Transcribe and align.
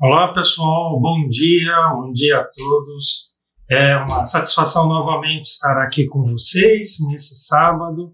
Olá 0.00 0.32
pessoal, 0.32 0.96
bom 1.00 1.28
dia, 1.28 1.72
bom 1.96 2.12
dia 2.12 2.38
a 2.38 2.44
todos. 2.44 3.32
É 3.68 3.96
uma 3.96 4.24
satisfação 4.26 4.86
novamente 4.86 5.46
estar 5.46 5.76
aqui 5.82 6.06
com 6.06 6.22
vocês 6.22 6.98
nesse 7.10 7.34
sábado, 7.44 8.12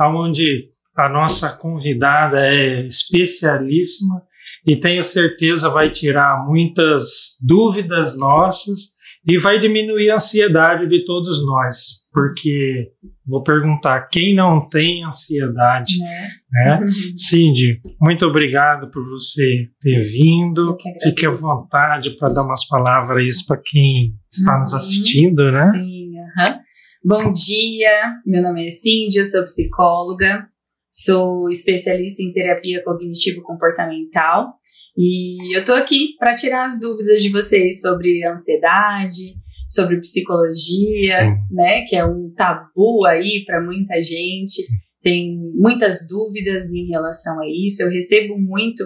onde 0.00 0.70
a 0.96 1.08
nossa 1.08 1.50
convidada 1.56 2.46
é 2.46 2.86
especialíssima 2.86 4.22
e 4.64 4.76
tenho 4.76 5.02
certeza 5.02 5.68
vai 5.68 5.90
tirar 5.90 6.46
muitas 6.46 7.36
dúvidas 7.44 8.16
nossas 8.16 8.94
e 9.26 9.36
vai 9.40 9.58
diminuir 9.58 10.12
a 10.12 10.14
ansiedade 10.14 10.88
de 10.88 11.04
todos 11.04 11.44
nós, 11.44 12.07
porque 12.18 12.90
vou 13.24 13.44
perguntar 13.44 14.08
quem 14.08 14.34
não 14.34 14.68
tem 14.68 15.04
ansiedade, 15.04 15.96
né? 16.00 16.28
né? 16.50 16.86
Cindy, 17.16 17.80
muito 18.00 18.26
obrigado 18.26 18.90
por 18.90 19.08
você 19.08 19.68
ter 19.80 20.00
vindo. 20.00 20.76
Fique 21.00 21.24
à 21.24 21.30
vontade 21.30 22.16
para 22.16 22.34
dar 22.34 22.42
umas 22.42 22.66
palavras 22.66 23.44
para 23.46 23.60
quem 23.64 24.16
está 24.32 24.54
uhum. 24.54 24.60
nos 24.60 24.74
assistindo, 24.74 25.52
né? 25.52 25.70
Sim, 25.70 26.10
uhum. 26.18 26.58
Bom 27.04 27.32
dia, 27.32 28.16
meu 28.26 28.42
nome 28.42 28.66
é 28.66 28.70
Cindy, 28.70 29.18
eu 29.18 29.24
sou 29.24 29.44
psicóloga, 29.44 30.48
sou 30.90 31.48
especialista 31.48 32.20
em 32.20 32.32
terapia 32.32 32.82
cognitivo-comportamental 32.82 34.54
e 34.96 35.56
eu 35.56 35.62
tô 35.62 35.72
aqui 35.72 36.16
para 36.18 36.34
tirar 36.34 36.64
as 36.64 36.80
dúvidas 36.80 37.22
de 37.22 37.30
vocês 37.30 37.80
sobre 37.80 38.26
ansiedade, 38.26 39.36
sobre 39.68 40.00
psicologia, 40.00 41.20
Sim. 41.20 41.34
né, 41.50 41.82
que 41.82 41.94
é 41.94 42.04
um 42.04 42.32
tabu 42.36 43.04
aí 43.06 43.44
para 43.44 43.60
muita 43.62 44.00
gente. 44.00 44.62
Tem 45.02 45.36
muitas 45.54 46.06
dúvidas 46.08 46.72
em 46.72 46.86
relação 46.88 47.40
a 47.40 47.44
isso. 47.46 47.82
Eu 47.82 47.90
recebo 47.90 48.38
muito, 48.38 48.82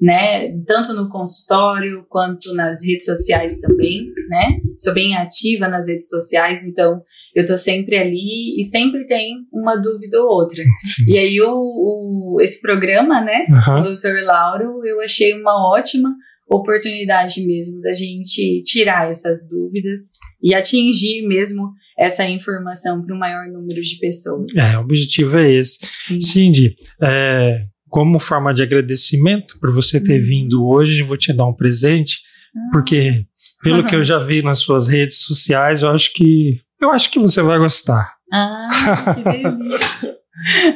né, 0.00 0.52
tanto 0.66 0.92
no 0.94 1.08
consultório 1.08 2.04
quanto 2.08 2.54
nas 2.54 2.84
redes 2.84 3.06
sociais 3.06 3.58
também, 3.60 4.06
né? 4.28 4.60
Sou 4.78 4.92
bem 4.94 5.16
ativa 5.16 5.68
nas 5.68 5.88
redes 5.88 6.08
sociais, 6.08 6.64
então 6.64 7.00
eu 7.34 7.44
tô 7.44 7.56
sempre 7.56 7.96
ali 7.96 8.58
e 8.58 8.62
sempre 8.62 9.04
tem 9.06 9.30
uma 9.52 9.76
dúvida 9.76 10.20
ou 10.22 10.28
outra. 10.28 10.62
Sim. 10.84 11.12
E 11.12 11.18
aí 11.18 11.40
o, 11.40 11.50
o 11.50 12.40
esse 12.40 12.60
programa, 12.60 13.20
né, 13.22 13.46
Uhum. 13.48 13.82
do 13.82 13.96
Dr. 13.96 14.22
Lauro, 14.24 14.84
eu 14.86 15.00
achei 15.00 15.34
uma 15.34 15.70
ótima 15.74 16.14
oportunidade 16.48 17.44
mesmo 17.46 17.80
da 17.80 17.92
gente 17.92 18.62
tirar 18.64 19.10
essas 19.10 19.48
dúvidas 19.50 20.00
e 20.42 20.54
atingir 20.54 21.26
mesmo 21.26 21.72
essa 21.98 22.24
informação 22.28 23.02
para 23.04 23.14
o 23.14 23.18
maior 23.18 23.46
número 23.48 23.80
de 23.80 23.98
pessoas. 23.98 24.54
É, 24.54 24.76
o 24.78 24.82
objetivo 24.82 25.38
é 25.38 25.50
esse. 25.50 25.78
Sim. 26.06 26.20
Cindy, 26.20 26.74
é, 27.02 27.64
como 27.88 28.18
forma 28.18 28.52
de 28.52 28.62
agradecimento 28.62 29.58
por 29.60 29.72
você 29.72 30.02
ter 30.02 30.20
Uhum. 30.20 30.26
vindo 30.26 30.66
hoje, 30.66 31.02
vou 31.02 31.16
te 31.16 31.32
dar 31.32 31.46
um 31.46 31.54
presente, 31.54 32.18
Ah, 32.54 32.70
porque 32.72 33.24
pelo 33.62 33.86
que 33.86 33.96
eu 33.96 34.02
já 34.04 34.18
vi 34.18 34.42
nas 34.42 34.58
suas 34.58 34.88
redes 34.88 35.20
sociais, 35.22 35.82
eu 35.82 35.88
acho 35.90 36.12
que 36.12 36.60
eu 36.80 36.90
acho 36.90 37.10
que 37.10 37.18
você 37.18 37.40
vai 37.42 37.58
gostar. 37.58 38.14
Ah, 38.32 39.14
que 39.14 39.22
delícia! 39.22 40.16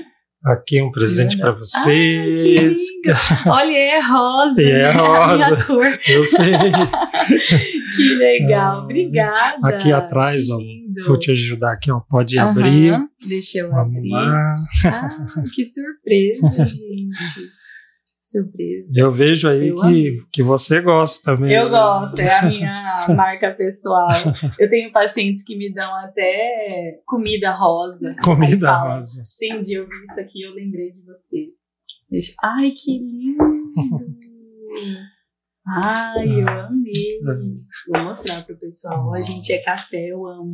Aqui 0.44 0.80
um 0.80 0.90
presente 0.90 1.36
para 1.36 1.50
Ai, 1.50 1.54
que 1.54 1.58
vocês. 1.58 2.78
lindo. 3.04 3.18
Olha, 3.46 3.76
é 3.76 4.00
rosa. 4.00 4.62
E 4.62 4.70
é 4.70 4.78
né? 4.78 4.84
A 4.88 4.92
rosa. 4.92 5.98
Eu 6.08 6.24
sei. 6.24 6.52
Que 7.96 8.14
legal, 8.14 8.76
Ah, 8.78 8.84
obrigada. 8.84 9.66
Aqui 9.68 9.92
atrás, 9.92 10.48
ó, 10.48 10.58
vou 11.06 11.18
te 11.18 11.32
ajudar 11.32 11.72
aqui, 11.72 11.90
ó. 11.90 11.98
Pode 12.00 12.38
Aham, 12.38 12.50
abrir. 12.50 12.98
Deixa 13.28 13.58
eu 13.58 13.70
Vamos 13.70 13.96
abrir. 13.96 14.10
lá. 14.10 14.54
Ah, 14.86 15.42
que 15.52 15.64
surpresa, 15.64 16.64
gente. 16.66 17.50
Surpresa. 18.30 18.92
Eu 18.94 19.10
vejo 19.10 19.48
aí 19.48 19.68
Eu 19.68 19.76
que, 19.76 20.16
que 20.32 20.42
você 20.42 20.80
gosta 20.80 21.36
mesmo. 21.36 21.50
Eu 21.52 21.70
gosto, 21.70 22.18
é 22.20 22.38
a 22.38 22.46
minha 22.46 23.06
marca 23.16 23.50
pessoal. 23.52 24.08
Eu 24.58 24.68
tenho 24.70 24.92
pacientes 24.92 25.42
que 25.42 25.56
me 25.56 25.72
dão 25.72 25.94
até 25.96 27.00
comida 27.06 27.50
rosa. 27.52 28.14
Comida 28.22 28.76
rosa. 28.78 29.22
Cindy, 29.24 29.74
eu 29.74 29.88
vi 29.88 29.94
isso 30.10 30.20
aqui 30.20 30.42
eu 30.42 30.54
lembrei 30.54 30.92
de 30.92 31.02
você. 31.02 31.48
Deixa... 32.10 32.32
Ai, 32.42 32.70
que 32.70 32.98
lindo! 32.98 33.38
Ai, 35.66 36.40
eu 36.42 36.48
Ah. 36.48 36.66
amei. 36.66 37.20
Vou 37.88 38.04
mostrar 38.04 38.42
pro 38.44 38.56
pessoal. 38.58 39.08
Ó, 39.08 39.22
gente, 39.22 39.52
é 39.52 39.58
café, 39.62 40.06
eu 40.08 40.26
amo. 40.26 40.50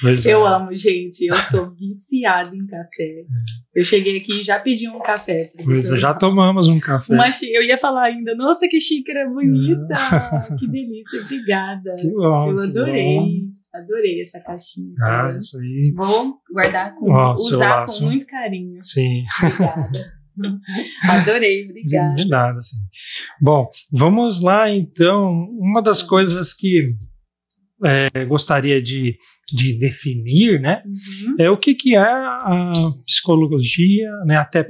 Pois 0.00 0.24
Eu 0.24 0.46
é. 0.46 0.54
amo, 0.54 0.76
gente. 0.76 1.26
Eu 1.26 1.36
sou 1.36 1.70
viciada 1.76 2.54
em 2.56 2.66
café. 2.66 3.24
Eu 3.74 3.84
cheguei 3.84 4.16
aqui 4.18 4.40
e 4.40 4.42
já 4.42 4.58
pedi 4.58 4.88
um 4.88 4.98
café. 4.98 5.50
Pois 5.64 5.90
é, 5.92 5.98
já 5.98 6.12
tomamos 6.14 6.68
um 6.68 6.80
café. 6.80 7.14
Uma 7.14 7.30
xí- 7.30 7.52
eu 7.52 7.62
ia 7.62 7.78
falar 7.78 8.04
ainda, 8.04 8.34
nossa, 8.34 8.66
que 8.68 8.80
xícara 8.80 9.28
bonita! 9.28 9.94
que 10.58 10.66
delícia, 10.68 11.20
obrigada. 11.22 11.94
Que 11.98 12.08
bom, 12.08 12.50
eu 12.50 12.62
adorei, 12.62 13.16
bom. 13.16 13.28
adorei 13.78 14.20
essa 14.20 14.40
caixinha. 14.40 14.94
Ah, 15.02 15.22
também. 15.26 15.38
isso 15.38 15.58
aí. 15.58 15.92
Vou 15.96 16.34
guardar 16.52 16.94
com, 16.96 17.36
seu 17.36 17.56
usar 17.56 17.84
com 17.86 18.04
muito 18.06 18.26
carinho. 18.26 18.78
Sim. 18.80 19.22
Obrigada. 19.44 19.90
adorei, 21.08 21.64
obrigada. 21.68 22.14
De 22.16 22.28
nada, 22.28 22.58
sim. 22.60 22.76
Bom, 23.40 23.68
vamos 23.92 24.42
lá 24.42 24.70
então. 24.70 25.30
Uma 25.58 25.82
das 25.82 26.02
coisas 26.02 26.54
que 26.54 26.94
é, 27.84 28.24
gostaria 28.24 28.80
de, 28.82 29.16
de 29.52 29.78
definir, 29.78 30.60
né, 30.60 30.82
Uhum. 30.86 31.36
é 31.38 31.50
o 31.50 31.58
que, 31.58 31.74
que 31.74 31.94
é 31.96 32.00
a 32.00 32.72
psicologia, 33.06 34.10
né, 34.26 34.36
até 34.36 34.62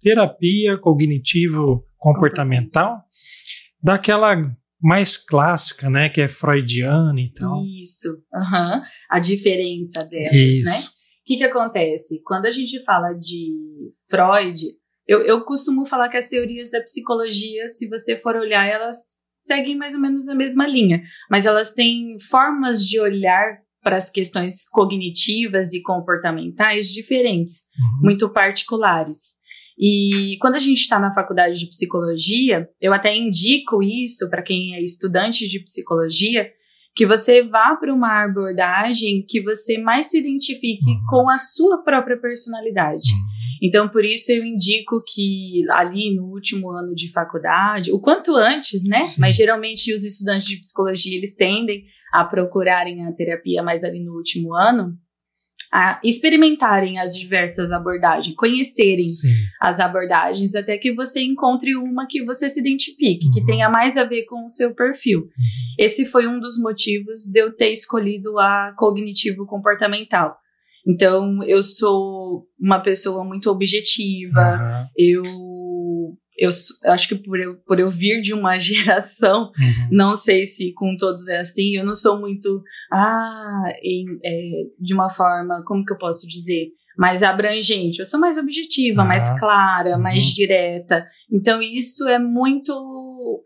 terapia 0.00 0.76
cognitivo-comportamental, 0.78 2.96
daquela 3.82 4.34
mais 4.80 5.16
clássica, 5.16 5.88
né, 5.90 6.08
que 6.08 6.20
é 6.20 6.28
freudiana 6.28 7.20
e 7.20 7.32
tal. 7.32 7.64
Isso, 7.80 8.08
aham. 8.34 8.82
a 9.10 9.18
diferença 9.18 10.04
delas, 10.06 10.32
Isso. 10.34 10.70
né? 10.70 10.76
O 10.76 11.24
que, 11.26 11.36
que 11.38 11.44
acontece? 11.44 12.22
Quando 12.24 12.46
a 12.46 12.52
gente 12.52 12.82
fala 12.84 13.12
de 13.14 13.48
Freud, 14.08 14.60
eu, 15.08 15.22
eu 15.22 15.44
costumo 15.44 15.84
falar 15.84 16.08
que 16.08 16.16
as 16.16 16.28
teorias 16.28 16.70
da 16.70 16.80
psicologia, 16.80 17.66
se 17.68 17.88
você 17.88 18.16
for 18.16 18.36
olhar, 18.36 18.64
elas 18.64 18.96
seguem 19.46 19.76
mais 19.76 19.94
ou 19.94 20.00
menos 20.00 20.28
a 20.28 20.34
mesma 20.34 20.66
linha, 20.66 21.02
mas 21.30 21.46
elas 21.46 21.72
têm 21.72 22.16
formas 22.28 22.86
de 22.86 22.98
olhar 23.00 23.58
para 23.82 23.96
as 23.96 24.10
questões 24.10 24.68
cognitivas 24.68 25.72
e 25.72 25.80
comportamentais 25.80 26.88
diferentes, 26.92 27.66
Uhum. 27.78 28.00
muito 28.02 28.28
particulares. 28.28 29.36
E 29.78 30.36
quando 30.40 30.54
a 30.56 30.58
gente 30.58 30.80
está 30.80 30.98
na 30.98 31.12
faculdade 31.14 31.58
de 31.58 31.66
psicologia, 31.68 32.66
eu 32.80 32.92
até 32.92 33.14
indico 33.16 33.82
isso 33.82 34.28
para 34.30 34.42
quem 34.42 34.74
é 34.74 34.82
estudante 34.82 35.46
de 35.48 35.60
psicologia, 35.62 36.50
que 36.96 37.04
você 37.06 37.42
vá 37.42 37.76
para 37.76 37.92
uma 37.94 38.24
abordagem 38.24 39.22
que 39.28 39.40
você 39.42 39.76
mais 39.78 40.06
se 40.10 40.18
identifique 40.18 40.88
Uhum. 40.88 41.06
com 41.10 41.30
a 41.30 41.36
sua 41.36 41.82
própria 41.84 42.16
personalidade. 42.18 43.06
Então, 43.66 43.88
por 43.88 44.04
isso 44.04 44.30
eu 44.30 44.44
indico 44.44 45.02
que 45.04 45.64
ali 45.70 46.14
no 46.14 46.26
último 46.26 46.70
ano 46.70 46.94
de 46.94 47.10
faculdade, 47.10 47.90
o 47.92 47.98
quanto 47.98 48.36
antes, 48.36 48.88
né? 48.88 49.00
Sim. 49.00 49.20
Mas 49.20 49.34
geralmente 49.34 49.92
os 49.92 50.04
estudantes 50.04 50.46
de 50.46 50.58
psicologia, 50.60 51.16
eles 51.16 51.34
tendem 51.34 51.84
a 52.12 52.24
procurarem 52.24 53.04
a 53.06 53.12
terapia 53.12 53.62
mais 53.62 53.82
ali 53.82 54.02
no 54.04 54.14
último 54.14 54.54
ano, 54.54 54.94
a 55.72 56.00
experimentarem 56.04 56.98
as 56.98 57.16
diversas 57.16 57.72
abordagens, 57.72 58.34
conhecerem 58.36 59.08
Sim. 59.08 59.34
as 59.60 59.80
abordagens 59.80 60.54
até 60.54 60.78
que 60.78 60.94
você 60.94 61.20
encontre 61.22 61.74
uma 61.74 62.06
que 62.06 62.24
você 62.24 62.48
se 62.48 62.60
identifique, 62.60 63.30
que 63.32 63.40
Uhum. 63.40 63.46
tenha 63.46 63.68
mais 63.68 63.96
a 63.98 64.04
ver 64.04 64.24
com 64.26 64.44
o 64.44 64.48
seu 64.48 64.74
perfil. 64.74 65.28
Esse 65.78 66.06
foi 66.06 66.28
um 66.28 66.38
dos 66.38 66.56
motivos 66.58 67.24
de 67.32 67.40
eu 67.40 67.52
ter 67.54 67.72
escolhido 67.72 68.38
a 68.38 68.74
cognitivo 68.78 69.44
comportamental. 69.44 70.36
Então, 70.86 71.42
eu 71.44 71.62
sou 71.62 72.46
uma 72.58 72.80
pessoa 72.80 73.24
muito 73.24 73.50
objetiva, 73.50 74.88
eu, 74.96 75.22
eu 76.38 76.50
acho 76.92 77.08
que 77.08 77.14
por 77.16 77.40
eu, 77.40 77.56
por 77.66 77.80
eu 77.80 77.90
vir 77.90 78.20
de 78.20 78.32
uma 78.32 78.56
geração 78.60 79.50
Uhum. 79.58 79.88
não 79.90 80.14
sei 80.14 80.44
se 80.46 80.72
com 80.74 80.96
todos 80.96 81.28
é 81.28 81.40
assim. 81.40 81.74
Eu 81.76 81.84
não 81.84 81.94
sou 81.94 82.20
muito, 82.20 82.62
ah, 82.92 83.64
em, 83.82 84.04
é, 84.24 84.64
de 84.78 84.94
uma 84.94 85.08
forma, 85.08 85.62
como 85.66 85.84
que 85.84 85.92
eu 85.92 85.98
posso 85.98 86.26
dizer? 86.28 86.68
Mais 86.96 87.22
abrangente. 87.22 87.98
Eu 87.98 88.06
sou 88.06 88.18
mais 88.18 88.38
objetiva, 88.38 89.02
Ah, 89.02 89.04
mais 89.04 89.28
clara, 89.38 89.96
uhum. 89.96 90.02
mais 90.02 90.22
direta. 90.22 91.06
Então, 91.30 91.60
isso 91.60 92.08
é 92.08 92.18
muito 92.18 92.72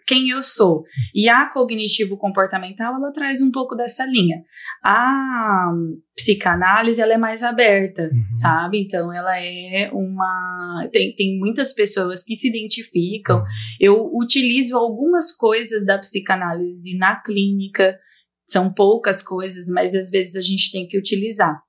quem 0.06 0.30
eu 0.30 0.42
sou. 0.42 0.82
E 1.14 1.28
a 1.28 1.46
cognitivo-comportamental, 1.46 2.94
ela 2.96 3.12
traz 3.12 3.40
um 3.42 3.50
pouco 3.50 3.74
dessa 3.74 4.04
linha. 4.06 4.42
A 4.84 5.70
psicanálise, 6.16 7.00
ela 7.00 7.14
é 7.14 7.18
mais 7.18 7.42
aberta, 7.42 8.02
Uhum. 8.12 8.32
sabe? 8.32 8.82
Então, 8.82 9.12
ela 9.12 9.38
é 9.38 9.90
uma... 9.92 10.88
Tem, 10.92 11.14
tem 11.14 11.38
muitas 11.38 11.72
pessoas 11.72 12.22
que 12.22 12.34
se 12.36 12.48
identificam 12.48 13.42
eu 13.78 14.10
utilizo 14.14 14.76
algumas 14.76 15.34
coisas 15.34 15.84
da 15.84 15.98
psicanálise 15.98 16.96
na 16.96 17.20
clínica, 17.20 17.98
são 18.46 18.72
poucas 18.72 19.22
coisas, 19.22 19.68
mas 19.68 19.94
às 19.94 20.10
vezes 20.10 20.36
a 20.36 20.42
gente 20.42 20.70
tem 20.72 20.86
que 20.86 20.98
utilizar. 20.98 21.62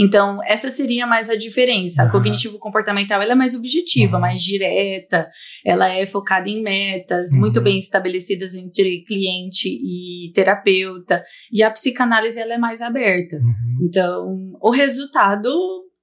Então, 0.00 0.42
essa 0.44 0.70
seria 0.70 1.06
mais 1.06 1.30
a 1.30 1.36
diferença. 1.36 2.02
Uhum. 2.02 2.08
A 2.08 2.12
cognitivo-comportamental 2.12 3.22
ela 3.22 3.32
é 3.32 3.34
mais 3.36 3.54
objetiva, 3.54 4.14
Uhum. 4.16 4.20
mais 4.20 4.40
direta, 4.42 5.28
ela 5.64 5.88
é 5.88 6.04
focada 6.06 6.48
em 6.48 6.62
metas 6.62 7.32
Uhum. 7.32 7.40
muito 7.40 7.60
bem 7.60 7.78
estabelecidas 7.78 8.54
entre 8.54 9.04
cliente 9.04 9.68
e 9.68 10.32
terapeuta. 10.32 11.22
E 11.52 11.62
a 11.62 11.70
psicanálise 11.70 12.40
ela 12.40 12.54
é 12.54 12.58
mais 12.58 12.82
aberta. 12.82 13.36
Uhum. 13.36 13.86
Então, 13.86 14.34
o 14.60 14.70
resultado 14.70 15.48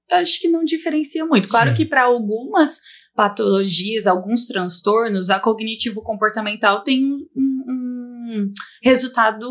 eu 0.09 0.17
acho 0.17 0.41
que 0.41 0.49
não 0.49 0.63
diferencia 0.65 1.25
muito. 1.25 1.47
Claro 1.47 1.69
Sim. 1.69 1.75
que 1.77 1.85
para 1.85 2.03
algumas 2.03 2.79
patologias, 3.15 4.07
alguns 4.07 4.45
transtornos, 4.47 5.29
a 5.29 5.39
cognitivo-comportamental 5.39 6.83
tem 6.83 7.05
um, 7.05 7.25
um- 7.35 7.65
um 8.33 8.47
resultado 8.83 9.47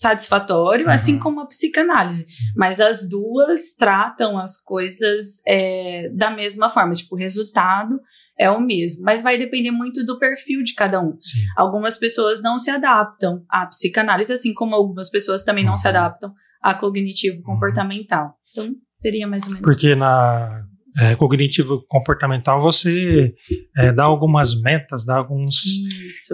satisfatório, 0.00 0.86
Uhum. 0.86 0.92
assim 0.92 1.18
como 1.18 1.40
a 1.40 1.46
psicanálise. 1.46 2.26
Mas 2.56 2.80
as 2.80 3.08
duas 3.08 3.74
tratam 3.74 4.38
as 4.38 4.56
coisas 4.62 5.40
é, 5.46 6.08
da 6.14 6.30
mesma 6.30 6.68
forma. 6.70 6.92
Tipo, 6.94 7.14
o 7.14 7.18
resultado 7.18 8.00
é 8.38 8.50
o 8.50 8.60
mesmo. 8.60 9.02
Mas 9.04 9.22
vai 9.22 9.38
depender 9.38 9.70
muito 9.70 10.04
do 10.04 10.18
perfil 10.18 10.62
de 10.62 10.74
cada 10.74 11.00
um. 11.00 11.16
Sim. 11.20 11.38
Algumas 11.56 11.96
pessoas 11.96 12.42
não 12.42 12.58
se 12.58 12.70
adaptam 12.70 13.44
à 13.50 13.66
psicanálise, 13.66 14.32
assim 14.32 14.52
como 14.54 14.74
algumas 14.74 15.08
pessoas 15.10 15.42
também 15.44 15.64
não 15.64 15.76
se 15.76 15.86
Uhum. 15.88 15.94
adaptam 15.96 16.32
à 16.62 16.74
cognitivo-comportamental. 16.74 18.34
Então, 18.50 18.70
seria 18.92 19.26
mais 19.26 19.44
ou 19.44 19.50
menos 19.50 19.62
Porque 19.62 19.90
isso. 19.90 19.98
na 20.00 20.62
é, 20.98 21.14
cognitivo 21.16 21.84
comportamental 21.88 22.60
você 22.60 23.34
é, 23.76 23.92
dá 23.92 24.04
algumas 24.04 24.60
metas, 24.60 25.04
dá 25.04 25.16
alguns 25.16 25.54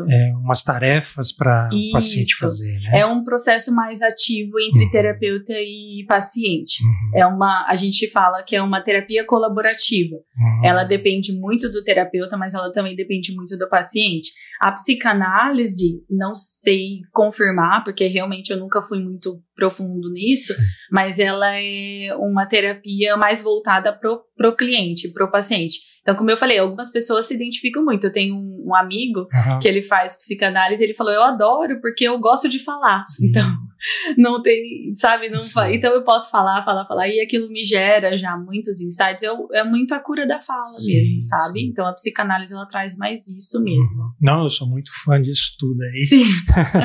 é, 0.09 0.33
umas 0.37 0.63
tarefas 0.63 1.33
para 1.33 1.69
o 1.73 1.93
paciente 1.93 2.37
fazer, 2.37 2.79
né? 2.81 3.01
É 3.01 3.07
um 3.07 3.25
processo 3.25 3.75
mais 3.75 4.03
ativo 4.03 4.59
entre 4.61 4.85
Uhum. 4.85 4.91
terapeuta 4.91 5.53
e 5.55 6.05
paciente. 6.09 6.83
Uhum, 6.85 7.19
É 7.21 7.27
uma, 7.27 7.67
a 7.69 7.75
gente 7.75 8.09
fala 8.11 8.43
que 8.45 8.55
é 8.57 8.63
uma 8.63 8.81
terapia 8.81 9.25
colaborativa. 9.27 10.17
uhum. 10.17 10.65
Ela 10.65 10.85
depende 10.85 11.33
muito 11.39 11.71
do 11.71 11.83
terapeuta, 11.85 12.37
mas 12.37 12.55
ela 12.55 12.73
também 12.73 12.95
depende 12.97 13.35
muito 13.35 13.57
do 13.59 13.69
paciente. 13.69 14.31
A 14.61 14.71
psicanálise, 14.73 16.05
não 16.09 16.35
sei 16.35 17.01
confirmar, 17.13 17.83
porque 17.85 18.07
realmente 18.07 18.51
eu 18.51 18.57
nunca 18.59 18.81
fui 18.81 19.01
muito 19.03 19.41
profundo 19.57 20.11
nisso, 20.13 20.55
Sim. 20.55 20.63
mas 20.91 21.19
ela 21.19 21.47
é 21.57 22.15
uma 22.17 22.47
terapia 22.47 23.17
mais 23.17 23.43
voltada 23.43 23.93
pro, 23.93 24.21
pro 24.37 24.52
cliente, 24.57 25.13
pro 25.13 25.31
paciente. 25.31 25.81
Então, 26.03 26.17
como 26.17 26.31
eu 26.31 26.37
falei, 26.37 26.59
algumas 26.59 26.91
pessoas 26.91 27.27
se 27.27 27.35
identificam 27.35 27.85
muito. 27.85 28.07
Eu 28.07 28.13
tenho 28.13 28.35
um, 28.35 28.65
um 28.69 28.75
amigo 28.75 29.29
Aham. 29.33 29.59
que 29.61 29.69
ele 29.69 29.83
faz 29.83 30.17
psicanálise, 30.17 30.83
ele 30.83 30.95
falou: 30.95 31.13
Eu 31.13 31.23
adoro 31.23 31.81
porque 31.81 32.05
eu 32.05 32.19
gosto 32.19 32.49
de 32.49 32.59
falar. 32.59 33.05
Sim. 33.07 33.29
Então, 33.29 33.47
não 34.17 34.43
tem, 34.43 34.93
sabe? 34.95 35.29
Não 35.29 35.41
então 35.73 35.93
eu 35.93 36.05
posso 36.05 36.31
falar, 36.31 36.65
falar, 36.65 36.87
falar, 36.87 37.09
e 37.09 37.21
aquilo 37.21 37.49
me 37.49 37.65
gera 37.65 38.17
já 38.17 38.37
muitos 38.37 38.81
insights. 38.81 39.23
Eu, 39.23 39.49
é 39.53 39.65
muito 39.65 39.93
a 39.93 40.01
cura 40.01 40.27
da 40.27 40.41
fala 40.41 40.65
Sim, 40.67 40.95
mesmo, 40.95 41.21
sabe? 41.21 41.61
sim. 41.61 41.67
Então 41.67 41.87
a 41.87 41.93
psicanálise 41.93 42.55
ela 42.55 42.67
traz 42.67 42.97
mais 42.97 43.27
isso 43.29 43.63
mesmo. 43.63 44.15
Não, 44.21 44.43
eu 44.45 44.51
sou 44.51 44.69
muito 44.69 44.91
fã 45.05 45.21
disso 45.21 45.55
tudo 45.59 45.83
aí. 45.83 46.05
Sim. 46.05 46.25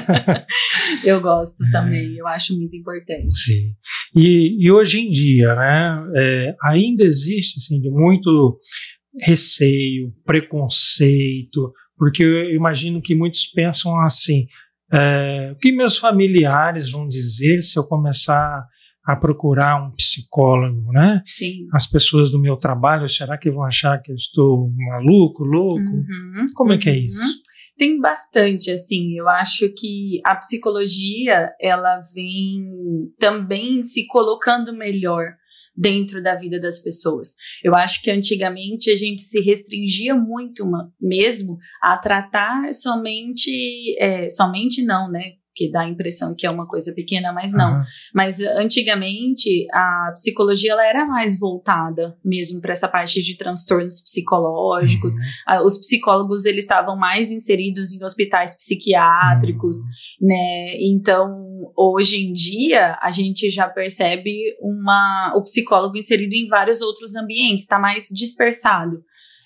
eu 1.03 1.21
gosto 1.21 1.63
É. 1.63 1.71
também, 1.71 2.15
eu 2.17 2.27
acho 2.27 2.55
muito 2.55 2.75
importante. 2.75 3.35
Sim. 3.35 3.73
E, 4.15 4.65
e 4.65 4.71
hoje 4.71 4.99
em 5.01 5.09
dia, 5.09 5.53
né, 5.55 6.03
é, 6.15 6.55
ainda 6.63 7.03
existe 7.03 7.59
assim, 7.59 7.79
de 7.79 7.89
muito 7.89 8.57
receio, 9.21 10.11
preconceito, 10.25 11.71
porque 11.97 12.23
eu 12.23 12.55
imagino 12.55 13.01
que 13.01 13.15
muitos 13.15 13.45
pensam 13.47 13.99
assim: 14.01 14.45
é, 14.91 15.51
o 15.53 15.55
que 15.59 15.71
meus 15.71 15.97
familiares 15.97 16.89
vão 16.89 17.07
dizer 17.07 17.61
se 17.61 17.77
eu 17.77 17.83
começar 17.83 18.65
a 19.05 19.15
procurar 19.15 19.81
um 19.81 19.89
psicólogo, 19.91 20.91
né? 20.91 21.21
Sim. 21.25 21.67
As 21.73 21.87
pessoas 21.87 22.29
do 22.29 22.39
meu 22.39 22.57
trabalho, 22.57 23.07
será 23.07 23.37
que 23.37 23.49
vão 23.49 23.63
achar 23.63 24.01
que 24.01 24.11
eu 24.11 24.15
estou 24.15 24.69
maluco, 24.75 25.45
louco? 25.45 25.79
Uhum. 25.79 26.45
Como 26.53 26.73
é 26.73 26.77
que 26.77 26.89
é 26.89 26.93
Uhum. 26.93 26.99
isso? 27.05 27.41
Tem 27.77 27.99
bastante, 28.01 28.71
assim, 28.71 29.17
eu 29.17 29.29
acho 29.29 29.69
que 29.69 30.19
a 30.25 30.35
psicologia, 30.35 31.51
ela 31.61 32.01
vem 32.13 32.65
também 33.19 33.83
se 33.83 34.07
colocando 34.07 34.73
melhor 34.75 35.36
dentro 35.77 36.21
da 36.24 36.35
vida 36.35 36.59
das 36.59 36.79
pessoas. 36.79 37.35
Eu 37.63 37.75
acho 37.75 38.01
que 38.01 38.09
antigamente 38.09 38.89
a 38.89 38.95
gente 38.95 39.21
se 39.21 39.39
restringia 39.41 40.15
muito 40.15 40.65
mesmo 41.00 41.57
a 41.81 41.95
tratar 41.97 42.74
somente, 42.74 43.95
é, 44.00 44.27
somente 44.29 44.83
não, 44.83 45.12
né? 45.12 45.33
Que 45.57 45.71
dá 45.71 45.81
a 45.81 45.89
impressão 45.89 46.36
que 46.38 46.45
é 46.45 46.51
uma 46.51 46.68
coisa 46.68 46.94
pequena, 46.94 47.33
mas 47.33 47.51
não. 47.51 47.77
Aham. 47.77 47.86
Mas 48.13 48.39
antigamente 48.39 49.65
a 49.74 50.12
psicologia 50.13 50.74
ela 50.74 50.86
era 50.86 51.06
mais 51.06 51.39
voltada 51.39 52.15
mesmo 52.24 52.62
para 52.62 52.74
essa 52.74 52.88
parte 52.88 53.24
de 53.24 53.36
transtornos 53.36 54.00
psicológicos. 54.01 55.13
Uhum. 55.15 55.65
Os 55.65 55.80
psicólogos 55.80 56.45
eles 56.45 56.63
estavam 56.63 56.95
mais 56.95 57.31
inseridos 57.31 57.92
em 57.94 58.04
hospitais 58.04 58.56
psiquiátricos, 58.56 59.77
né? 60.21 60.75
Então, 60.80 61.71
hoje 61.75 62.18
em 62.18 62.33
dia, 62.33 62.98
a 63.01 63.09
gente 63.09 63.50
já 63.50 63.68
percebe 63.68 64.56
uma, 64.62 65.33
o 65.36 65.44
psicólogo 65.44 65.98
inserido 65.98 66.33
em 66.33 66.48
vários 66.48 66.81
outros 66.81 67.15
ambientes, 67.15 67.63
está 67.63 67.80
mais 67.80 68.07
dispersado. 68.12 69.01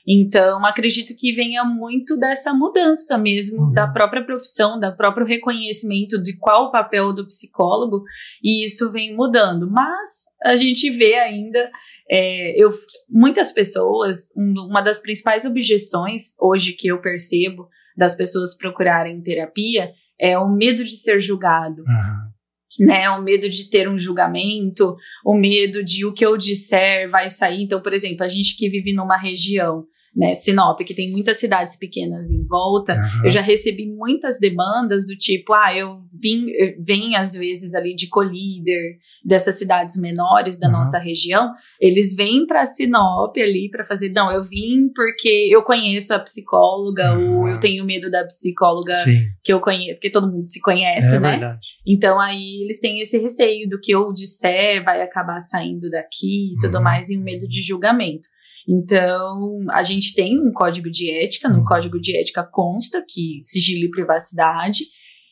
Então, 0.08 0.66
acredito 0.66 1.16
que 1.16 1.32
venha 1.34 1.64
muito 1.64 2.18
dessa 2.18 2.54
mudança 2.54 3.18
mesmo 3.18 3.66
Uhum. 3.66 3.72
da 3.74 3.88
própria 3.88 4.26
profissão, 4.26 4.80
da 4.80 4.92
próprio 4.92 5.26
reconhecimento 5.26 6.22
de 6.22 6.38
qual 6.38 6.66
o 6.68 6.72
papel 6.72 7.14
do 7.14 7.26
psicólogo, 7.28 8.04
e 8.44 8.66
isso 8.66 8.92
vem 8.92 9.16
mudando. 9.16 9.70
Mas 9.70 10.26
a 10.44 10.56
gente 10.56 10.90
vê 10.90 11.16
ainda, 11.16 11.70
é, 12.10 12.62
eu, 12.62 12.70
muitas 13.10 13.52
pessoas, 13.52 14.30
um- 14.36 14.68
uma 14.70 14.82
das 14.82 15.02
principais 15.02 15.46
objeções 15.46 16.34
hoje 16.42 16.74
que 16.74 16.88
eu 16.88 17.00
percebo 17.00 17.68
das 17.96 18.16
pessoas 18.16 18.58
procurarem 18.58 19.22
terapia 19.22 19.92
é 20.20 20.38
o 20.38 20.50
medo 20.50 20.84
de 20.84 20.96
ser 20.96 21.20
julgado 21.20 21.84
Aham. 21.88 22.32
né? 22.80 23.10
O 23.12 23.22
medo 23.22 23.50
de 23.50 23.70
ter 23.70 23.90
um 23.90 24.00
julgamento, 24.00 24.96
o 25.26 25.36
medo 25.36 25.84
de 25.84 26.06
o 26.06 26.14
que 26.14 26.26
eu 26.26 26.38
disser 26.38 27.10
vai 27.10 27.28
sair. 27.30 27.62
Então, 27.64 27.82
por 27.82 27.94
exemplo, 27.94 28.24
a 28.24 28.28
gente 28.28 28.56
que 28.58 28.70
vive 28.70 28.94
numa 28.94 29.18
região, 29.18 29.84
né, 30.14 30.34
Sinop, 30.34 30.78
que 30.82 30.94
tem 30.94 31.10
muitas 31.10 31.40
cidades 31.40 31.78
pequenas 31.78 32.32
em 32.32 32.44
volta, 32.46 32.94
Aham. 32.96 33.22
eu 33.26 33.32
já 33.32 33.40
recebi 33.42 33.88
muitas 33.88 34.40
demandas 34.40 35.06
do 35.08 35.16
tipo, 35.18 35.54
ah, 35.54 35.74
eu 35.74 35.96
vim, 36.22 36.50
eu- 36.50 36.76
vem 36.84 37.16
às 37.16 37.34
vezes 37.34 37.74
ali 37.74 37.96
de 37.96 38.10
colíder 38.10 38.98
dessas 39.24 39.56
cidades 39.58 39.96
menores 39.98 40.60
da 40.60 40.68
Uhum. 40.68 40.74
nossa 40.74 41.00
região, 41.00 41.50
eles 41.80 42.14
vêm 42.14 42.46
para 42.46 42.66
Sinop 42.66 43.38
ali 43.38 43.70
para 43.72 43.86
fazer, 43.86 44.10
não, 44.10 44.30
eu 44.32 44.44
vim 44.44 44.90
porque 44.94 45.48
eu 45.50 45.64
conheço 45.64 46.14
a 46.14 46.20
psicóloga 46.20 47.14
Uhum. 47.14 47.38
ou 47.38 47.48
eu 47.48 47.60
tenho 47.62 47.86
medo 47.86 48.12
da 48.12 48.26
psicóloga 48.26 48.94
Sim, 48.94 49.28
que 49.44 49.54
eu 49.54 49.62
conheço, 49.62 49.96
porque 49.96 50.10
todo 50.12 50.30
mundo 50.30 50.46
se 50.46 50.60
conhece, 50.62 51.16
é 51.16 51.20
né? 51.20 51.32
verdade. 51.32 51.68
Então 51.88 52.20
aí 52.20 52.62
eles 52.64 52.82
têm 52.82 53.00
esse 53.00 53.18
receio 53.18 53.70
do 53.70 53.80
que 53.80 53.92
eu 53.94 54.12
disser 54.12 54.84
vai 54.84 55.02
acabar 55.02 55.40
saindo 55.40 55.90
daqui 55.90 56.54
e 56.54 56.58
tudo 56.60 56.78
Uhum. 56.78 56.84
mais, 56.84 57.10
e 57.10 57.18
um 57.18 57.22
medo 57.24 57.48
de 57.48 57.62
julgamento. 57.62 58.28
Então, 58.68 59.56
a 59.72 59.82
gente 59.84 60.14
tem 60.14 60.40
um 60.40 60.52
código 60.52 60.90
de 60.90 61.10
ética, 61.12 61.50
no 61.50 61.60
Uhum. 61.60 61.66
código 61.66 62.00
de 62.00 62.18
ética 62.18 62.44
consta 62.44 63.04
que 63.08 63.40
sigilo 63.42 63.86
e 63.86 63.90
privacidade. 63.92 64.84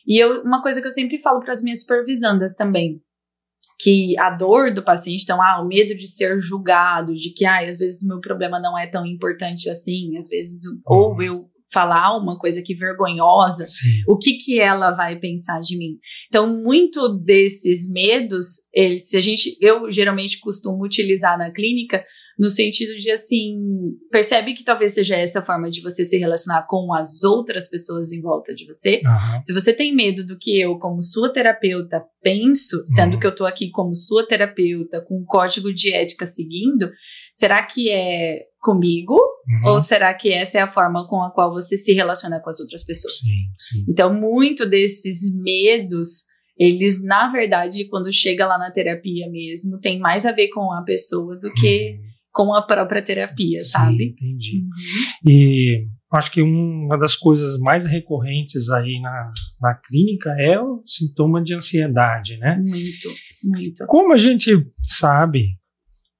E 0.06 0.18
eu, 0.18 0.42
uma 0.42 0.62
coisa 0.62 0.80
que 0.80 0.86
eu 0.86 0.90
sempre 0.90 1.18
falo 1.20 1.40
para 1.40 1.52
as 1.52 1.62
minhas 1.62 1.80
supervisandas 1.82 2.54
também, 2.56 3.00
que 3.78 4.18
a 4.18 4.30
dor 4.30 4.74
do 4.74 4.82
paciente, 4.82 5.22
então, 5.22 5.40
ah, 5.40 5.62
o 5.62 5.66
medo 5.68 5.94
de 5.96 6.06
ser 6.06 6.38
julgado, 6.40 7.14
de 7.14 7.30
que, 7.32 7.44
ah, 7.46 7.60
às 7.66 7.78
vezes 7.78 8.02
o 8.02 8.08
meu 8.08 8.20
problema 8.20 8.58
não 8.60 8.78
é 8.78 8.86
tão 8.86 9.06
importante 9.06 9.70
assim, 9.70 10.16
às 10.18 10.28
vezes, 10.28 10.62
ou 10.84 11.12
Uhum. 11.14 11.22
eu 11.22 11.50
falar 11.72 12.16
uma 12.18 12.38
coisa 12.38 12.62
que 12.64 12.74
vergonhosa, 12.74 13.66
Sim. 13.66 14.02
o 14.08 14.16
que 14.18 14.34
que 14.34 14.58
ela 14.60 14.90
vai 14.90 15.18
pensar 15.18 15.60
de 15.60 15.78
mim. 15.78 15.98
Então, 16.28 16.62
muito 16.62 17.08
desses 17.18 17.90
medos, 17.90 18.46
eles, 18.74 19.08
se 19.08 19.16
a 19.16 19.20
gente, 19.20 19.56
eu 19.60 19.90
geralmente 19.90 20.40
costumo 20.40 20.84
utilizar 20.84 21.38
na 21.38 21.52
clínica 21.52 22.04
no 22.38 22.48
sentido 22.48 22.94
de 22.96 23.10
assim, 23.10 23.54
percebe 24.10 24.54
que 24.54 24.64
talvez 24.64 24.94
seja 24.94 25.14
essa 25.14 25.42
forma 25.42 25.68
de 25.68 25.82
você 25.82 26.06
se 26.06 26.16
relacionar 26.16 26.66
com 26.66 26.94
as 26.94 27.22
outras 27.22 27.68
pessoas 27.68 28.12
em 28.12 28.22
volta 28.22 28.54
de 28.54 28.66
você. 28.66 29.02
Aham. 29.04 29.42
Se 29.42 29.52
você 29.52 29.74
tem 29.74 29.94
medo 29.94 30.26
do 30.26 30.38
que 30.38 30.58
eu, 30.58 30.78
como 30.78 31.02
sua 31.02 31.30
terapeuta, 31.30 32.02
penso, 32.22 32.82
sendo 32.86 33.14
Uhum. 33.14 33.20
que 33.20 33.26
eu 33.26 33.34
tô 33.34 33.44
aqui 33.44 33.70
como 33.70 33.94
sua 33.94 34.26
terapeuta, 34.26 35.04
com 35.06 35.20
um 35.20 35.24
código 35.26 35.72
de 35.72 35.92
ética 35.92 36.24
seguindo, 36.24 36.90
será 37.34 37.62
que 37.62 37.90
é 37.90 38.38
comigo? 38.58 39.18
Uhum. 39.50 39.72
Ou 39.72 39.80
será 39.80 40.14
que 40.14 40.32
essa 40.32 40.58
é 40.58 40.60
a 40.62 40.68
forma 40.68 41.06
com 41.08 41.20
a 41.22 41.30
qual 41.30 41.52
você 41.52 41.76
se 41.76 41.92
relaciona 41.92 42.40
com 42.40 42.50
as 42.50 42.60
outras 42.60 42.84
pessoas? 42.84 43.18
Sim, 43.18 43.46
sim. 43.58 43.84
Então, 43.88 44.12
muito 44.14 44.64
desses 44.64 45.34
medos, 45.34 46.24
eles, 46.56 47.02
na 47.04 47.32
verdade, 47.32 47.88
quando 47.88 48.12
chega 48.12 48.46
lá 48.46 48.58
na 48.58 48.70
terapia 48.70 49.28
mesmo, 49.30 49.80
tem 49.80 49.98
mais 49.98 50.24
a 50.26 50.32
ver 50.32 50.48
com 50.48 50.72
a 50.72 50.82
pessoa 50.82 51.36
do 51.36 51.52
que 51.54 51.92
Uhum. 51.92 52.10
com 52.32 52.54
a 52.54 52.62
própria 52.62 53.02
terapia, 53.02 53.60
Sim, 53.60 53.66
sabe? 53.70 54.04
Entendi. 54.10 54.58
Uhum. 54.58 55.30
E 55.32 55.86
acho 56.12 56.30
que 56.30 56.42
uma 56.42 56.96
das 56.98 57.16
coisas 57.16 57.58
mais 57.58 57.86
recorrentes 57.86 58.68
aí 58.70 59.00
na, 59.00 59.32
na 59.60 59.74
clínica 59.74 60.30
é 60.38 60.60
o 60.60 60.82
sintoma 60.86 61.42
de 61.42 61.54
ansiedade, 61.54 62.36
né? 62.38 62.56
Muito, 62.58 63.08
muito. 63.44 63.86
Como 63.86 64.12
a 64.12 64.16
gente 64.16 64.52
sabe 64.82 65.59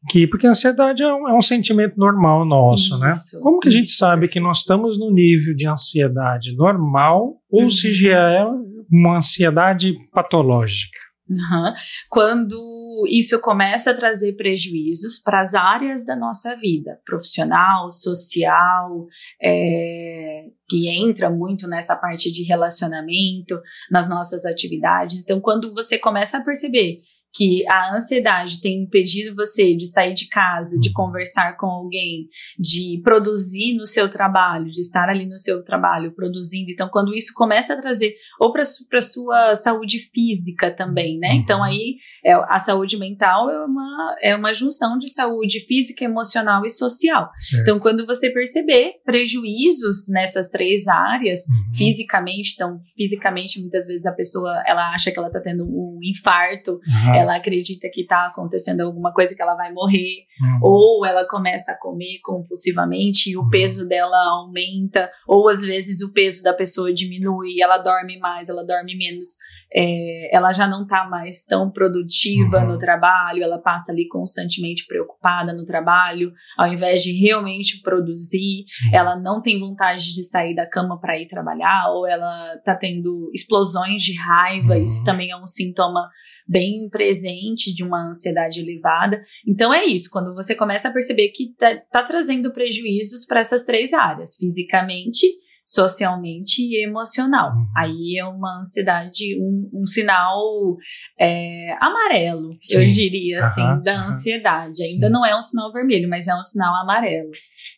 que, 0.09 0.27
porque 0.27 0.47
a 0.47 0.51
ansiedade 0.51 1.03
é 1.03 1.13
um, 1.13 1.29
é 1.29 1.35
um 1.37 1.43
sentimento 1.43 1.97
normal 1.99 2.45
nosso, 2.47 2.99
né? 2.99 3.09
isso, 3.09 3.37
né? 3.37 3.43
Como 3.43 3.61
que 3.61 3.69
a 3.69 3.73
gente 3.73 3.89
sabe 3.89 4.29
que 4.29 4.41
nós 4.41 4.59
estamos 4.59 4.99
no 4.99 5.13
nível 5.13 5.55
de 5.55 5.69
ansiedade 5.69 6.57
normal 6.57 7.37
ou 7.51 7.63
uhum. 7.65 7.71
se 7.71 7.93
já 7.95 8.19
é 8.19 8.45
uma 8.91 9.19
ansiedade 9.19 9.95
patológica? 10.13 10.99
Uhum. 11.29 11.75
Quando 12.09 13.07
isso 13.09 13.41
começa 13.41 13.93
a 13.93 13.95
trazer 13.95 14.33
prejuízos 14.33 15.19
para 15.23 15.41
as 15.41 15.55
áreas 15.55 16.05
da 16.05 16.17
nossa 16.17 16.57
vida, 16.57 16.99
profissional, 17.05 17.89
social, 17.89 19.07
é, 19.41 20.47
que 20.69 20.89
entra 20.89 21.31
muito 21.31 21.69
nessa 21.69 21.95
parte 21.95 22.33
de 22.33 22.43
relacionamento, 22.43 23.61
nas 23.91 24.09
nossas 24.09 24.45
atividades. 24.45 25.21
Então, 25.23 25.41
quando 25.41 25.73
você 25.73 25.99
começa 25.99 26.39
a 26.39 26.45
perceber 26.45 27.01
que 27.33 27.67
a 27.69 27.97
ansiedade 27.97 28.61
tem 28.61 28.83
impedido 28.83 29.35
você 29.37 29.75
de 29.77 29.87
sair 29.87 30.15
de 30.15 30.29
casa, 30.29 30.79
de 30.81 30.89
uhum. 30.89 30.95
conversar 30.95 31.57
com 31.57 31.67
alguém, 31.67 32.29
de 32.59 33.01
produzir 33.05 33.75
no 33.75 33.87
seu 33.87 34.09
trabalho, 34.09 34.67
de 34.67 34.81
estar 34.81 35.09
ali 35.09 35.27
no 35.27 35.39
seu 35.39 35.63
trabalho 35.65 36.13
produzindo. 36.15 36.71
Então, 36.71 36.89
quando 36.89 37.15
isso 37.15 37.33
começa 37.35 37.75
a 37.75 37.81
trazer, 37.81 38.15
ou 38.41 38.53
para 38.53 38.63
a 38.63 39.03
sua 39.03 39.55
saúde 39.55 39.99
física 40.13 40.75
também, 40.75 41.19
né? 41.19 41.35
Então, 41.35 41.59
uhum. 41.59 41.65
aí 41.65 41.97
é, 42.25 42.33
a 42.33 42.59
saúde 42.59 42.99
mental 42.99 43.49
é 43.49 43.65
uma, 43.65 44.17
é 44.21 44.37
uma 44.37 44.53
junção 44.53 44.99
de 44.99 45.09
saúde 45.09 45.61
física, 45.61 46.05
emocional 46.05 46.65
e 46.67 46.71
social. 46.71 47.31
Certo. 47.39 47.63
Então, 47.63 47.79
quando 47.79 48.07
você 48.07 48.31
perceber 48.31 48.95
prejuízos 49.05 50.09
nessas 50.09 50.49
três 50.49 50.89
áreas, 50.89 51.41
uhum. 51.49 51.75
fisicamente, 51.75 52.55
então, 52.55 52.81
fisicamente, 52.97 53.61
muitas 53.61 53.87
vezes 53.87 54.05
a 54.05 54.13
pessoa 54.13 54.51
ela 54.67 54.93
acha 54.93 55.13
que 55.13 55.19
ela 55.19 55.29
está 55.29 55.41
tendo 55.41 55.65
um 55.65 55.99
infarto. 56.03 56.73
Uhum 56.73 57.20
ela 57.21 57.37
acredita 57.37 57.89
que 57.93 58.03
está 58.03 58.27
acontecendo 58.27 58.81
alguma 58.81 59.13
coisa 59.13 59.35
que 59.35 59.43
ela 59.43 59.55
vai 59.55 59.73
morrer, 59.73 60.25
uhum. 60.41 60.59
ou 60.63 61.07
ela 61.07 61.27
começa 61.29 61.73
a 61.73 61.79
comer 61.79 62.21
compulsivamente 62.23 63.31
e 63.31 63.37
o 63.37 63.43
uhum. 63.43 63.51
peso 63.51 63.89
dela 63.89 64.17
aumenta, 64.31 65.11
ou 65.27 65.49
às 65.49 65.65
vezes 65.65 66.01
o 66.03 66.13
peso 66.13 66.43
da 66.43 66.53
pessoa 66.53 66.93
diminui, 66.93 67.61
ela 67.61 67.79
dorme 67.79 68.19
mais, 68.19 68.49
ela 68.49 68.65
dorme 68.65 68.97
menos. 68.97 69.27
É, 69.73 70.35
ela 70.35 70.53
já 70.53 70.67
não 70.67 70.83
está 70.83 71.09
mais 71.09 71.45
tão 71.45 71.71
produtiva 71.71 72.59
uhum. 72.59 72.73
no 72.73 72.79
trabalho, 72.79 73.45
ela 73.45 73.59
passa 73.59 73.93
ali 73.93 74.09
constantemente 74.09 74.85
preocupada 74.85 75.53
no 75.53 75.65
trabalho, 75.65 76.33
ao 76.59 76.67
invés 76.67 77.03
de 77.03 77.13
realmente 77.13 77.81
produzir, 77.81 78.65
Sim. 78.67 78.91
ela 78.93 79.17
não 79.17 79.41
tem 79.41 79.61
vontade 79.61 80.13
de 80.13 80.25
sair 80.25 80.57
da 80.57 80.69
cama 80.69 80.99
para 81.01 81.19
ir 81.21 81.29
trabalhar, 81.29 81.89
ou 81.93 82.05
ela 82.05 82.57
está 82.57 82.75
tendo 82.75 83.31
explosões 83.33 84.03
de 84.03 84.17
raiva, 84.17 84.75
uhum. 84.75 84.83
isso 84.83 85.05
também 85.05 85.31
é 85.31 85.37
um 85.37 85.47
sintoma 85.47 86.09
bem 86.51 86.89
presente 86.91 87.73
de 87.73 87.85
uma 87.85 88.09
ansiedade 88.09 88.61
elevada. 88.61 89.23
Então 89.47 89.73
é 89.73 89.85
isso, 89.85 90.11
quando 90.11 90.35
você 90.35 90.55
começa 90.55 90.89
a 90.89 90.93
perceber 90.93 91.29
que 91.29 91.55
tá, 91.57 91.77
tá 91.93 92.03
trazendo 92.03 92.53
prejuízos 92.53 93.25
para 93.25 93.39
essas 93.39 93.63
três 93.63 93.93
áreas, 93.93 94.35
fisicamente, 94.35 95.27
socialmente 95.65 96.63
e 96.63 96.85
emocional. 96.85 97.53
Uhum. 97.53 97.67
Aí 97.77 98.19
é 98.19 98.25
uma 98.25 98.59
ansiedade, 98.59 99.39
um, 99.41 99.71
um 99.73 99.87
sinal 99.87 100.77
é, 101.19 101.77
amarelo, 101.81 102.49
Sim. 102.61 102.79
eu 102.79 102.91
diria 102.91 103.39
assim, 103.39 103.63
uhum, 103.63 103.81
da 103.81 104.09
ansiedade. 104.09 104.83
Ainda 104.83 105.07
Sim. 105.07 105.13
não 105.13 105.25
é 105.25 105.37
um 105.37 105.41
sinal 105.41 105.73
vermelho, 105.73 106.09
mas 106.09 106.27
é 106.27 106.35
um 106.35 106.43
sinal 106.43 106.75
amarelo. 106.75 107.31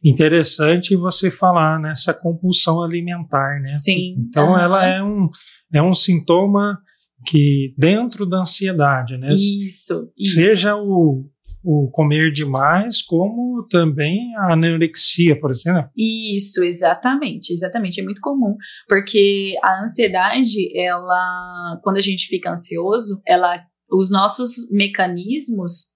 Interessante 0.02 0.96
você 0.96 1.30
falar 1.30 1.78
nessa 1.78 2.14
compulsão 2.14 2.82
alimentar, 2.82 3.60
né? 3.60 3.72
Sim. 3.74 4.14
Então 4.18 4.52
uhum. 4.52 4.58
ela 4.58 4.86
é 4.86 5.02
um, 5.02 5.28
é 5.74 5.82
um 5.82 5.92
sintoma 5.92 6.80
que 7.26 7.74
dentro 7.76 8.26
da 8.26 8.38
ansiedade, 8.38 9.16
né? 9.16 9.32
Isso, 9.32 10.12
isso. 10.16 10.34
Seja 10.34 10.76
o, 10.76 11.24
o 11.62 11.90
comer 11.92 12.32
demais, 12.32 13.00
como 13.00 13.66
também 13.68 14.34
a 14.36 14.52
anorexia, 14.54 15.38
por 15.38 15.50
exemplo. 15.50 15.90
Isso, 15.96 16.62
exatamente, 16.64 17.52
exatamente, 17.52 18.00
é 18.00 18.04
muito 18.04 18.20
comum, 18.20 18.56
porque 18.88 19.54
a 19.62 19.82
ansiedade, 19.84 20.76
ela, 20.76 21.80
quando 21.82 21.98
a 21.98 22.02
gente 22.02 22.26
fica 22.26 22.50
ansioso, 22.50 23.22
ela, 23.26 23.62
os 23.90 24.10
nossos 24.10 24.68
mecanismos 24.70 25.91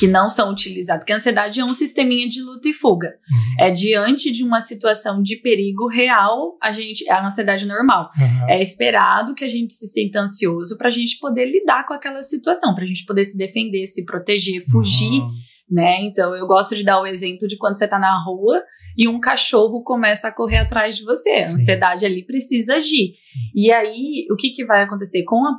que 0.00 0.08
não 0.08 0.30
são 0.30 0.50
utilizados. 0.50 1.02
Porque 1.02 1.12
a 1.12 1.16
ansiedade 1.16 1.60
é 1.60 1.64
um 1.64 1.74
sisteminha 1.74 2.26
de 2.26 2.40
luta 2.40 2.70
e 2.70 2.72
fuga. 2.72 3.08
Uhum. 3.30 3.66
É 3.66 3.70
diante 3.70 4.32
de 4.32 4.42
uma 4.42 4.62
situação 4.62 5.22
de 5.22 5.36
perigo 5.36 5.88
real, 5.88 6.56
a 6.62 6.70
gente, 6.70 7.06
a 7.10 7.26
ansiedade 7.26 7.66
normal. 7.66 8.08
Uhum. 8.18 8.48
É 8.48 8.62
esperado 8.62 9.34
que 9.34 9.44
a 9.44 9.48
gente 9.48 9.74
se 9.74 9.86
sinta 9.88 10.20
ansioso 10.20 10.78
para 10.78 10.88
a 10.88 10.90
gente 10.90 11.18
poder 11.18 11.44
lidar 11.44 11.86
com 11.86 11.92
aquela 11.92 12.22
situação, 12.22 12.74
para 12.74 12.84
a 12.84 12.86
gente 12.86 13.04
poder 13.04 13.24
se 13.24 13.36
defender, 13.36 13.86
se 13.86 14.06
proteger, 14.06 14.64
fugir. 14.70 15.20
Uhum. 15.20 15.28
Né? 15.70 16.00
Então, 16.00 16.34
eu 16.34 16.46
gosto 16.46 16.74
de 16.74 16.82
dar 16.82 16.98
o 16.98 17.06
exemplo 17.06 17.46
de 17.46 17.58
quando 17.58 17.76
você 17.76 17.84
está 17.84 17.98
na 17.98 18.24
rua 18.24 18.62
e 19.00 19.08
um 19.08 19.18
cachorro 19.18 19.82
começa 19.82 20.28
a 20.28 20.30
correr 20.32 20.58
atrás 20.58 20.98
de 20.98 21.04
você. 21.06 21.30
A 21.30 21.38
ansiedade 21.38 22.04
ali 22.04 22.22
precisa 22.22 22.74
agir. 22.74 23.14
Sim. 23.18 23.38
E 23.54 23.72
aí, 23.72 24.26
o 24.30 24.36
que, 24.36 24.50
que 24.50 24.62
vai 24.62 24.82
acontecer? 24.82 25.22
Com 25.22 25.46
a, 25.46 25.56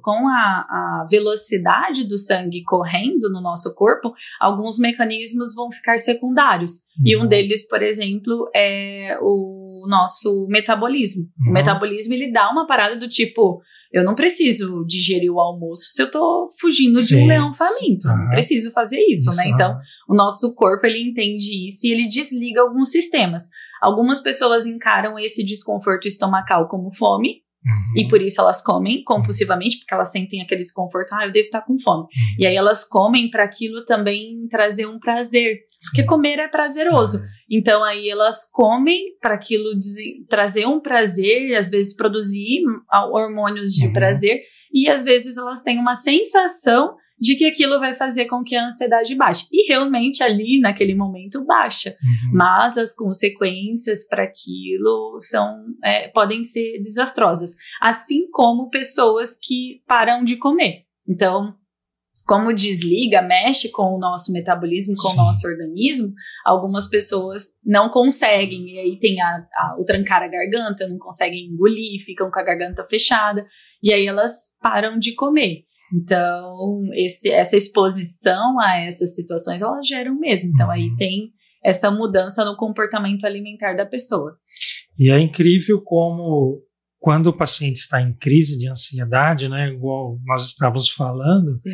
com 0.00 0.28
a, 0.28 1.02
a 1.02 1.06
velocidade 1.10 2.04
do 2.04 2.16
sangue 2.16 2.62
correndo 2.62 3.28
no 3.32 3.42
nosso 3.42 3.74
corpo, 3.74 4.14
alguns 4.40 4.78
mecanismos 4.78 5.56
vão 5.56 5.72
ficar 5.72 5.98
secundários. 5.98 6.70
Uhum. 6.96 7.04
E 7.04 7.16
um 7.16 7.22
uhum. 7.22 7.26
deles, 7.26 7.66
por 7.66 7.82
exemplo, 7.82 8.48
é 8.54 9.18
o 9.20 9.84
nosso 9.88 10.46
metabolismo. 10.48 11.24
Uhum. 11.40 11.50
O 11.50 11.52
metabolismo 11.52 12.14
ele 12.14 12.30
dá 12.30 12.48
uma 12.48 12.64
parada 12.64 12.94
do 12.94 13.08
tipo, 13.08 13.60
eu 13.94 14.02
não 14.02 14.16
preciso 14.16 14.84
digerir 14.84 15.32
o 15.32 15.38
almoço 15.38 15.84
se 15.92 16.02
eu 16.02 16.10
tô 16.10 16.48
fugindo 16.58 16.98
sim, 16.98 17.06
de 17.06 17.16
um 17.22 17.26
leão 17.28 17.54
faminto. 17.54 18.08
Uhum. 18.08 18.16
Não 18.16 18.28
preciso 18.30 18.72
fazer 18.72 18.98
isso, 19.08 19.30
isso, 19.30 19.36
né? 19.36 19.44
Então, 19.46 19.78
o 20.08 20.16
nosso 20.16 20.52
corpo 20.56 20.84
ele 20.84 21.00
entende 21.00 21.64
isso 21.64 21.86
e 21.86 21.92
ele 21.92 22.08
desliga 22.08 22.60
alguns 22.60 22.90
sistemas. 22.90 23.44
Algumas 23.80 24.18
pessoas 24.18 24.66
encaram 24.66 25.16
esse 25.16 25.44
desconforto 25.44 26.08
estomacal 26.08 26.66
como 26.66 26.92
fome, 26.92 27.43
Uhum. 27.66 28.02
E 28.02 28.08
por 28.08 28.20
isso 28.20 28.40
elas 28.40 28.62
comem 28.62 29.02
compulsivamente, 29.04 29.78
porque 29.78 29.94
elas 29.94 30.10
sentem 30.10 30.42
aquele 30.42 30.60
desconforto, 30.60 31.12
ah, 31.14 31.26
eu 31.26 31.32
devo 31.32 31.46
estar 31.46 31.62
com 31.62 31.78
fome. 31.78 32.02
Uhum. 32.02 32.36
E 32.38 32.46
aí 32.46 32.54
elas 32.54 32.84
comem 32.84 33.30
para 33.30 33.44
aquilo 33.44 33.84
também 33.86 34.46
trazer 34.48 34.86
um 34.86 34.98
prazer, 34.98 35.56
Sim. 35.70 35.78
porque 35.86 36.02
comer 36.04 36.38
é 36.38 36.48
prazeroso. 36.48 37.18
Uhum. 37.18 37.24
Então 37.50 37.82
aí 37.82 38.08
elas 38.08 38.50
comem 38.50 39.16
para 39.20 39.34
aquilo 39.34 39.70
trazer 40.28 40.66
um 40.66 40.80
prazer, 40.80 41.56
às 41.56 41.70
vezes 41.70 41.96
produzir 41.96 42.62
hormônios 43.10 43.72
de 43.72 43.86
uhum. 43.86 43.92
prazer, 43.92 44.42
e 44.72 44.88
às 44.88 45.04
vezes 45.04 45.36
elas 45.36 45.62
têm 45.62 45.78
uma 45.78 45.94
sensação 45.94 46.96
de 47.18 47.36
que 47.36 47.44
aquilo 47.44 47.78
vai 47.78 47.94
fazer 47.94 48.26
com 48.26 48.42
que 48.42 48.56
a 48.56 48.66
ansiedade 48.66 49.14
baixe. 49.14 49.46
E 49.52 49.68
realmente 49.68 50.22
ali, 50.22 50.60
naquele 50.60 50.94
momento, 50.94 51.44
baixa. 51.44 51.90
Uhum. 51.90 52.32
Mas 52.34 52.76
as 52.76 52.94
consequências 52.94 54.06
para 54.06 54.24
aquilo 54.24 55.18
são, 55.20 55.64
é, 55.82 56.08
podem 56.08 56.42
ser 56.42 56.78
desastrosas. 56.80 57.54
Assim 57.80 58.28
como 58.30 58.70
pessoas 58.70 59.38
que 59.40 59.82
param 59.86 60.24
de 60.24 60.36
comer. 60.36 60.84
Então, 61.08 61.54
como 62.26 62.54
desliga, 62.54 63.20
mexe 63.20 63.70
com 63.70 63.94
o 63.94 63.98
nosso 63.98 64.32
metabolismo, 64.32 64.94
com 64.96 65.08
Sim. 65.08 65.14
o 65.14 65.24
nosso 65.24 65.46
organismo, 65.46 66.08
algumas 66.44 66.88
pessoas 66.88 67.48
não 67.64 67.90
conseguem, 67.90 68.66
e 68.66 68.78
aí 68.78 68.98
tem 68.98 69.20
a, 69.20 69.46
a, 69.54 69.76
o 69.78 69.84
trancar 69.84 70.22
a 70.22 70.28
garganta, 70.28 70.88
não 70.88 70.98
conseguem 70.98 71.46
engolir, 71.46 72.02
ficam 72.02 72.30
com 72.30 72.38
a 72.38 72.44
garganta 72.44 72.82
fechada, 72.84 73.46
e 73.82 73.92
aí 73.92 74.06
elas 74.06 74.56
param 74.60 74.98
de 74.98 75.14
comer. 75.14 75.64
Então, 75.92 76.80
esse, 76.94 77.30
essa 77.30 77.56
exposição 77.56 78.58
a 78.60 78.78
essas 78.78 79.14
situações, 79.14 79.62
elas 79.62 79.86
geram 79.86 80.18
mesmo. 80.18 80.50
Então, 80.52 80.70
aí 80.70 80.88
uhum. 80.88 80.96
tem 80.96 81.32
essa 81.62 81.90
mudança 81.90 82.44
no 82.44 82.56
comportamento 82.56 83.24
alimentar 83.24 83.74
da 83.74 83.86
pessoa. 83.86 84.36
E 84.98 85.10
é 85.10 85.18
incrível 85.20 85.80
como, 85.82 86.62
quando 86.98 87.28
o 87.28 87.36
paciente 87.36 87.76
está 87.76 88.00
em 88.00 88.14
crise 88.14 88.58
de 88.58 88.68
ansiedade, 88.68 89.48
né, 89.48 89.68
igual 89.68 90.18
nós 90.24 90.44
estávamos 90.46 90.90
falando, 90.90 91.52
Sim 91.52 91.70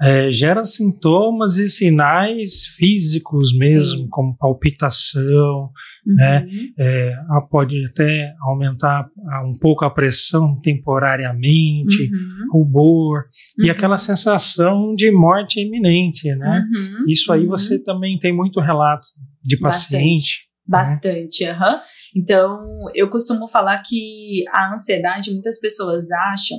é, 0.00 0.30
gera 0.30 0.64
sintomas 0.64 1.56
e 1.56 1.68
sinais 1.68 2.66
físicos 2.76 3.56
mesmo, 3.56 4.02
Sim. 4.02 4.08
como 4.10 4.36
palpitação, 4.36 5.70
né? 6.04 6.40
uhum. 6.40 6.46
né? 6.46 6.68
É, 6.78 7.14
pode 7.48 7.80
até 7.88 8.34
aumentar 8.40 9.08
um 9.46 9.56
pouco 9.58 9.84
a 9.84 9.90
pressão 9.90 10.58
temporariamente, 10.58 12.10
uhum. 12.10 12.52
rubor 12.52 13.24
uhum. 13.58 13.66
e 13.66 13.70
aquela 13.70 13.98
sensação 13.98 14.94
de 14.94 15.10
morte 15.12 15.60
iminente, 15.60 16.28
né? 16.34 16.64
Uhum. 16.74 17.04
Isso 17.08 17.32
aí 17.32 17.46
você 17.46 17.76
uhum. 17.76 17.84
também 17.84 18.18
tem 18.18 18.34
muito 18.34 18.60
relato 18.60 19.06
de 19.42 19.58
paciente. 19.58 20.48
Bastante, 20.66 21.44
né? 21.44 21.52
bastante. 21.52 21.84
Então, 22.16 22.60
eu 22.94 23.10
costumo 23.10 23.48
falar 23.48 23.82
que 23.82 24.44
a 24.52 24.72
ansiedade, 24.72 25.32
muitas 25.32 25.60
pessoas 25.60 26.10
acham 26.10 26.58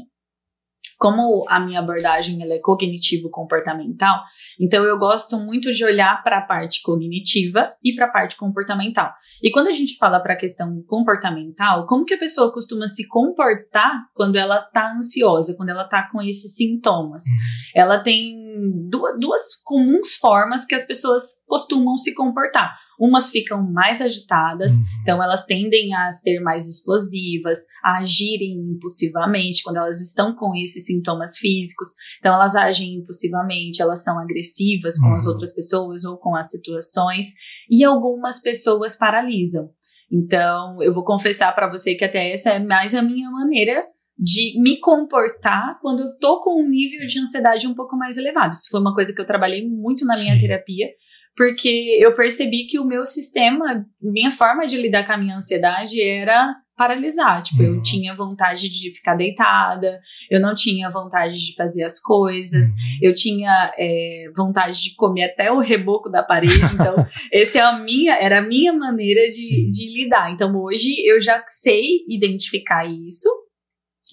como 0.97 1.45
a 1.47 1.59
minha 1.59 1.79
abordagem 1.79 2.41
é 2.41 2.59
cognitivo-comportamental, 2.59 4.21
então 4.59 4.83
eu 4.83 4.97
gosto 4.97 5.37
muito 5.37 5.71
de 5.71 5.83
olhar 5.83 6.23
para 6.23 6.37
a 6.37 6.41
parte 6.41 6.81
cognitiva 6.81 7.69
e 7.83 7.93
para 7.95 8.05
a 8.05 8.11
parte 8.11 8.35
comportamental. 8.35 9.11
E 9.41 9.51
quando 9.51 9.67
a 9.67 9.71
gente 9.71 9.97
fala 9.97 10.19
para 10.19 10.33
a 10.33 10.37
questão 10.37 10.83
comportamental, 10.87 11.85
como 11.85 12.05
que 12.05 12.13
a 12.13 12.19
pessoa 12.19 12.53
costuma 12.53 12.87
se 12.87 13.07
comportar 13.07 13.91
quando 14.13 14.35
ela 14.35 14.59
está 14.59 14.91
ansiosa, 14.91 15.55
quando 15.55 15.69
ela 15.69 15.83
está 15.83 16.09
com 16.11 16.21
esses 16.21 16.55
sintomas? 16.55 17.23
Uhum. 17.23 17.81
Ela 17.81 17.99
tem 17.99 18.45
duas, 18.89 19.19
duas 19.19 19.41
comuns 19.63 20.15
formas 20.15 20.65
que 20.65 20.75
as 20.75 20.85
pessoas 20.85 21.23
costumam 21.47 21.97
se 21.97 22.13
comportar. 22.13 22.75
Umas 22.99 23.29
ficam 23.29 23.61
mais 23.71 24.01
agitadas, 24.01 24.77
uhum. 24.77 24.83
então 25.01 25.21
elas 25.21 25.45
tendem 25.45 25.93
a 25.93 26.11
ser 26.11 26.39
mais 26.39 26.67
explosivas, 26.67 27.59
a 27.83 27.99
agirem 27.99 28.57
impulsivamente 28.73 29.63
quando 29.63 29.77
elas 29.77 30.01
estão 30.01 30.35
com 30.35 30.55
esses 30.55 30.85
sintomas 30.85 31.37
físicos. 31.37 31.89
Então 32.19 32.33
elas 32.33 32.55
agem 32.55 32.95
impulsivamente, 32.95 33.81
elas 33.81 34.03
são 34.03 34.19
agressivas 34.19 34.97
com 34.97 35.09
uhum. 35.09 35.15
as 35.15 35.27
outras 35.27 35.53
pessoas 35.53 36.05
ou 36.05 36.17
com 36.17 36.35
as 36.35 36.49
situações, 36.49 37.27
e 37.69 37.83
algumas 37.83 38.41
pessoas 38.41 38.95
paralisam. 38.95 39.69
Então, 40.11 40.81
eu 40.81 40.93
vou 40.93 41.03
confessar 41.03 41.53
para 41.53 41.69
você 41.69 41.95
que 41.95 42.05
até 42.05 42.31
essa 42.31 42.51
é 42.51 42.59
mais 42.59 42.93
a 42.93 43.01
minha 43.01 43.29
maneira 43.29 43.81
de 44.17 44.59
me 44.61 44.77
comportar 44.79 45.77
quando 45.81 46.01
eu 46.01 46.17
tô 46.17 46.39
com 46.39 46.63
um 46.63 46.69
nível 46.69 47.05
de 47.05 47.19
ansiedade 47.19 47.67
um 47.67 47.73
pouco 47.73 47.97
mais 47.97 48.17
elevado. 48.17 48.53
Isso 48.53 48.69
foi 48.71 48.79
uma 48.79 48.93
coisa 48.93 49.13
que 49.13 49.19
eu 49.19 49.25
trabalhei 49.25 49.67
muito 49.67 50.05
na 50.05 50.15
minha 50.17 50.35
Sim. 50.35 50.39
terapia, 50.39 50.87
porque 51.35 51.97
eu 51.99 52.15
percebi 52.15 52.65
que 52.65 52.79
o 52.79 52.85
meu 52.85 53.03
sistema, 53.03 53.85
minha 54.01 54.31
forma 54.31 54.65
de 54.65 54.77
lidar 54.77 55.05
com 55.05 55.13
a 55.13 55.17
minha 55.17 55.35
ansiedade 55.35 56.01
era 56.01 56.55
paralisar. 56.77 57.41
Tipo, 57.41 57.63
uhum. 57.63 57.75
eu 57.75 57.81
tinha 57.81 58.15
vontade 58.15 58.69
de 58.69 58.93
ficar 58.93 59.15
deitada, 59.15 59.99
eu 60.29 60.39
não 60.39 60.53
tinha 60.53 60.89
vontade 60.89 61.33
de 61.33 61.55
fazer 61.55 61.83
as 61.83 61.99
coisas, 61.99 62.65
uhum. 62.65 62.99
eu 63.01 63.15
tinha 63.15 63.73
é, 63.77 64.25
vontade 64.35 64.81
de 64.81 64.95
comer 64.95 65.25
até 65.25 65.51
o 65.51 65.59
reboco 65.59 66.09
da 66.09 66.23
parede. 66.23 66.59
Então, 66.73 67.05
essa 67.31 67.59
é 67.59 67.61
a 67.61 67.79
minha, 67.79 68.15
era 68.15 68.39
a 68.39 68.41
minha 68.41 68.73
maneira 68.73 69.29
de, 69.29 69.67
de 69.67 69.93
lidar. 69.93 70.31
Então, 70.31 70.55
hoje 70.55 70.95
eu 71.05 71.19
já 71.19 71.43
sei 71.47 72.03
identificar 72.09 72.85
isso 72.85 73.29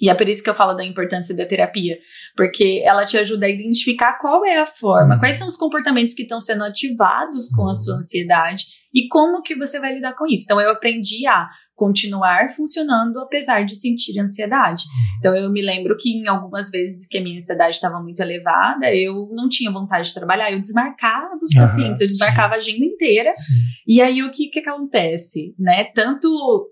e 0.03 0.11
é 0.11 0.15
por 0.15 0.29
isso 0.29 0.43
que 0.43 0.51
eu 0.51 0.55
falo 0.55 0.75
da 0.75 0.85
importância 0.85 1.35
da 1.35 1.47
terapia, 1.47 1.97
porque 2.37 2.83
ela 2.85 3.05
te 3.05 3.17
ajuda 3.17 3.47
a 3.47 3.49
identificar 3.49 4.19
qual 4.19 4.45
é 4.45 4.59
a 4.59 4.67
forma, 4.67 5.15
uhum. 5.15 5.21
quais 5.21 5.37
são 5.37 5.47
os 5.47 5.57
comportamentos 5.57 6.13
que 6.13 6.23
estão 6.23 6.41
sendo 6.41 6.65
ativados 6.65 7.49
com 7.49 7.69
a 7.69 7.75
sua 7.75 7.95
ansiedade 7.95 8.65
e 8.93 9.07
como 9.07 9.43
que 9.43 9.57
você 9.57 9.79
vai 9.79 9.95
lidar 9.95 10.15
com 10.15 10.27
isso. 10.27 10.43
Então 10.45 10.61
eu 10.61 10.71
aprendi 10.71 11.25
a 11.29 11.49
continuar 11.83 12.49
funcionando 12.55 13.19
apesar 13.19 13.65
de 13.65 13.75
sentir 13.75 14.17
ansiedade. 14.21 14.85
Uhum. 14.85 15.19
Então 15.19 15.35
eu 15.35 15.51
me 15.51 15.61
lembro 15.61 15.97
que 15.99 16.11
em 16.11 16.29
algumas 16.29 16.71
vezes 16.71 17.09
que 17.09 17.19
a 17.19 17.21
minha 17.21 17.39
ansiedade 17.39 17.75
estava 17.75 18.01
muito 18.01 18.21
elevada, 18.21 18.95
eu 18.95 19.29
não 19.33 19.49
tinha 19.49 19.69
vontade 19.69 20.07
de 20.07 20.15
trabalhar, 20.15 20.53
eu 20.53 20.61
desmarcava 20.61 21.35
os 21.43 21.53
pacientes, 21.53 22.01
eu 22.01 22.07
desmarcava 22.07 22.55
sim. 22.55 22.55
a 22.55 22.59
agenda 22.59 22.87
inteira. 22.87 23.33
Sim. 23.35 23.55
E 23.85 24.01
aí 24.01 24.23
o 24.23 24.31
que 24.31 24.47
que 24.47 24.61
acontece, 24.61 25.57
né? 25.59 25.91
Tanto 25.93 26.71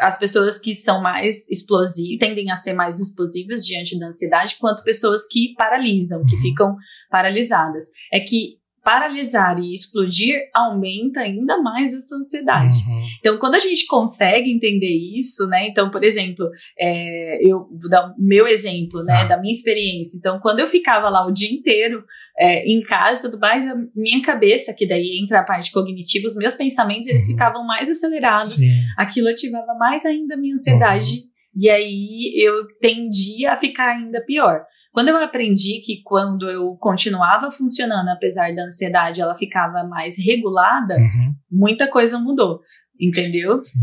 as 0.00 0.16
pessoas 0.16 0.60
que 0.60 0.76
são 0.76 1.02
mais 1.02 1.50
explosivas, 1.50 2.18
tendem 2.20 2.48
a 2.52 2.54
ser 2.54 2.74
mais 2.74 3.00
explosivas 3.00 3.66
diante 3.66 3.98
da 3.98 4.06
ansiedade, 4.06 4.58
quanto 4.60 4.84
pessoas 4.84 5.26
que 5.28 5.54
paralisam, 5.58 6.20
uhum. 6.20 6.26
que 6.26 6.36
ficam 6.36 6.76
paralisadas. 7.10 7.86
É 8.12 8.20
que 8.20 8.61
paralisar 8.82 9.58
e 9.58 9.72
explodir 9.72 10.36
aumenta 10.52 11.20
ainda 11.20 11.60
mais 11.62 11.94
essa 11.94 12.16
ansiedade. 12.16 12.74
Uhum. 12.88 13.06
Então, 13.18 13.38
quando 13.38 13.54
a 13.54 13.58
gente 13.58 13.86
consegue 13.86 14.50
entender 14.50 14.92
isso, 15.16 15.46
né? 15.46 15.68
Então, 15.68 15.90
por 15.90 16.02
exemplo, 16.02 16.48
é, 16.78 17.38
eu 17.40 17.68
vou 17.80 17.88
dar 17.88 18.10
o 18.10 18.14
meu 18.18 18.46
exemplo, 18.46 19.00
né? 19.06 19.22
Ah. 19.22 19.24
Da 19.24 19.40
minha 19.40 19.52
experiência. 19.52 20.18
Então, 20.18 20.40
quando 20.40 20.58
eu 20.58 20.66
ficava 20.66 21.08
lá 21.08 21.24
o 21.26 21.30
dia 21.30 21.50
inteiro 21.52 22.04
é, 22.36 22.64
em 22.66 22.82
casa 22.82 23.30
tudo 23.30 23.40
mais, 23.40 23.66
a 23.66 23.74
minha 23.94 24.20
cabeça, 24.20 24.74
que 24.74 24.86
daí 24.86 25.20
entra 25.22 25.40
a 25.40 25.44
parte 25.44 25.70
cognitiva, 25.70 26.26
os 26.26 26.36
meus 26.36 26.54
pensamentos, 26.54 27.08
eles 27.08 27.22
uhum. 27.22 27.32
ficavam 27.32 27.64
mais 27.64 27.88
acelerados. 27.88 28.56
Sim. 28.56 28.82
Aquilo 28.96 29.28
ativava 29.28 29.74
mais 29.78 30.04
ainda 30.04 30.34
a 30.34 30.38
minha 30.38 30.54
ansiedade. 30.54 31.18
Uhum. 31.18 31.31
E 31.54 31.68
aí 31.68 32.32
eu 32.36 32.66
tendia 32.80 33.52
a 33.52 33.56
ficar 33.56 33.96
ainda 33.96 34.24
pior. 34.24 34.62
Quando 34.92 35.08
eu 35.08 35.16
aprendi 35.16 35.80
que 35.84 36.02
quando 36.02 36.50
eu 36.50 36.76
continuava 36.76 37.50
funcionando, 37.50 38.08
apesar 38.08 38.54
da 38.54 38.64
ansiedade, 38.64 39.20
ela 39.20 39.34
ficava 39.34 39.84
mais 39.84 40.16
regulada, 40.18 40.94
uhum. 40.94 41.34
muita 41.50 41.88
coisa 41.88 42.18
mudou, 42.18 42.60
entendeu? 43.00 43.60
Sim. 43.60 43.80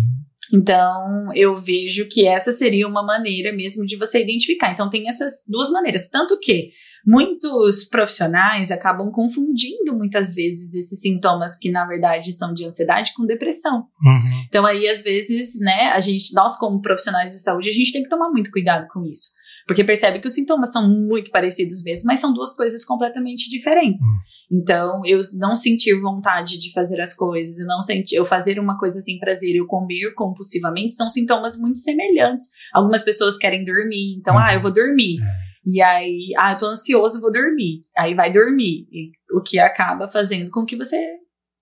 Então, 0.53 1.31
eu 1.35 1.55
vejo 1.55 2.07
que 2.09 2.27
essa 2.27 2.51
seria 2.51 2.87
uma 2.87 3.03
maneira 3.03 3.55
mesmo 3.55 3.85
de 3.85 3.95
você 3.97 4.21
identificar. 4.23 4.71
Então, 4.71 4.89
tem 4.89 5.07
essas 5.07 5.43
duas 5.47 5.69
maneiras. 5.69 6.07
Tanto 6.09 6.39
que 6.39 6.71
muitos 7.05 7.85
profissionais 7.85 8.71
acabam 8.71 9.11
confundindo 9.11 9.95
muitas 9.95 10.33
vezes 10.33 10.73
esses 10.73 11.01
sintomas 11.01 11.57
que, 11.57 11.71
na 11.71 11.85
verdade, 11.85 12.31
são 12.31 12.53
de 12.53 12.65
ansiedade 12.65 13.13
com 13.15 13.25
depressão. 13.25 13.85
Uhum. 14.03 14.43
Então, 14.47 14.65
aí, 14.65 14.87
às 14.87 15.01
vezes, 15.01 15.59
né, 15.59 15.91
a 15.93 15.99
gente, 15.99 16.33
nós, 16.33 16.57
como 16.57 16.81
profissionais 16.81 17.31
de 17.31 17.39
saúde, 17.39 17.69
a 17.69 17.73
gente 17.73 17.91
tem 17.91 18.03
que 18.03 18.09
tomar 18.09 18.29
muito 18.29 18.51
cuidado 18.51 18.87
com 18.91 19.05
isso. 19.05 19.39
Porque 19.69 19.83
percebe 19.83 20.19
que 20.19 20.25
os 20.25 20.33
sintomas 20.33 20.71
são 20.71 20.89
muito 20.89 21.29
parecidos 21.29 21.83
mesmo, 21.83 22.07
mas 22.07 22.19
são 22.19 22.33
duas 22.33 22.55
coisas 22.55 22.83
completamente 22.83 23.47
diferentes. 23.51 24.01
Hum. 24.01 24.57
Então, 24.59 25.05
eu 25.05 25.19
não 25.37 25.55
sentir 25.55 25.93
vontade 26.01 26.57
de 26.57 26.73
fazer 26.73 26.99
as 26.99 27.13
coisas, 27.13 27.59
eu 27.59 27.67
não 27.67 27.79
sentir, 27.79 28.15
eu 28.15 28.25
fazer 28.25 28.59
uma 28.59 28.79
coisa 28.79 28.99
sem 28.99 29.19
prazer, 29.19 29.55
eu 29.55 29.67
comer 29.67 30.11
compulsivamente, 30.15 30.93
são 30.93 31.07
sintomas 31.07 31.55
muito 31.59 31.77
semelhantes. 31.77 32.47
Algumas 32.73 33.03
pessoas 33.03 33.37
querem 33.37 33.63
dormir, 33.63 34.17
então, 34.17 34.33
uhum. 34.33 34.41
ah, 34.41 34.55
eu 34.55 34.61
vou 34.61 34.73
dormir. 34.73 35.21
É. 35.21 35.48
E 35.65 35.81
aí, 35.81 36.29
ah, 36.37 36.53
eu 36.53 36.57
tô 36.57 36.65
ansioso, 36.67 37.21
vou 37.21 37.31
dormir. 37.31 37.81
Aí 37.97 38.13
vai 38.15 38.31
dormir. 38.31 38.87
E, 38.91 39.11
o 39.31 39.41
que 39.41 39.59
acaba 39.59 40.07
fazendo 40.07 40.49
com 40.49 40.65
que 40.65 40.75
você. 40.75 40.97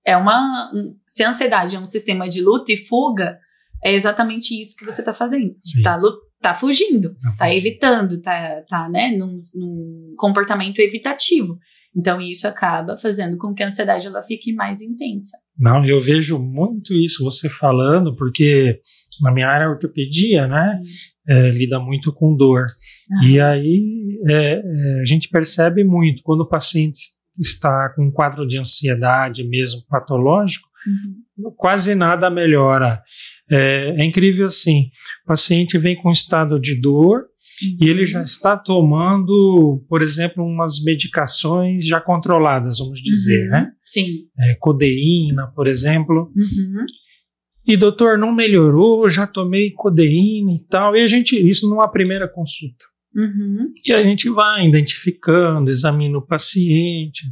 É 0.05 0.15
uma. 0.15 0.71
Um, 0.73 0.95
se 1.05 1.23
a 1.23 1.29
ansiedade 1.29 1.75
é 1.75 1.79
um 1.79 1.85
sistema 1.85 2.29
de 2.29 2.41
luta 2.41 2.71
e 2.71 2.77
fuga, 2.77 3.37
é 3.83 3.93
exatamente 3.93 4.59
isso 4.59 4.75
que 4.77 4.85
você 4.85 5.03
tá 5.03 5.13
fazendo. 5.13 5.55
Sim. 5.59 5.81
Tá 5.81 5.95
lutando 5.95 6.27
tá 6.41 6.53
fugindo, 6.53 7.15
tá, 7.15 7.31
tá 7.37 7.53
evitando, 7.53 8.21
tá, 8.21 8.63
tá 8.69 8.89
né, 8.89 9.15
num, 9.17 9.41
num, 9.53 10.13
comportamento 10.17 10.79
evitativo. 10.79 11.57
Então 11.95 12.21
isso 12.21 12.47
acaba 12.47 12.97
fazendo 12.97 13.37
com 13.37 13.53
que 13.53 13.63
a 13.63 13.67
ansiedade 13.67 14.05
ela 14.05 14.21
fique 14.21 14.53
mais 14.53 14.81
intensa. 14.81 15.37
Não, 15.57 15.83
eu 15.83 15.99
vejo 15.99 16.37
muito 16.37 16.93
isso 16.93 17.23
você 17.23 17.49
falando, 17.49 18.15
porque 18.15 18.79
na 19.21 19.31
minha 19.33 19.47
área 19.47 19.69
ortopedia, 19.69 20.47
né, 20.47 20.79
é, 21.27 21.49
lida 21.51 21.79
muito 21.79 22.13
com 22.13 22.35
dor. 22.35 22.65
Ah. 23.11 23.27
E 23.27 23.39
aí 23.39 24.19
é, 24.27 24.61
é, 24.63 25.01
a 25.01 25.05
gente 25.05 25.29
percebe 25.29 25.83
muito 25.83 26.21
quando 26.23 26.41
o 26.41 26.49
paciente 26.49 26.99
está 27.39 27.89
com 27.89 28.05
um 28.05 28.11
quadro 28.11 28.47
de 28.47 28.57
ansiedade 28.57 29.43
mesmo 29.43 29.81
patológico, 29.87 30.67
uhum. 30.87 31.51
quase 31.55 31.93
nada 31.93 32.29
melhora. 32.29 33.01
É, 33.49 33.95
é, 33.97 34.05
incrível 34.05 34.45
assim: 34.45 34.89
o 35.23 35.27
paciente 35.27 35.77
vem 35.77 35.95
com 35.95 36.11
estado 36.11 36.59
de 36.59 36.79
dor 36.79 37.19
uhum. 37.19 37.77
e 37.81 37.89
ele 37.89 38.05
já 38.05 38.23
está 38.23 38.57
tomando, 38.57 39.85
por 39.87 40.01
exemplo, 40.01 40.43
umas 40.43 40.83
medicações 40.83 41.85
já 41.85 42.01
controladas, 42.01 42.79
vamos 42.79 43.01
dizer, 43.01 43.45
uhum. 43.45 43.51
né? 43.51 43.71
Sim. 43.85 44.07
É, 44.39 44.55
codeína, 44.55 45.47
por 45.55 45.67
exemplo. 45.67 46.31
Uhum. 46.35 46.85
E 47.67 47.75
doutor, 47.75 48.17
não 48.17 48.33
melhorou, 48.33 49.09
já 49.09 49.27
tomei 49.27 49.71
codeína 49.71 50.53
e 50.53 50.65
tal. 50.69 50.95
E 50.95 51.03
a 51.03 51.07
gente, 51.07 51.35
isso 51.35 51.69
numa 51.69 51.91
primeira 51.91 52.27
consulta. 52.27 52.85
Uhum. 53.13 53.73
E 53.85 53.91
a 53.91 54.01
gente 54.01 54.29
vai 54.29 54.65
identificando, 54.67 55.69
examina 55.69 56.17
o 56.17 56.25
paciente. 56.25 57.25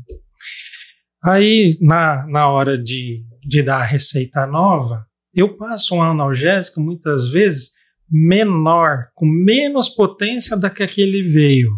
Aí, 1.23 1.77
na, 1.79 2.27
na 2.27 2.49
hora 2.49 2.77
de, 2.77 3.23
de 3.41 3.63
dar 3.63 3.77
a 3.77 3.85
receita 3.85 4.45
nova, 4.45 5.05
eu 5.33 5.55
passo 5.55 5.95
um 5.95 6.03
analgésico 6.03 6.81
muitas 6.81 7.29
vezes 7.29 7.73
menor, 8.09 9.07
com 9.13 9.25
menos 9.25 9.89
potência 9.89 10.57
da 10.57 10.69
que 10.69 10.83
aquele 10.83 11.23
veio, 11.23 11.71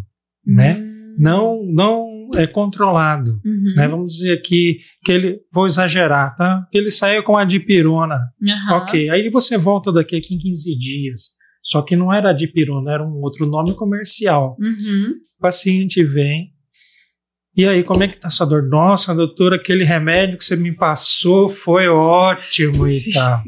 né? 0.44 0.74
uhum. 0.74 0.78
né? 0.80 0.88
Não, 1.18 1.64
não 1.64 2.07
é 2.34 2.46
controlado, 2.46 3.40
uhum. 3.44 3.74
né? 3.76 3.88
Vamos 3.88 4.14
dizer 4.14 4.32
aqui 4.32 4.78
que 5.04 5.12
ele, 5.12 5.40
vou 5.52 5.66
exagerar, 5.66 6.34
tá? 6.36 6.66
Que 6.70 6.78
ele 6.78 6.90
saiu 6.90 7.22
com 7.22 7.36
a 7.36 7.44
dipirona, 7.44 8.18
uhum. 8.40 8.76
ok. 8.76 9.10
Aí 9.10 9.28
você 9.30 9.56
volta 9.56 9.92
daqui 9.92 10.16
a 10.16 10.20
15 10.20 10.78
dias. 10.78 11.38
Só 11.62 11.82
que 11.82 11.96
não 11.96 12.12
era 12.12 12.32
dipirona, 12.32 12.92
era 12.92 13.04
um 13.04 13.20
outro 13.20 13.46
nome 13.46 13.74
comercial. 13.74 14.56
Uhum. 14.58 15.14
O 15.38 15.40
paciente 15.40 16.02
vem, 16.02 16.52
e 17.58 17.66
aí, 17.66 17.82
como 17.82 18.04
é 18.04 18.08
que 18.08 18.16
tá 18.16 18.30
sua 18.30 18.46
dor? 18.46 18.68
Nossa, 18.68 19.12
doutora, 19.12 19.56
aquele 19.56 19.82
remédio 19.82 20.38
que 20.38 20.44
você 20.44 20.54
me 20.54 20.72
passou 20.72 21.48
foi 21.48 21.88
ótimo 21.88 22.86
Sim. 22.86 23.10
e 23.10 23.12
tal. 23.12 23.42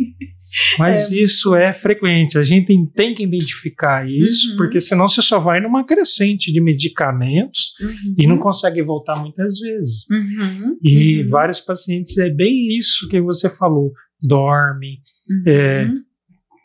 Mas 0.79 1.13
é. 1.13 1.17
isso 1.17 1.55
é 1.55 1.73
frequente, 1.73 2.39
a 2.39 2.43
gente 2.43 2.85
tem 2.95 3.15
que 3.15 3.23
identificar 3.23 4.09
isso, 4.09 4.51
uhum. 4.51 4.57
porque 4.57 4.81
senão 4.81 5.09
você 5.09 5.23
só 5.23 5.39
vai 5.39 5.61
numa 5.61 5.85
crescente 5.85 6.53
de 6.53 6.61
medicamentos 6.61 7.75
uhum. 7.81 8.15
e 8.19 8.27
não 8.27 8.39
consegue 8.39 8.83
voltar 8.83 9.21
muitas 9.21 9.59
vezes. 9.59 10.09
Uhum. 10.11 10.77
E 10.83 11.23
uhum. 11.23 11.29
vários 11.29 11.61
pacientes, 11.61 12.19
é 12.19 12.29
bem 12.29 12.69
isso 12.77 13.09
que 13.09 13.21
você 13.21 13.49
falou: 13.49 13.93
dorme, 14.27 15.01
é, 15.47 15.89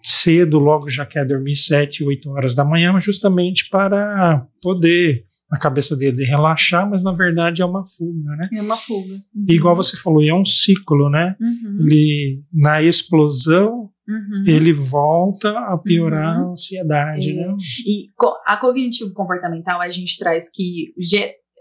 cedo, 0.04 0.60
logo 0.60 0.90
já 0.90 1.06
quer 1.06 1.26
dormir 1.26 1.56
7, 1.56 2.04
8 2.04 2.30
horas 2.30 2.56
da 2.56 2.66
manhã, 2.66 3.00
justamente 3.00 3.70
para 3.70 4.46
poder 4.62 5.26
a 5.56 5.60
cabeça 5.60 5.96
dele 5.96 6.24
relaxar, 6.24 6.90
mas 6.90 7.04
na 7.04 7.12
verdade 7.12 7.62
é 7.62 7.66
uma 7.66 7.84
fuga, 7.86 8.30
né? 8.38 8.50
É 8.54 8.62
uma 8.62 8.76
fuga. 8.78 9.14
Uhum. 9.34 9.46
igual 9.50 9.76
você 9.76 9.96
falou, 9.98 10.22
é 10.24 10.34
um 10.34 10.46
ciclo, 10.46 11.10
né? 11.10 11.36
Uhum. 11.40 11.78
Ele, 11.86 12.44
na 12.54 12.82
explosão, 12.82 13.90
Uhum. 14.08 14.44
ele 14.46 14.72
volta 14.72 15.50
a 15.50 15.78
piorar 15.84 16.40
Uhum. 16.40 16.48
a 16.48 16.52
ansiedade, 16.52 17.32
É. 17.32 17.48
né? 17.48 17.56
E 17.88 18.10
a 18.46 18.58
cognitivo 18.58 19.12
comportamental, 19.14 19.82
a 19.82 19.90
gente 19.90 20.18
traz 20.20 20.50
que 20.54 20.94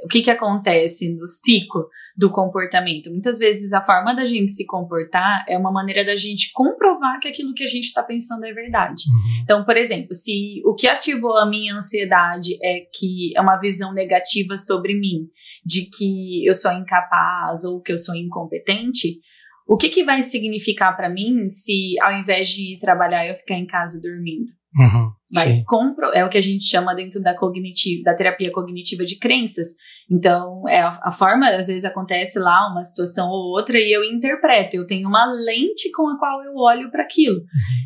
o 0.04 0.06
que, 0.06 0.20
que 0.20 0.30
acontece 0.30 1.16
no 1.16 1.26
ciclo 1.26 1.88
do 2.14 2.30
comportamento? 2.30 3.10
Muitas 3.10 3.38
vezes 3.38 3.72
a 3.72 3.80
forma 3.80 4.14
da 4.14 4.26
gente 4.26 4.52
se 4.52 4.66
comportar 4.66 5.46
é 5.48 5.56
uma 5.56 5.72
maneira 5.72 6.04
da 6.04 6.14
gente 6.14 6.52
comprovar 6.52 7.18
que 7.18 7.26
aquilo 7.26 7.54
que 7.54 7.64
a 7.64 7.66
gente 7.66 7.84
está 7.84 8.02
pensando 8.02 8.44
é 8.44 8.52
verdade. 8.52 9.02
Uhum. 9.08 9.42
Então, 9.42 9.64
por 9.64 9.78
exemplo, 9.78 10.12
se 10.12 10.60
o 10.66 10.74
que 10.74 10.86
ativou 10.86 11.38
a 11.38 11.46
minha 11.46 11.74
ansiedade 11.74 12.52
é 12.62 12.80
que 12.92 13.34
é 13.34 13.40
uma 13.40 13.56
visão 13.56 13.94
negativa 13.94 14.58
sobre 14.58 14.94
mim, 14.94 15.26
de 15.64 15.88
que 15.88 16.46
eu 16.46 16.52
sou 16.52 16.72
incapaz 16.72 17.64
ou 17.64 17.80
que 17.80 17.92
eu 17.92 17.98
sou 17.98 18.14
incompetente, 18.14 19.20
o 19.66 19.78
que, 19.78 19.88
que 19.88 20.04
vai 20.04 20.22
significar 20.22 20.94
para 20.94 21.08
mim 21.08 21.48
se 21.48 21.94
ao 22.02 22.12
invés 22.12 22.48
de 22.48 22.74
ir 22.74 22.78
trabalhar 22.78 23.26
eu 23.26 23.34
ficar 23.34 23.54
em 23.54 23.66
casa 23.66 24.02
dormindo? 24.02 24.52
Uhum. 24.76 25.10
Vai 25.32 25.46
Sim. 25.48 25.64
compro, 25.66 26.06
é 26.12 26.24
o 26.24 26.28
que 26.28 26.38
a 26.38 26.40
gente 26.40 26.64
chama 26.64 26.94
dentro 26.94 27.20
da 27.20 27.36
cognitiva, 27.36 28.02
da 28.04 28.14
terapia 28.14 28.52
cognitiva 28.52 29.04
de 29.04 29.18
crenças. 29.18 29.68
Então, 30.10 30.68
é 30.68 30.80
a, 30.80 30.88
a 31.04 31.10
forma, 31.10 31.48
às 31.48 31.66
vezes 31.66 31.84
acontece 31.84 32.38
lá 32.38 32.70
uma 32.70 32.82
situação 32.82 33.28
ou 33.28 33.56
outra 33.56 33.78
e 33.78 33.92
eu 33.96 34.04
interpreto, 34.04 34.76
eu 34.76 34.86
tenho 34.86 35.08
uma 35.08 35.24
lente 35.26 35.90
com 35.92 36.08
a 36.08 36.18
qual 36.18 36.42
eu 36.44 36.54
olho 36.56 36.90
para 36.90 37.02
aquilo. 37.02 37.40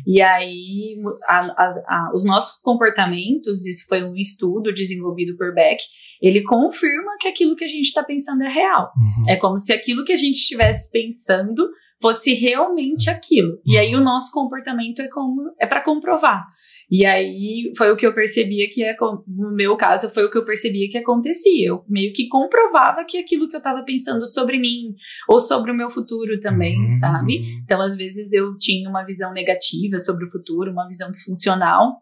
E 0.05 0.21
aí, 0.21 0.95
a- 1.27 1.73
a- 1.87 2.11
os 2.13 2.25
nossos 2.25 2.61
comportamentos, 2.61 3.65
isso 3.65 3.85
foi 3.87 4.03
um 4.03 4.15
estudo 4.15 4.73
desenvolvido 4.73 5.37
por 5.37 5.53
Beck, 5.53 5.81
ele 6.21 6.43
confirma 6.43 7.15
que 7.19 7.27
aquilo 7.27 7.55
que 7.55 7.63
a 7.63 7.67
gente 7.69 7.85
está 7.85 8.03
pensando 8.03 8.43
é 8.43 8.49
real. 8.49 8.91
Uhum. 8.97 9.29
É 9.29 9.37
como 9.37 9.57
se 9.57 9.71
aquilo 9.71 10.03
que 10.03 10.11
a 10.11 10.17
gente 10.17 10.35
estivesse 10.35 10.91
pensando 10.91 11.69
fosse 12.01 12.33
realmente 12.33 13.09
aquilo. 13.09 13.59
E 13.65 13.77
aí 13.77 13.93
o 13.95 14.01
nosso 14.03 14.31
comportamento 14.31 15.01
é 15.01 15.07
como 15.09 15.53
é 15.59 15.65
para 15.65 15.81
comprovar. 15.81 16.45
E 16.91 17.05
aí 17.05 17.71
foi 17.77 17.91
o 17.91 17.95
que 17.95 18.05
eu 18.05 18.15
percebia 18.15 18.67
que 18.69 18.83
é 18.83 18.95
no 19.27 19.53
meu 19.53 19.77
caso 19.77 20.09
foi 20.09 20.25
o 20.25 20.31
que 20.31 20.37
eu 20.37 20.45
percebia 20.45 20.89
que 20.89 20.97
acontecia. 20.97 21.67
Eu 21.67 21.83
meio 21.87 22.11
que 22.11 22.27
comprovava 22.27 23.05
que 23.05 23.17
aquilo 23.17 23.47
que 23.47 23.55
eu 23.55 23.59
estava 23.59 23.83
pensando 23.83 24.25
sobre 24.25 24.57
mim 24.57 24.95
ou 25.27 25.39
sobre 25.39 25.71
o 25.71 25.75
meu 25.75 25.89
futuro 25.89 26.39
também, 26.39 26.83
Uhum. 26.83 26.91
sabe? 26.91 27.45
Então 27.63 27.79
às 27.79 27.95
vezes 27.95 28.33
eu 28.33 28.57
tinha 28.57 28.89
uma 28.89 29.03
visão 29.03 29.31
negativa 29.33 29.99
sobre 29.99 30.25
o 30.25 30.31
futuro, 30.31 30.71
uma 30.71 30.87
visão 30.87 31.11
disfuncional. 31.11 32.01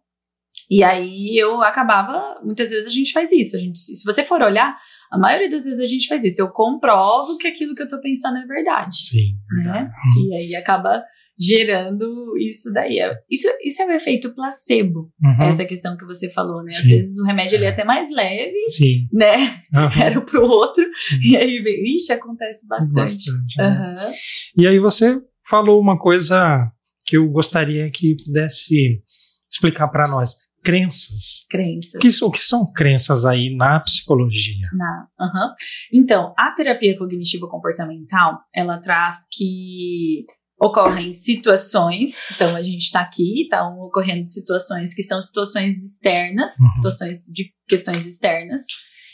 E 0.69 0.83
aí 0.83 1.37
eu 1.37 1.61
acabava, 1.61 2.41
muitas 2.43 2.69
vezes 2.69 2.87
a 2.87 2.91
gente 2.91 3.13
faz 3.13 3.31
isso. 3.31 3.55
A 3.55 3.59
gente, 3.59 3.79
se 3.79 4.03
você 4.05 4.23
for 4.23 4.41
olhar, 4.41 4.75
a 5.11 5.17
maioria 5.17 5.49
das 5.49 5.63
vezes 5.63 5.79
a 5.79 5.85
gente 5.85 6.07
faz 6.07 6.23
isso. 6.25 6.41
Eu 6.41 6.49
comprovo 6.49 7.37
que 7.37 7.47
aquilo 7.47 7.73
que 7.73 7.83
eu 7.83 7.87
tô 7.87 7.99
pensando 8.01 8.37
é 8.37 8.45
verdade, 8.45 8.95
Sim, 8.97 9.35
né? 9.65 9.89
E 10.25 10.35
aí 10.35 10.55
acaba 10.55 11.03
gerando 11.39 12.35
isso 12.37 12.71
daí. 12.73 12.99
É- 12.99 13.15
Isso, 13.29 13.47
isso 13.63 13.81
é 13.81 13.85
o 13.87 13.91
efeito 13.91 14.33
placebo, 14.33 15.11
Uhum. 15.23 15.43
essa 15.43 15.65
questão 15.65 15.95
que 15.97 16.05
você 16.05 16.29
falou, 16.29 16.63
né? 16.63 16.69
Às 16.69 16.77
Sim. 16.83 16.89
vezes 16.89 17.19
o 17.19 17.25
remédio 17.25 17.55
ele 17.55 17.65
é 17.65 17.69
até 17.69 17.83
mais 17.83 18.11
leve, 18.11 18.65
Sim. 18.65 19.07
né? 19.13 19.37
Uhum. 19.73 19.89
Era 20.15 20.21
pro 20.21 20.43
outro, 20.43 20.83
Sim. 20.97 21.19
e 21.21 21.37
aí 21.37 21.61
vem, 21.61 21.83
ixi, 21.95 22.11
acontece 22.11 22.67
bastante. 22.67 22.93
Bastante, 22.99 23.57
né? 23.57 24.11
E 24.57 24.67
aí 24.67 24.79
você 24.79 25.19
falou 25.47 25.79
uma 25.79 25.97
coisa 25.97 26.71
que 27.05 27.17
eu 27.17 27.29
gostaria 27.29 27.89
que 27.91 28.15
pudesse 28.25 29.01
explicar 29.49 29.87
para 29.87 30.09
nós. 30.09 30.47
Crenças. 30.63 31.45
Crença. 31.49 31.97
O 31.97 32.01
que, 32.01 32.09
o 32.25 32.31
que 32.31 32.43
são 32.43 32.69
crenças 32.73 33.23
aí 33.23 33.55
na 33.55 33.79
psicologia? 33.79 34.67
Na, 34.73 35.07
aham. 35.17 35.53
Então, 35.93 36.33
a 36.37 36.51
terapia 36.51 36.97
cognitivo 36.97 37.47
comportamental, 37.47 38.39
ela 38.53 38.77
traz 38.81 39.19
que 39.31 40.25
ocorrem 40.59 41.11
situações, 41.11 42.17
então 42.35 42.55
a 42.55 42.61
gente 42.63 42.81
está 42.83 43.01
aqui, 43.01 43.43
estão 43.43 43.79
ocorrendo 43.79 44.27
situações 44.27 44.93
que 44.93 45.03
são 45.03 45.21
situações 45.21 45.75
externas, 45.83 46.51
Uhum. 46.59 46.71
situações 46.71 47.21
de 47.31 47.51
questões 47.67 48.05
externas, 48.05 48.63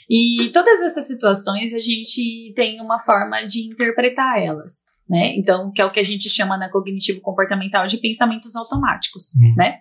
e 0.10 0.49
todas 0.53 0.82
essas 0.82 1.06
situações 1.08 1.73
a 1.73 1.79
gente 1.79 2.53
tem 2.56 2.79
uma 2.82 2.99
forma 2.99 3.45
de 3.45 3.62
interpretar 3.67 4.39
elas, 4.41 4.84
né? 5.10 5.34
Então, 5.38 5.71
que 5.71 5.82
é 5.82 5.86
o 5.86 5.91
que 5.91 5.99
a 5.99 6.03
gente 6.03 6.29
chama 6.29 6.58
na 6.58 6.69
cognitivo 6.69 7.21
comportamental 7.21 7.88
de 7.88 7.97
pensamentos 7.97 8.56
automáticos, 8.56 9.34
Uhum. 9.39 9.53
né? 9.58 9.79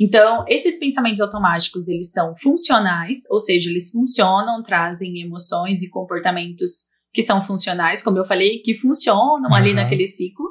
Então, 0.00 0.44
esses 0.48 0.78
pensamentos 0.78 1.20
automáticos, 1.20 1.88
eles 1.88 2.10
são 2.12 2.34
funcionais, 2.36 3.18
ou 3.30 3.40
seja, 3.40 3.70
eles 3.70 3.90
funcionam, 3.90 4.62
trazem 4.62 5.20
emoções 5.20 5.82
e 5.82 5.88
comportamentos 5.90 6.90
que 7.14 7.22
são 7.22 7.42
funcionais, 7.42 8.02
como 8.02 8.18
eu 8.18 8.24
falei, 8.24 8.60
que 8.60 8.74
funcionam 8.74 9.54
ali 9.54 9.70
Uhum. 9.70 9.76
naquele 9.76 10.06
ciclo, 10.06 10.46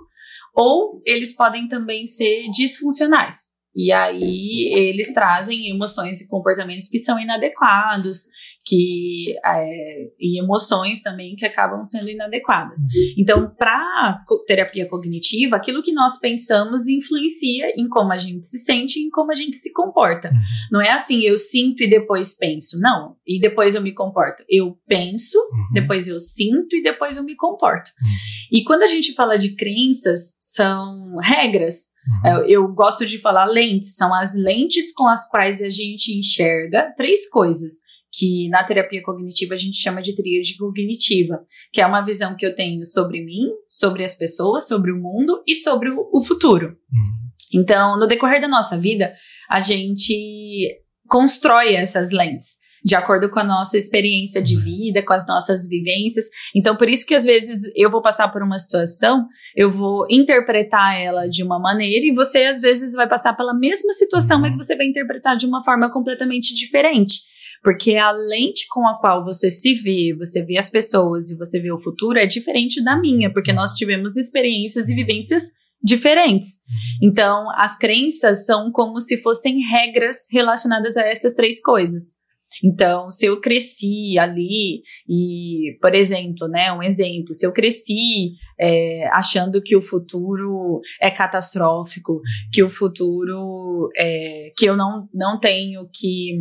ou 0.54 1.02
eles 1.06 1.36
podem 1.36 1.68
também 1.68 2.06
ser 2.06 2.50
disfuncionais. 2.52 3.52
E 3.76 3.92
aí 3.92 4.70
eles 4.76 5.14
trazem 5.14 5.70
emoções 5.70 6.20
e 6.20 6.28
comportamentos 6.28 6.90
que 6.90 7.00
são 7.00 7.18
inadequados, 7.18 8.28
que 8.64 9.36
é, 9.44 10.08
e 10.20 10.40
emoções 10.40 11.02
também 11.02 11.36
que 11.36 11.46
acabam 11.46 11.84
sendo 11.84 12.10
inadequadas. 12.10 12.78
Então, 13.18 13.50
para 13.58 14.24
terapia 14.46 14.88
cognitiva, 14.88 15.56
aquilo 15.56 15.82
que 15.82 15.92
nós 15.92 16.20
pensamos 16.20 16.88
influencia 16.88 17.74
em 17.76 17.88
como 17.88 18.14
a 18.14 18.18
gente 18.18 18.46
se 18.46 18.60
sente 18.60 19.00
e 19.00 19.04
em 19.04 19.10
como 19.10 19.32
a 19.32 19.36
gente 19.36 19.56
se 19.56 19.74
comporta. 19.74 20.30
Uhum. 20.30 20.40
Não 20.72 20.82
é 20.82 20.92
assim, 20.92 21.22
eu 21.22 21.38
sinto 21.38 21.84
e 21.84 21.90
depois 21.90 22.38
penso. 22.38 22.80
Não. 22.80 23.16
E 23.26 23.40
depois 23.40 23.74
eu 23.74 23.82
me 23.82 23.94
comporto. 23.94 24.44
Eu 24.48 24.78
penso, 24.88 25.38
Uhum. 25.38 25.74
depois 25.74 26.08
eu 26.08 26.20
sinto 26.20 26.76
e 26.76 26.84
depois 26.84 27.18
eu 27.18 27.24
me 27.24 27.36
comporto. 27.36 27.90
Uhum. 28.02 28.60
E 28.60 28.64
quando 28.64 28.84
a 28.84 28.88
gente 28.88 29.14
fala 29.14 29.38
de 29.38 29.56
crenças, 29.56 30.36
são 30.40 31.18
regras. 31.18 31.90
Uhum. 32.26 32.32
Eu, 32.32 32.46
eu 32.48 32.68
gosto 32.74 33.06
de 33.06 33.18
falar 33.18 33.46
lentes, 33.46 33.96
são 33.96 34.14
as 34.14 34.36
lentes 34.36 34.94
com 34.94 35.08
as 35.08 35.28
quais 35.30 35.62
a 35.62 35.70
gente 35.70 36.18
enxerga 36.18 36.94
três 36.96 37.30
coisas 37.30 37.82
que 38.12 38.50
na 38.50 38.64
terapia 38.64 39.02
cognitiva 39.02 39.54
a 39.54 39.58
gente 39.58 39.78
chama 39.78 40.02
de 40.02 40.16
tríade 40.16 40.58
cognitiva, 40.58 41.40
que 41.72 41.82
é 41.82 41.86
uma 41.86 42.02
visão 42.02 42.36
que 42.36 42.46
eu 42.46 42.54
tenho 42.54 42.84
sobre 42.86 43.24
mim, 43.24 43.48
sobre 43.68 44.04
as 44.04 44.16
pessoas, 44.16 44.68
sobre 44.68 44.92
o 44.92 44.98
mundo 44.98 45.42
e 45.48 45.56
sobre 45.56 45.90
o, 45.90 46.24
futuro. 46.24 46.68
Uhum. 46.68 47.62
Então, 47.62 47.98
no 48.00 48.08
decorrer 48.08 48.42
da 48.42 48.48
nossa 48.48 48.78
vida, 48.78 49.14
a 49.50 49.60
gente 49.60 50.80
constrói 51.08 51.76
essas 51.76 52.12
lentes 52.12 52.62
de 52.84 52.96
acordo 52.96 53.30
com 53.30 53.40
a 53.40 53.44
nossa 53.44 53.78
experiência 53.78 54.42
de 54.42 54.56
vida, 54.58 55.06
com 55.06 55.14
as 55.14 55.28
nossas 55.28 55.68
vivências. 55.68 56.26
Então, 56.56 56.76
por 56.76 56.90
isso 56.90 57.06
que 57.06 57.14
às 57.14 57.24
vezes 57.24 57.72
eu 57.76 57.92
vou 57.92 58.02
passar 58.02 58.28
por 58.30 58.42
uma 58.42 58.58
situação, 58.58 59.28
eu 59.56 59.70
vou 59.70 60.08
interpretar 60.10 61.00
ela 61.00 61.28
de 61.28 61.44
uma 61.44 61.60
maneira 61.60 62.06
e 62.06 62.14
você 62.14 62.46
às 62.46 62.60
vezes 62.60 62.94
vai 62.94 63.08
passar 63.08 63.34
pela 63.34 63.54
mesma 63.54 63.94
situação, 63.94 64.38
Uhum. 64.38 64.44
mas 64.44 64.58
você 64.58 64.76
vai 64.76 64.88
interpretar 64.88 65.38
de 65.38 65.46
uma 65.46 65.64
forma 65.64 65.92
completamente 65.92 66.56
diferente. 66.56 67.20
Porque 67.64 67.96
a 67.96 68.12
lente 68.12 68.66
com 68.70 68.88
a 68.88 68.98
qual 69.00 69.24
você 69.24 69.50
se 69.50 69.76
vê, 69.76 70.16
você 70.18 70.44
vê 70.44 70.58
as 70.58 70.70
pessoas 70.70 71.30
e 71.30 71.38
você 71.38 71.60
vê 71.60 71.72
o 71.72 71.82
futuro 71.82 72.18
é 72.18 72.26
diferente 72.26 72.84
da 72.84 73.00
minha, 73.00 73.32
porque 73.32 73.54
nós 73.54 73.74
tivemos 73.74 74.18
experiências 74.18 74.90
e 74.90 74.96
vivências 74.96 75.52
diferentes. 75.84 76.60
Então, 77.02 77.50
as 77.56 77.78
crenças 77.78 78.46
são 78.46 78.72
como 78.72 79.00
se 79.00 79.18
fossem 79.18 79.62
regras 79.62 80.28
relacionadas 80.32 80.98
a 80.98 81.08
essas 81.08 81.34
três 81.34 81.62
coisas. 81.62 82.20
Então, 82.64 83.10
se 83.10 83.26
eu 83.26 83.40
cresci 83.40 84.18
ali 84.20 84.82
e, 85.08 85.78
por 85.82 85.96
exemplo, 85.96 86.48
né, 86.50 86.72
um 86.74 86.84
exemplo, 86.84 87.34
se 87.34 87.46
eu 87.46 87.54
cresci 87.54 88.34
é, 88.60 89.08
achando 89.14 89.62
que 89.62 89.76
o 89.76 89.82
futuro 89.82 90.82
é 91.02 91.10
catastrófico, 91.10 92.20
que 92.52 92.62
o 92.62 92.70
futuro 92.70 93.90
é, 93.98 94.52
que 94.58 94.66
eu 94.66 94.76
não, 94.76 95.08
não 95.14 95.40
tenho 95.40 95.88
que 95.94 96.36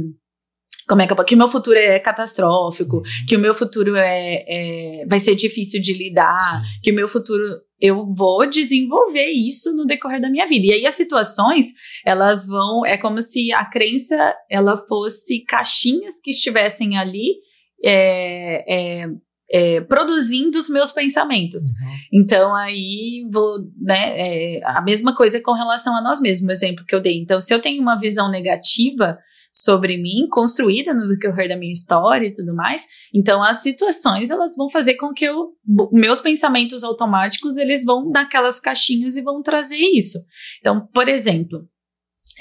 como 0.90 1.02
é 1.02 1.06
que 1.06 1.12
eu 1.12 1.24
que 1.24 1.36
o 1.36 1.38
meu 1.38 1.46
futuro 1.46 1.78
é 1.78 2.00
catastrófico, 2.00 3.00
que 3.28 3.36
o 3.36 3.38
meu 3.38 3.54
futuro 3.54 3.94
é, 3.94 4.44
é 4.48 5.06
vai 5.08 5.20
ser 5.20 5.36
difícil 5.36 5.80
de 5.80 5.92
lidar, 5.92 6.36
Sim. 6.36 6.80
que 6.82 6.90
o 6.90 6.94
meu 6.94 7.06
futuro 7.06 7.44
eu 7.80 8.12
vou 8.12 8.44
desenvolver 8.50 9.30
isso 9.30 9.74
no 9.76 9.86
decorrer 9.86 10.20
da 10.20 10.28
minha 10.28 10.48
vida. 10.48 10.66
E 10.66 10.72
aí 10.72 10.86
as 10.86 10.94
situações, 10.94 11.66
elas 12.04 12.44
vão, 12.44 12.84
é 12.84 12.98
como 12.98 13.22
se 13.22 13.52
a 13.52 13.64
crença, 13.64 14.34
ela 14.50 14.76
fosse 14.76 15.44
caixinhas 15.44 16.20
que 16.20 16.30
estivessem 16.30 16.98
ali 16.98 17.36
é, 17.84 18.64
é, 19.02 19.06
é, 19.52 19.80
produzindo 19.82 20.58
os 20.58 20.68
meus 20.68 20.90
pensamentos. 20.90 21.62
Uhum. 21.62 22.20
Então 22.20 22.52
aí 22.52 23.24
vou, 23.32 23.58
né, 23.80 24.56
é, 24.56 24.60
a 24.64 24.82
mesma 24.82 25.14
coisa 25.14 25.40
com 25.40 25.52
relação 25.52 25.96
a 25.96 26.02
nós 26.02 26.20
mesmos, 26.20 26.48
o 26.48 26.52
exemplo 26.52 26.84
que 26.84 26.96
eu 26.96 27.00
dei. 27.00 27.16
Então 27.20 27.40
se 27.40 27.54
eu 27.54 27.62
tenho 27.62 27.80
uma 27.80 27.98
visão 27.98 28.28
negativa 28.28 29.16
sobre 29.52 29.96
mim, 29.96 30.28
construída 30.30 30.94
no 30.94 31.08
decorrer 31.08 31.48
da 31.48 31.56
minha 31.56 31.72
história 31.72 32.26
e 32.26 32.32
tudo 32.32 32.54
mais. 32.54 32.86
Então, 33.12 33.42
as 33.42 33.62
situações, 33.62 34.30
elas 34.30 34.54
vão 34.56 34.68
fazer 34.68 34.94
com 34.94 35.12
que 35.12 35.24
eu, 35.24 35.48
meus 35.92 36.20
pensamentos 36.20 36.84
automáticos, 36.84 37.56
eles 37.56 37.84
vão 37.84 38.10
naquelas 38.10 38.60
caixinhas 38.60 39.16
e 39.16 39.22
vão 39.22 39.42
trazer 39.42 39.80
isso. 39.94 40.18
Então, 40.60 40.86
por 40.92 41.08
exemplo, 41.08 41.68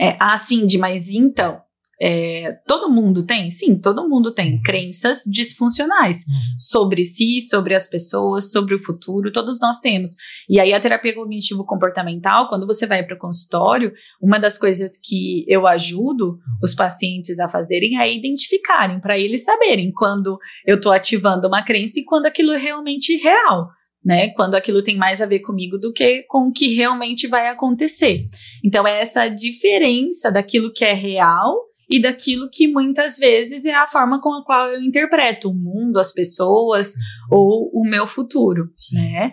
É, 0.02 0.16
ah, 0.18 0.38
Cindy, 0.38 0.78
mas 0.78 1.10
então, 1.10 1.62
é, 2.02 2.54
todo 2.66 2.90
mundo 2.90 3.26
tem? 3.26 3.50
Sim, 3.50 3.78
todo 3.78 4.08
mundo 4.08 4.34
tem 4.34 4.54
uhum. 4.54 4.62
crenças 4.64 5.22
disfuncionais 5.26 6.26
uhum. 6.28 6.40
sobre 6.58 7.04
si, 7.04 7.42
sobre 7.42 7.76
as 7.76 7.88
pessoas, 7.88 8.52
sobre 8.52 8.74
o 8.74 8.80
futuro, 8.80 9.32
todos 9.32 9.60
nós 9.60 9.80
temos. 9.80 10.12
E 10.48 10.60
aí 10.60 10.74
a 10.74 10.80
terapia 10.80 11.14
cognitivo-comportamental, 11.14 12.48
quando 12.48 12.66
você 12.66 12.88
vai 12.88 13.04
para 13.04 13.16
o 13.16 13.20
consultório, 13.20 13.92
uma 14.22 14.40
das 14.40 14.58
coisas 14.58 14.98
que 14.98 15.44
eu 15.48 15.68
ajudo 15.68 16.30
uhum. 16.30 16.38
os 16.64 16.74
pacientes 16.74 17.40
a 17.40 17.50
fazerem 17.50 18.00
é 18.00 18.16
identificarem, 18.16 19.02
para 19.02 19.18
eles 19.18 19.44
saberem 19.44 19.92
quando 19.92 20.38
eu 20.66 20.78
estou 20.78 20.94
ativando 20.94 21.48
uma 21.48 21.64
crença 21.64 22.00
e 22.00 22.06
quando 22.06 22.28
aquilo 22.28 22.54
é 22.54 22.58
realmente 22.58 23.18
real 23.18 23.70
né? 24.04 24.30
Quando 24.30 24.56
aquilo 24.56 24.82
tem 24.82 24.96
mais 24.96 25.22
a 25.22 25.26
ver 25.26 25.40
comigo 25.40 25.78
do 25.78 25.92
que 25.92 26.24
com 26.30 26.48
o 26.48 26.54
que 26.54 26.74
realmente 26.74 27.28
vai 27.28 27.50
acontecer. 27.50 28.30
Então, 28.64 28.88
é 28.88 29.02
essa 29.02 29.28
diferença 29.28 30.32
daquilo 30.32 30.72
que 30.72 30.86
é 30.86 30.94
real 30.94 31.69
e 31.90 32.02
daquilo 32.02 32.50
que 32.52 32.68
muitas 32.68 33.18
vezes 33.18 33.66
é 33.66 33.74
a 33.74 33.88
forma 33.88 34.22
com 34.22 34.34
a 34.34 34.44
qual 34.44 34.68
eu 34.70 34.82
interpreto 34.82 35.50
o 35.50 35.56
mundo, 35.56 35.98
as 35.98 36.14
pessoas 36.14 36.94
ou 37.32 37.72
o 37.74 37.88
meu 37.90 38.06
futuro, 38.06 38.72
Sim. 38.78 38.98
né? 38.98 39.32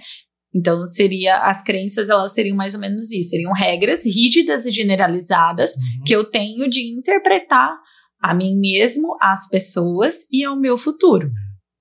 Então, 0.55 0.87
seria 0.87 1.43
as 1.43 1.63
crenças, 1.63 2.09
elas 2.09 2.33
seriam 2.33 2.57
mais 2.57 2.75
ou 2.75 2.81
menos 2.81 3.13
isso, 3.13 3.31
seriam 3.31 3.53
regras 3.53 4.07
rígidas 4.07 4.65
e 4.65 4.71
generalizadas 4.71 5.73
uhum. 5.77 6.05
que 6.07 6.17
eu 6.17 6.25
tenho 6.31 6.69
de 6.71 6.81
interpretar 6.97 7.77
a 8.23 8.35
mim 8.35 8.59
mesmo, 8.59 9.19
as 9.21 9.47
pessoas 9.51 10.27
e 10.33 10.43
ao 10.43 10.59
meu 10.59 10.79
futuro 10.79 11.31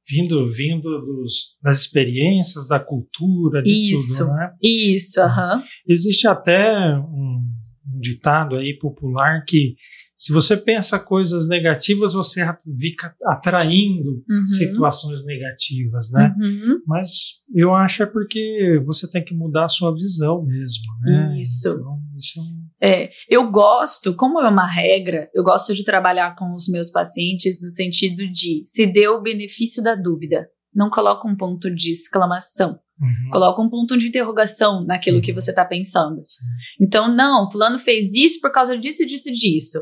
vindo 0.08 0.48
vindo 0.48 0.84
dos, 1.02 1.58
das 1.62 1.82
experiências, 1.82 2.68
da 2.68 2.80
cultura, 2.80 3.62
de 3.62 3.72
isso, 3.72 4.26
tudo, 4.26 4.36
né? 4.36 4.52
Isso, 4.62 5.20
aham. 5.20 5.58
Uhum. 5.58 5.64
Existe 5.88 6.28
até 6.28 6.72
um, 6.98 7.42
um, 7.88 8.00
ditado 8.00 8.56
aí 8.56 8.78
popular 8.78 9.44
que 9.48 9.76
se 10.18 10.32
você 10.32 10.56
pensa 10.56 10.98
coisas 10.98 11.48
negativas, 11.48 12.14
você 12.14 12.42
fica 12.80 13.14
atraindo 13.26 14.24
uhum. 14.30 14.46
situações 14.46 15.26
negativas, 15.26 16.12
né? 16.12 16.34
Uhum. 16.40 16.80
Mas 16.88 17.44
eu 17.54 17.74
acho 17.74 18.04
é 18.04 18.06
porque 18.06 18.82
você 18.86 19.10
tem 19.10 19.24
que 19.24 19.34
mudar 19.34 19.66
a 19.66 19.70
sua 19.70 19.94
visão 19.94 20.44
mesmo, 20.46 20.84
né? 21.02 21.38
Isso. 21.40 21.70
Então, 21.70 22.00
isso 22.18 22.40
é, 22.82 23.04
é, 23.04 23.10
eu 23.30 23.50
gosto, 23.52 24.16
como 24.16 24.40
é 24.40 24.50
uma 24.50 24.68
regra, 24.68 25.30
eu 25.34 25.44
gosto 25.44 25.74
de 25.74 25.84
trabalhar 25.84 26.36
com 26.36 26.54
os 26.54 26.68
meus 26.68 26.90
pacientes 26.90 27.62
no 27.62 27.70
sentido 27.70 28.28
de 28.32 28.64
se 28.66 28.86
deu 28.86 29.16
o 29.16 29.22
benefício 29.22 29.84
da 29.84 29.96
dúvida. 29.96 30.48
Não 30.74 30.90
coloca 30.90 31.28
um 31.28 31.36
ponto 31.36 31.74
de 31.74 31.92
exclamação. 31.92 32.80
Uhum. 33.00 33.30
Coloca 33.32 33.62
um 33.62 33.70
ponto 33.70 33.98
de 33.98 34.08
interrogação 34.08 34.86
naquilo 34.86 35.18
uhum. 35.18 35.24
que 35.24 35.34
você 35.34 35.50
está 35.50 35.66
pensando. 35.66 36.22
Sim. 36.26 36.46
Então, 36.82 37.14
não, 37.14 37.50
fulano 37.50 37.80
fez 37.80 38.14
isso 38.14 38.40
por 38.40 38.52
causa 38.52 38.78
disso, 38.78 39.06
disso, 39.06 39.32
disso. 39.32 39.80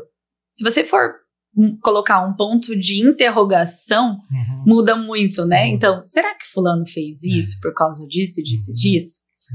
Se 0.54 0.62
você 0.62 0.84
for 0.84 1.14
colocar 1.80 2.26
um 2.26 2.34
ponto 2.34 2.76
de 2.76 3.00
interrogação, 3.00 4.18
uhum. 4.30 4.64
muda 4.66 4.96
muito, 4.96 5.44
né? 5.44 5.66
Uhum. 5.66 5.74
Então, 5.74 6.04
será 6.04 6.34
que 6.34 6.46
fulano 6.46 6.84
fez 6.86 7.24
é. 7.24 7.38
isso 7.38 7.58
por 7.60 7.72
causa 7.74 8.06
disso, 8.06 8.42
disso, 8.42 8.70
uhum. 8.70 8.74
disso? 8.74 9.20
Sim. 9.34 9.54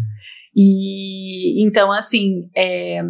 E 0.55 1.65
então, 1.65 1.91
assim, 1.91 2.49
é, 2.55 3.01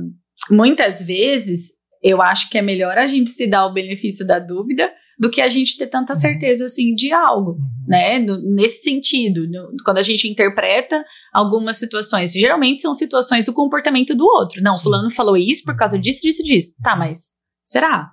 muitas 0.49 1.03
vezes 1.03 1.71
eu 2.01 2.21
acho 2.21 2.49
que 2.49 2.57
é 2.57 2.61
melhor 2.61 2.97
a 2.97 3.07
gente 3.07 3.29
se 3.29 3.47
dar 3.47 3.65
o 3.65 3.73
benefício 3.73 4.25
da 4.25 4.39
dúvida 4.39 4.89
do 5.19 5.29
que 5.29 5.41
a 5.41 5.49
gente 5.49 5.77
ter 5.77 5.87
tanta 5.87 6.13
uhum. 6.13 6.19
certeza 6.19 6.65
assim 6.65 6.95
de 6.95 7.11
algo, 7.11 7.51
uhum. 7.51 7.85
né? 7.87 8.19
No, 8.19 8.41
nesse 8.55 8.83
sentido, 8.83 9.47
no, 9.49 9.71
quando 9.83 9.97
a 9.97 10.01
gente 10.01 10.27
interpreta 10.27 11.03
algumas 11.33 11.77
situações, 11.77 12.31
geralmente 12.31 12.79
são 12.79 12.93
situações 12.93 13.45
do 13.45 13.53
comportamento 13.53 14.15
do 14.15 14.25
outro. 14.25 14.63
Não, 14.63 14.79
fulano 14.79 15.09
falou 15.11 15.35
isso 15.35 15.63
por 15.65 15.75
causa 15.75 15.99
disso, 15.99 16.21
disso, 16.21 16.43
disso. 16.43 16.75
Tá, 16.81 16.95
mas 16.95 17.39
Será? 17.69 18.11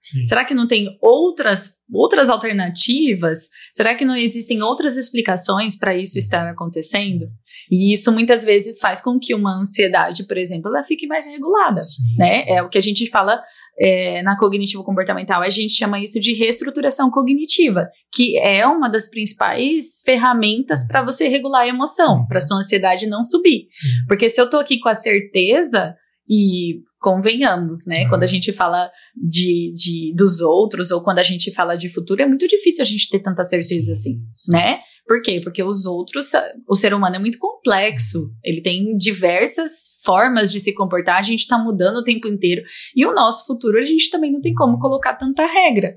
Sim. 0.00 0.26
Será 0.26 0.44
que 0.44 0.54
não 0.54 0.68
tem 0.68 0.96
outras, 1.00 1.78
outras 1.92 2.28
alternativas? 2.28 3.48
Será 3.74 3.94
que 3.94 4.04
não 4.04 4.16
existem 4.16 4.62
outras 4.62 4.96
explicações 4.96 5.76
para 5.76 5.96
isso 5.96 6.18
estar 6.18 6.48
acontecendo? 6.48 7.26
E 7.70 7.92
isso 7.92 8.12
muitas 8.12 8.44
vezes 8.44 8.78
faz 8.78 9.00
com 9.00 9.18
que 9.18 9.34
uma 9.34 9.60
ansiedade, 9.60 10.24
por 10.26 10.36
exemplo, 10.36 10.68
ela 10.68 10.84
fique 10.84 11.06
mais 11.06 11.26
regulada, 11.26 11.84
sim, 11.84 12.14
né? 12.16 12.28
Sim. 12.28 12.50
É 12.50 12.62
o 12.62 12.68
que 12.68 12.78
a 12.78 12.80
gente 12.80 13.08
fala 13.08 13.42
é, 13.80 14.22
na 14.22 14.38
cognitivo 14.38 14.84
comportamental, 14.84 15.42
a 15.42 15.50
gente 15.50 15.74
chama 15.74 16.00
isso 16.00 16.20
de 16.20 16.32
reestruturação 16.34 17.10
cognitiva, 17.10 17.88
que 18.12 18.38
é 18.38 18.66
uma 18.66 18.88
das 18.88 19.10
principais 19.10 20.00
ferramentas 20.04 20.86
para 20.86 21.04
você 21.04 21.28
regular 21.28 21.62
a 21.62 21.68
emoção, 21.68 22.20
uhum. 22.20 22.26
para 22.26 22.40
sua 22.40 22.58
ansiedade 22.58 23.06
não 23.06 23.22
subir. 23.22 23.66
Porque 24.06 24.28
se 24.28 24.40
eu 24.40 24.48
tô 24.48 24.58
aqui 24.58 24.78
com 24.78 24.88
a 24.88 24.94
certeza 24.94 25.96
e 26.28 26.80
convenhamos, 27.06 27.86
né? 27.86 28.02
Uhum. 28.02 28.08
Quando 28.08 28.24
a 28.24 28.26
gente 28.26 28.52
fala 28.52 28.90
de, 29.14 29.72
de 29.76 30.12
dos 30.16 30.40
outros 30.40 30.90
ou 30.90 31.00
quando 31.00 31.20
a 31.20 31.22
gente 31.22 31.54
fala 31.54 31.76
de 31.76 31.88
futuro, 31.88 32.20
é 32.20 32.26
muito 32.26 32.48
difícil 32.48 32.82
a 32.82 32.84
gente 32.84 33.08
ter 33.08 33.20
tanta 33.20 33.44
certeza 33.44 33.94
sim, 33.94 34.18
assim, 34.18 34.20
sim. 34.34 34.50
né? 34.50 34.80
Por 35.06 35.22
quê? 35.22 35.40
Porque 35.40 35.62
os 35.62 35.86
outros, 35.86 36.32
o 36.68 36.74
ser 36.74 36.92
humano 36.92 37.14
é 37.14 37.18
muito 37.20 37.38
complexo. 37.38 38.28
Ele 38.42 38.60
tem 38.60 38.96
diversas 38.96 39.70
formas 40.04 40.50
de 40.50 40.58
se 40.58 40.74
comportar, 40.74 41.18
a 41.18 41.22
gente 41.22 41.42
está 41.42 41.56
mudando 41.56 41.98
o 41.98 42.02
tempo 42.02 42.26
inteiro. 42.26 42.62
E 42.96 43.06
o 43.06 43.14
nosso 43.14 43.46
futuro, 43.46 43.78
a 43.78 43.84
gente 43.84 44.10
também 44.10 44.32
não 44.32 44.40
tem 44.40 44.52
como 44.52 44.72
uhum. 44.72 44.80
colocar 44.80 45.14
tanta 45.14 45.46
regra. 45.46 45.94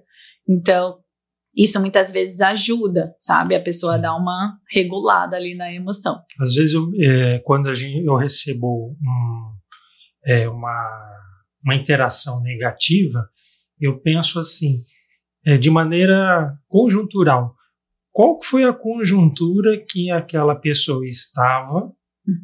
Então, 0.48 1.00
isso 1.58 1.80
muitas 1.80 2.12
vezes 2.12 2.40
ajuda, 2.40 3.16
sabe? 3.18 3.56
A 3.56 3.62
pessoa 3.64 3.96
a 3.96 3.98
dar 3.98 4.16
uma 4.16 4.60
regulada 4.72 5.36
ali 5.36 5.56
na 5.56 5.74
emoção. 5.74 6.20
Às 6.40 6.54
vezes, 6.54 6.76
eu, 6.76 6.88
é, 7.02 7.40
quando 7.40 7.72
a 7.72 7.74
gente, 7.74 8.06
eu 8.06 8.16
recebo 8.16 8.92
um 8.92 9.59
é, 10.26 10.48
uma, 10.48 11.20
uma 11.64 11.76
interação 11.76 12.42
negativa, 12.42 13.28
eu 13.80 14.00
penso 14.00 14.40
assim, 14.40 14.84
é, 15.46 15.58
de 15.58 15.70
maneira 15.70 16.58
conjuntural. 16.68 17.56
Qual 18.12 18.40
foi 18.44 18.64
a 18.64 18.74
conjuntura 18.74 19.78
que 19.90 20.12
aquela 20.12 20.56
pessoa 20.56 21.08
estava 21.08 21.86
uhum. 21.86 21.94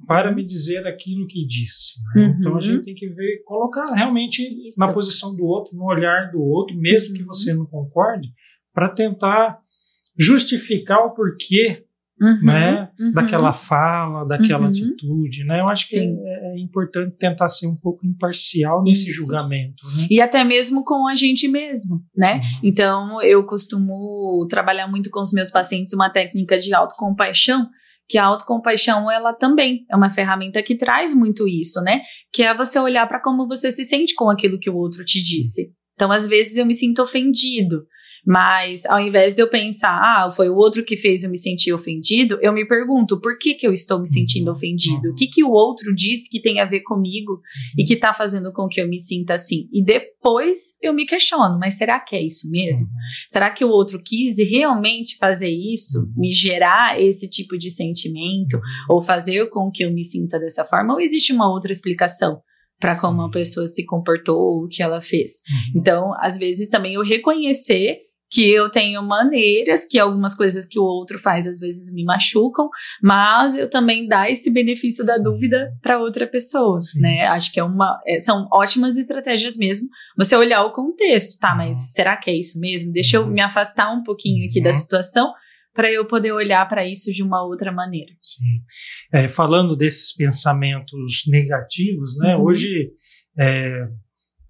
para 0.07 0.33
me 0.33 0.45
dizer 0.45 0.87
aquilo 0.87 1.27
que 1.27 1.45
disse? 1.45 1.99
Né? 2.15 2.27
Uhum. 2.27 2.35
Então 2.37 2.57
a 2.57 2.61
gente 2.61 2.85
tem 2.85 2.95
que 2.95 3.09
ver, 3.09 3.43
colocar 3.43 3.85
realmente 3.93 4.41
Isso. 4.67 4.79
na 4.79 4.93
posição 4.93 5.35
do 5.35 5.43
outro, 5.43 5.75
no 5.75 5.85
olhar 5.85 6.31
do 6.31 6.41
outro, 6.41 6.77
mesmo 6.77 7.09
uhum. 7.09 7.15
que 7.15 7.23
você 7.23 7.53
não 7.53 7.65
concorde, 7.65 8.29
para 8.73 8.89
tentar 8.89 9.59
justificar 10.17 10.99
o 10.99 11.13
porquê 11.13 11.84
Uhum, 12.21 12.39
né? 12.43 12.89
Uhum. 12.97 13.11
Daquela 13.11 13.51
fala, 13.51 14.25
daquela 14.25 14.63
uhum. 14.63 14.69
atitude, 14.69 15.43
né? 15.43 15.59
Eu 15.59 15.67
acho 15.67 15.87
Sim. 15.87 16.15
que 16.15 16.27
é, 16.27 16.53
é, 16.53 16.59
importante 16.59 17.15
tentar 17.17 17.49
ser 17.49 17.67
um 17.67 17.75
pouco 17.75 18.05
imparcial 18.05 18.83
nesse 18.83 19.09
Isso. 19.09 19.21
julgamento. 19.21 19.85
Né? 19.97 20.07
E 20.09 20.21
até 20.21 20.43
mesmo 20.43 20.85
com 20.85 21.07
a 21.07 21.15
gente 21.15 21.47
mesmo, 21.47 22.01
né? 22.15 22.35
Uhum. 22.35 22.59
Então, 22.63 23.21
eu 23.21 23.45
costumo 23.45 24.47
trabalhar 24.49 24.87
muito 24.87 25.09
com 25.09 25.19
os 25.19 25.33
meus 25.33 25.51
pacientes 25.51 25.93
uma 25.93 26.09
técnica 26.09 26.57
de 26.57 26.73
autocompaixão, 26.73 27.67
que 28.07 28.17
a 28.17 28.25
autocompaixão, 28.25 29.11
ela 29.11 29.33
também 29.33 29.85
é 29.91 29.95
uma 29.95 30.09
ferramenta 30.09 30.63
que 30.63 30.77
traz 30.77 31.13
muito 31.13 31.47
isso, 31.47 31.81
né? 31.81 32.01
Que 32.31 32.43
é 32.43 32.55
você 32.55 32.79
olhar 32.79 33.05
para 33.07 33.21
como 33.21 33.47
você 33.47 33.71
se 33.71 33.83
sente 33.83 34.15
com 34.15 34.29
aquilo 34.29 34.59
que 34.59 34.69
o 34.69 34.77
outro 34.77 35.03
te 35.03 35.21
disse. 35.21 35.73
Então, 35.95 36.11
às 36.11 36.27
vezes 36.27 36.55
eu 36.55 36.65
me 36.65 36.73
sinto 36.73 37.01
ofendido. 37.01 37.83
Mas 38.25 38.85
ao 38.85 38.99
invés 38.99 39.35
de 39.35 39.41
eu 39.41 39.49
pensar, 39.49 39.99
ah, 40.01 40.31
foi 40.31 40.49
o 40.49 40.55
outro 40.55 40.83
que 40.83 40.97
fez 40.97 41.23
eu 41.23 41.29
me 41.29 41.37
sentir 41.37 41.71
ofendido, 41.71 42.39
eu 42.41 42.51
me 42.51 42.65
pergunto, 42.65 43.21
por 43.21 43.37
que, 43.37 43.53
que 43.53 43.67
eu 43.67 43.71
estou 43.71 43.99
me 43.99 44.07
sentindo 44.07 44.47
uhum. 44.47 44.53
ofendido? 44.53 45.11
O 45.11 45.15
que, 45.15 45.27
que 45.27 45.43
o 45.43 45.51
outro 45.51 45.93
disse 45.93 46.29
que 46.29 46.41
tem 46.41 46.59
a 46.59 46.65
ver 46.65 46.81
comigo 46.81 47.39
e 47.77 47.81
uhum. 47.81 47.87
que 47.87 47.93
está 47.93 48.13
fazendo 48.13 48.51
com 48.51 48.67
que 48.67 48.81
eu 48.81 48.87
me 48.87 48.99
sinta 48.99 49.35
assim? 49.35 49.69
E 49.71 49.83
depois 49.83 50.75
eu 50.81 50.93
me 50.93 51.05
questiono, 51.05 51.59
mas 51.59 51.75
será 51.75 51.99
que 51.99 52.15
é 52.15 52.23
isso 52.23 52.49
mesmo? 52.49 52.87
Uhum. 52.87 52.93
Será 53.29 53.51
que 53.51 53.63
o 53.63 53.69
outro 53.69 54.01
quis 54.03 54.37
realmente 54.39 55.17
fazer 55.17 55.49
isso, 55.49 56.11
me 56.17 56.31
gerar 56.31 56.99
esse 56.99 57.29
tipo 57.29 57.57
de 57.57 57.69
sentimento, 57.69 58.59
ou 58.89 59.01
fazer 59.01 59.49
com 59.49 59.69
que 59.71 59.83
eu 59.83 59.93
me 59.93 60.03
sinta 60.03 60.39
dessa 60.39 60.65
forma? 60.65 60.93
Ou 60.93 60.99
existe 60.99 61.31
uma 61.31 61.51
outra 61.51 61.71
explicação? 61.71 62.41
para 62.79 62.99
como 62.99 63.21
a 63.21 63.31
pessoa 63.31 63.67
se 63.67 63.85
comportou 63.85 64.37
ou 64.37 64.63
o 64.65 64.67
que 64.67 64.83
ela 64.83 65.01
fez. 65.01 65.41
Uhum. 65.49 65.79
Então, 65.79 66.13
às 66.19 66.37
vezes 66.37 66.69
também 66.69 66.95
eu 66.95 67.03
reconhecer 67.03 67.99
que 68.29 68.49
eu 68.49 68.69
tenho 68.69 69.01
maneiras, 69.03 69.85
que 69.85 69.99
algumas 69.99 70.35
coisas 70.35 70.65
que 70.65 70.79
o 70.79 70.83
outro 70.83 71.19
faz 71.19 71.47
às 71.47 71.59
vezes 71.59 71.93
me 71.93 72.03
machucam, 72.03 72.69
mas 73.01 73.57
eu 73.57 73.69
também 73.69 74.07
dar 74.07 74.29
esse 74.29 74.51
benefício 74.51 75.05
da 75.05 75.17
dúvida 75.17 75.71
para 75.81 75.99
outra 75.99 76.25
pessoa, 76.25 76.81
Sim. 76.81 77.01
né? 77.01 77.25
Acho 77.27 77.51
que 77.53 77.59
é 77.59 77.63
uma, 77.63 77.99
é, 78.05 78.19
são 78.19 78.47
ótimas 78.51 78.97
estratégias 78.97 79.57
mesmo. 79.57 79.87
Você 80.17 80.35
olhar 80.35 80.63
o 80.63 80.71
contexto, 80.71 81.39
tá? 81.39 81.55
Mas 81.55 81.77
uhum. 81.77 81.83
será 81.93 82.17
que 82.17 82.29
é 82.29 82.37
isso 82.37 82.59
mesmo? 82.59 82.91
Deixa 82.91 83.17
eu 83.17 83.23
uhum. 83.23 83.31
me 83.31 83.41
afastar 83.41 83.91
um 83.91 84.03
pouquinho 84.03 84.45
aqui 84.45 84.61
da 84.61 84.69
uhum. 84.69 84.75
situação 84.75 85.33
para 85.73 85.91
eu 85.91 86.07
poder 86.07 86.31
olhar 86.31 86.65
para 86.67 86.87
isso 86.87 87.11
de 87.11 87.21
uma 87.21 87.45
outra 87.45 87.71
maneira. 87.71 88.11
Sim. 88.21 88.61
É, 89.13 89.27
falando 89.27 89.75
desses 89.75 90.15
pensamentos 90.15 91.23
negativos, 91.27 92.17
né? 92.17 92.35
Uhum. 92.37 92.43
Hoje 92.43 92.91
é, 93.37 93.87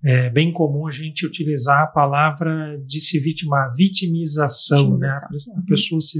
é 0.05 0.29
bem 0.29 0.53
comum 0.53 0.85
a 0.87 0.91
gente 0.91 1.25
utilizar 1.25 1.81
a 1.81 1.87
palavra 1.87 2.77
de 2.85 2.99
se 2.99 3.19
vitimar, 3.19 3.71
vitimização, 3.75 4.99
né? 4.99 5.07
A, 5.07 5.27
uhum. 5.31 5.65
pessoa 5.65 5.99
se 5.99 6.19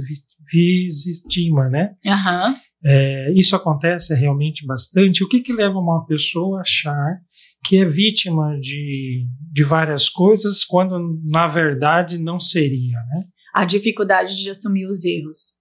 vitima, 0.52 1.68
né? 1.68 1.92
Uhum. 2.04 2.56
É, 2.84 3.32
isso 3.34 3.54
acontece 3.54 4.12
realmente 4.14 4.66
bastante. 4.66 5.22
O 5.22 5.28
que, 5.28 5.40
que 5.40 5.52
leva 5.52 5.78
uma 5.78 6.04
pessoa 6.04 6.58
a 6.58 6.62
achar 6.62 7.20
que 7.64 7.78
é 7.78 7.84
vítima 7.84 8.58
de, 8.60 9.26
de 9.52 9.64
várias 9.64 10.08
coisas, 10.08 10.64
quando 10.64 11.20
na 11.24 11.46
verdade 11.46 12.18
não 12.18 12.40
seria, 12.40 12.98
né? 12.98 13.24
A 13.54 13.64
dificuldade 13.64 14.36
de 14.36 14.50
assumir 14.50 14.86
os 14.86 15.04
erros. 15.04 15.56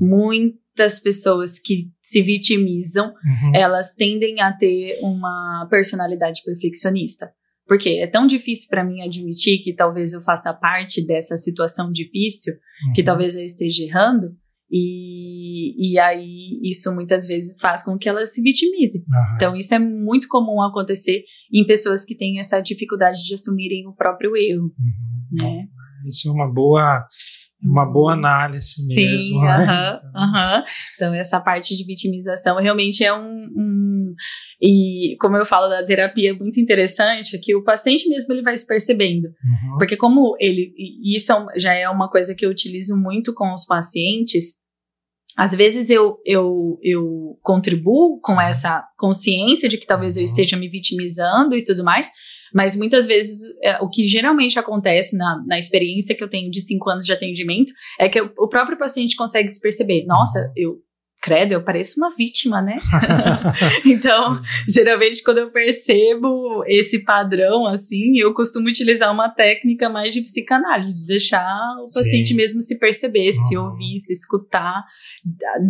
Muitas 0.00 1.00
pessoas 1.00 1.58
que 1.58 1.90
se 2.02 2.22
vitimizam, 2.22 3.06
Uhum. 3.06 3.52
elas 3.54 3.94
tendem 3.94 4.40
a 4.40 4.52
ter 4.52 4.98
uma 5.02 5.66
personalidade 5.70 6.42
perfeccionista. 6.44 7.32
Porque 7.68 7.90
é 8.02 8.06
tão 8.06 8.26
difícil 8.26 8.66
para 8.70 8.82
mim 8.82 9.02
admitir 9.02 9.62
que 9.62 9.74
talvez 9.74 10.12
eu 10.14 10.22
faça 10.22 10.52
parte 10.54 11.06
dessa 11.06 11.36
situação 11.36 11.92
difícil, 11.92 12.54
que 12.94 13.02
Uhum. 13.02 13.04
talvez 13.04 13.36
eu 13.36 13.44
esteja 13.44 13.84
errando, 13.84 14.34
e, 14.70 15.92
e 15.92 15.98
aí 15.98 16.58
isso 16.62 16.94
muitas 16.94 17.26
vezes 17.26 17.60
faz 17.60 17.82
com 17.84 17.96
que 17.98 18.08
ela 18.08 18.24
se 18.26 18.40
vitimize. 18.42 19.04
Aham. 19.12 19.34
Então, 19.36 19.56
isso 19.56 19.74
é 19.74 19.78
muito 19.78 20.28
comum 20.28 20.60
acontecer 20.62 21.24
em 21.52 21.66
pessoas 21.66 22.04
que 22.04 22.16
têm 22.16 22.38
essa 22.40 22.60
dificuldade 22.60 23.22
de 23.24 23.34
assumirem 23.34 23.86
o 23.86 23.94
próprio 23.94 24.36
erro, 24.36 24.64
Uhum. 24.64 24.72
né? 25.32 25.64
Isso 26.06 26.28
é 26.28 26.32
uma 26.32 26.52
boa, 26.52 27.04
uma 27.62 27.84
boa 27.84 28.12
análise 28.12 28.86
mesmo. 28.86 29.18
Sim, 29.20 29.40
né? 29.42 29.48
aham, 29.48 30.00
aham. 30.14 30.64
Então, 30.94 31.14
essa 31.14 31.40
parte 31.40 31.76
de 31.76 31.84
vitimização 31.84 32.56
realmente 32.60 33.02
é 33.04 33.12
um, 33.12 33.48
um- 33.56 34.14
E 34.60 35.16
como 35.20 35.36
eu 35.36 35.44
falo 35.44 35.68
da 35.68 35.84
terapia, 35.84 36.30
é 36.30 36.32
muito 36.32 36.58
interessante 36.60 37.38
que 37.40 37.54
o 37.54 37.62
paciente 37.62 38.08
mesmo 38.08 38.32
ele 38.32 38.42
vai 38.42 38.56
se 38.56 38.66
percebendo. 38.66 39.26
Uhum. 39.26 39.78
Porque 39.78 39.96
como 39.96 40.36
ele... 40.40 40.72
Isso 41.14 41.32
é 41.32 41.58
já 41.58 41.74
é 41.74 41.88
uma 41.88 42.08
coisa 42.08 42.34
que 42.34 42.44
eu 42.46 42.50
utilizo 42.50 42.96
muito 42.96 43.32
com 43.34 43.52
os 43.52 43.64
pacientes. 43.64 44.54
Às 45.36 45.54
vezes 45.54 45.88
eu, 45.90 46.16
eu, 46.26 46.78
eu 46.82 47.38
contribuo 47.42 48.20
com 48.20 48.40
essa 48.40 48.84
consciência 48.96 49.68
de 49.68 49.78
que 49.78 49.86
talvez 49.86 50.16
eu 50.16 50.20
Uhum. 50.20 50.24
esteja 50.24 50.56
me 50.56 50.68
vitimizando 50.68 51.54
e 51.56 51.62
tudo 51.62 51.84
mais, 51.84 52.08
mas 52.54 52.76
muitas 52.76 53.06
vezes 53.06 53.54
é, 53.62 53.78
o 53.82 53.88
que 53.88 54.02
geralmente 54.06 54.58
acontece 54.58 55.16
na, 55.16 55.42
na 55.46 55.58
experiência 55.58 56.14
que 56.14 56.22
eu 56.22 56.28
tenho 56.28 56.50
de 56.50 56.60
cinco 56.60 56.90
anos 56.90 57.04
de 57.04 57.12
atendimento 57.12 57.72
é 57.98 58.08
que 58.08 58.20
o, 58.20 58.32
o 58.38 58.48
próprio 58.48 58.76
paciente 58.76 59.16
consegue 59.16 59.48
se 59.48 59.60
perceber: 59.60 60.04
nossa, 60.06 60.52
eu. 60.56 60.76
Credo, 61.20 61.52
eu 61.52 61.64
pareço 61.64 61.98
uma 62.00 62.14
vítima, 62.14 62.62
né? 62.62 62.78
então, 63.84 64.38
geralmente 64.68 65.22
quando 65.22 65.38
eu 65.38 65.50
percebo 65.50 66.62
esse 66.66 67.04
padrão 67.04 67.66
assim, 67.66 68.16
eu 68.18 68.32
costumo 68.32 68.68
utilizar 68.68 69.12
uma 69.12 69.28
técnica 69.28 69.88
mais 69.88 70.12
de 70.14 70.20
psicanálise, 70.22 71.00
de 71.00 71.06
deixar 71.06 71.58
o 71.82 71.86
Sim. 71.86 72.00
paciente 72.00 72.34
mesmo 72.34 72.60
se 72.62 72.78
perceber, 72.78 73.32
se 73.32 73.56
Uhum. 73.56 73.64
ouvir, 73.64 73.98
se 73.98 74.12
escutar. 74.12 74.84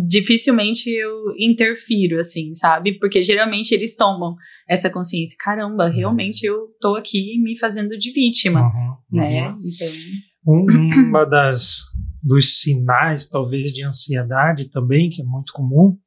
Dificilmente 0.07 0.89
eu 0.89 1.33
interfiro 1.37 2.19
assim, 2.19 2.53
sabe? 2.55 2.97
Porque 2.99 3.21
geralmente 3.21 3.73
eles 3.73 3.95
tomam 3.95 4.35
essa 4.67 4.89
consciência, 4.89 5.35
caramba, 5.39 5.89
realmente 5.89 6.43
eu 6.45 6.67
tô 6.79 6.95
aqui 6.95 7.39
me 7.41 7.57
fazendo 7.57 7.97
de 7.97 8.11
vítima, 8.11 8.61
Uhum. 8.61 8.95
né? 9.11 9.47
Uhum. 9.49 9.55
Então, 9.65 9.93
Um- 10.47 11.09
uma 11.09 11.25
das 11.25 11.81
dos 12.23 12.61
sinais 12.61 13.27
talvez 13.29 13.71
de 13.73 13.83
ansiedade 13.85 14.69
também 14.69 15.09
que 15.09 15.21
é 15.21 15.25
muito 15.25 15.53
comum 15.53 15.97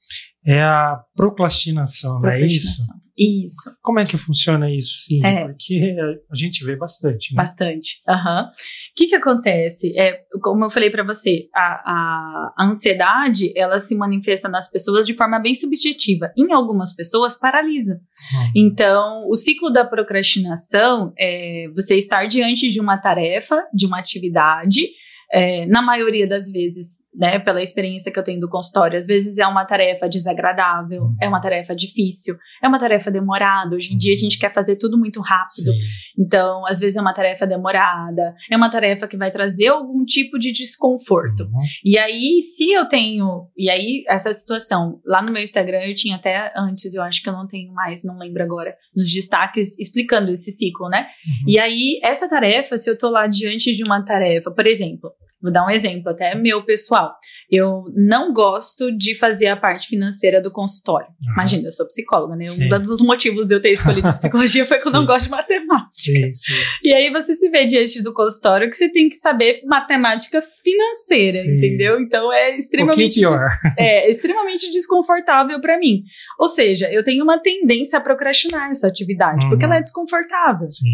é 0.45 0.61
a 0.63 1.01
procrastinação, 1.15 2.21
não 2.21 2.29
é 2.29 2.41
isso? 2.41 2.67
procrastinação. 2.77 3.03
Isso. 3.17 3.71
Como 3.83 4.01
é 4.01 4.07
que 4.07 4.17
funciona 4.17 4.71
isso? 4.71 5.05
Sim, 5.05 5.25
É. 5.25 5.45
porque 5.47 5.95
a 6.31 6.35
gente 6.35 6.65
vê 6.65 6.75
bastante, 6.75 7.35
né? 7.35 7.43
Bastante. 7.43 8.01
Aham. 8.09 8.47
O 8.47 8.51
que 8.97 9.07
que 9.07 9.15
acontece? 9.15 9.93
É, 9.99 10.23
como 10.43 10.65
eu 10.65 10.71
falei 10.71 10.91
pra 10.91 11.05
você, 11.05 11.47
a, 11.55 11.61
a, 11.61 12.55
a 12.59 12.65
ansiedade, 12.67 13.53
ela 13.55 13.79
se 13.79 13.95
manifesta 13.95 14.49
nas 14.49 14.69
pessoas 14.71 15.07
de 15.07 15.13
forma 15.15 15.39
bem 15.39 15.55
subjetiva. 15.55 16.33
Em 16.37 16.53
algumas 16.53 16.95
pessoas, 16.95 17.39
paralisa. 17.39 17.95
Uhum. 17.95 18.53
Então, 18.57 19.29
o 19.29 19.37
ciclo 19.37 19.71
da 19.71 19.85
procrastinação 19.85 21.13
é 21.19 21.67
você 21.77 21.97
estar 21.97 22.27
diante 22.27 22.71
de 22.71 22.81
uma 22.81 22.97
tarefa, 22.97 23.63
de 23.75 23.87
uma 23.87 23.99
atividade, 23.99 24.89
é, 25.33 25.65
na 25.67 25.81
maioria 25.81 26.27
das 26.27 26.53
vezes, 26.53 27.07
né, 27.15 27.39
pela 27.39 27.63
experiência 27.63 28.11
que 28.11 28.19
eu 28.19 28.25
tenho 28.25 28.41
do 28.41 28.49
consultório, 28.49 28.97
às 28.97 29.07
vezes 29.07 29.39
é 29.39 29.47
uma 29.47 29.65
tarefa 29.65 30.09
desagradável, 30.09 31.11
é 31.21 31.29
uma 31.29 31.41
tarefa 31.41 31.75
difícil, 31.75 32.37
é 32.63 32.69
uma 32.69 32.81
tarefa 32.81 33.11
demorada. 33.11 33.77
Hoje 33.77 33.95
em 33.95 33.99
dia 33.99 34.15
a 34.15 34.17
gente 34.17 34.39
quer 34.39 34.53
fazer 34.53 34.77
tudo 34.77 34.99
muito 34.99 35.21
rápido. 35.21 35.73
Sim. 35.73 35.81
Então, 36.19 36.67
às 36.67 36.81
vezes 36.81 36.97
é 36.97 37.01
uma 37.01 37.13
tarefa 37.13 37.47
demorada, 37.47 38.35
é 38.51 38.57
uma 38.57 38.71
tarefa 38.71 39.07
que 39.07 39.17
vai 39.17 39.31
trazer 39.31 39.69
algum 39.69 40.05
tipo 40.05 40.39
de 40.39 40.53
desconforto. 40.53 41.43
Uhum. 41.45 41.65
E 41.85 41.99
aí, 41.99 42.41
se 42.41 42.71
eu 42.73 42.89
tenho. 42.89 43.49
E 43.57 43.69
aí, 43.69 44.05
essa 44.09 44.33
situação, 44.33 45.01
lá 45.05 45.23
no 45.23 45.33
meu 45.33 45.43
Instagram 45.43 45.81
eu 45.83 45.95
tinha 45.95 46.17
até 46.17 46.53
antes, 46.57 46.95
eu 46.95 47.03
acho 47.03 47.23
que 47.23 47.29
eu 47.29 47.33
não 47.33 47.47
tenho 47.47 47.73
mais, 47.75 48.03
não 48.05 48.19
lembro 48.19 48.43
agora, 48.43 48.75
nos 48.97 49.13
destaques 49.13 49.79
explicando 49.79 50.31
esse 50.31 50.51
ciclo, 50.51 50.89
né? 50.89 51.07
Uhum. 51.27 51.51
E 51.51 51.59
aí, 51.59 52.01
essa 52.03 52.29
tarefa, 52.29 52.79
se 52.79 52.89
eu 52.89 52.97
tô 52.97 53.11
lá 53.11 53.27
diante 53.27 53.77
de 53.77 53.83
uma 53.83 54.03
tarefa, 54.03 54.51
por 54.51 54.67
exemplo, 54.67 55.11
vou 55.43 55.53
dar 55.53 55.67
um 55.67 55.71
exemplo 55.71 56.11
até 56.11 56.35
meu 56.35 56.65
pessoal. 56.65 57.13
Eu 57.51 57.85
não 57.95 58.33
gosto 58.33 58.97
de 58.97 59.15
fazer 59.15 59.49
a 59.49 59.57
parte 59.57 59.89
financeira 59.89 60.41
do 60.41 60.51
consultório. 60.53 61.09
Uhum. 61.09 61.33
Imagina, 61.35 61.69
eu 61.69 61.73
sou 61.73 61.87
psicóloga, 61.87 62.37
né? 62.37 62.47
Sim. 62.47 62.73
Um 62.73 62.81
dos 62.81 63.01
motivos 63.01 63.47
de 63.49 63.55
eu 63.55 63.61
ter 63.61 63.73
escolhido 63.73 64.11
psicologia 64.15 64.65
foi 64.67 64.79
que 64.79 64.89
eu 64.89 64.93
não 64.93 65.05
gosto 65.05 65.25
de 65.25 65.31
matemática. 65.31 65.87
Sim, 65.91 66.33
sim. 66.33 66.53
E 66.85 66.93
aí 66.93 67.11
você 67.11 67.35
se 67.37 67.49
vê 67.51 67.67
diante 67.67 68.03
do 68.03 68.15
consultório 68.15 68.71
que 68.71 68.77
você 68.77 68.89
tem 68.91 69.09
que 69.09 69.17
saber 69.17 69.61
matemática 69.67 70.41
financeira, 70.63 71.37
entendeu? 71.57 72.01
Então 72.01 72.33
é 72.33 72.53
Um 72.53 72.57
extremamente 72.57 73.21
pior. 73.21 73.39
é 73.79 74.09
extremamente 74.09 74.71
desconfortável 74.71 75.61
pra 75.61 75.79
mim. 75.79 76.03
Ou 76.39 76.47
seja, 76.47 76.91
eu 76.93 77.03
tenho 77.03 77.25
uma 77.25 77.41
tendência 77.41 77.99
a 77.99 78.03
procrastinar 78.03 78.71
essa 78.71 78.87
atividade, 78.87 79.45
Uhum. 79.45 79.51
porque 79.51 79.65
ela 79.65 79.77
é 79.77 79.81
desconfortável, 79.81 80.69
Sim. 80.69 80.89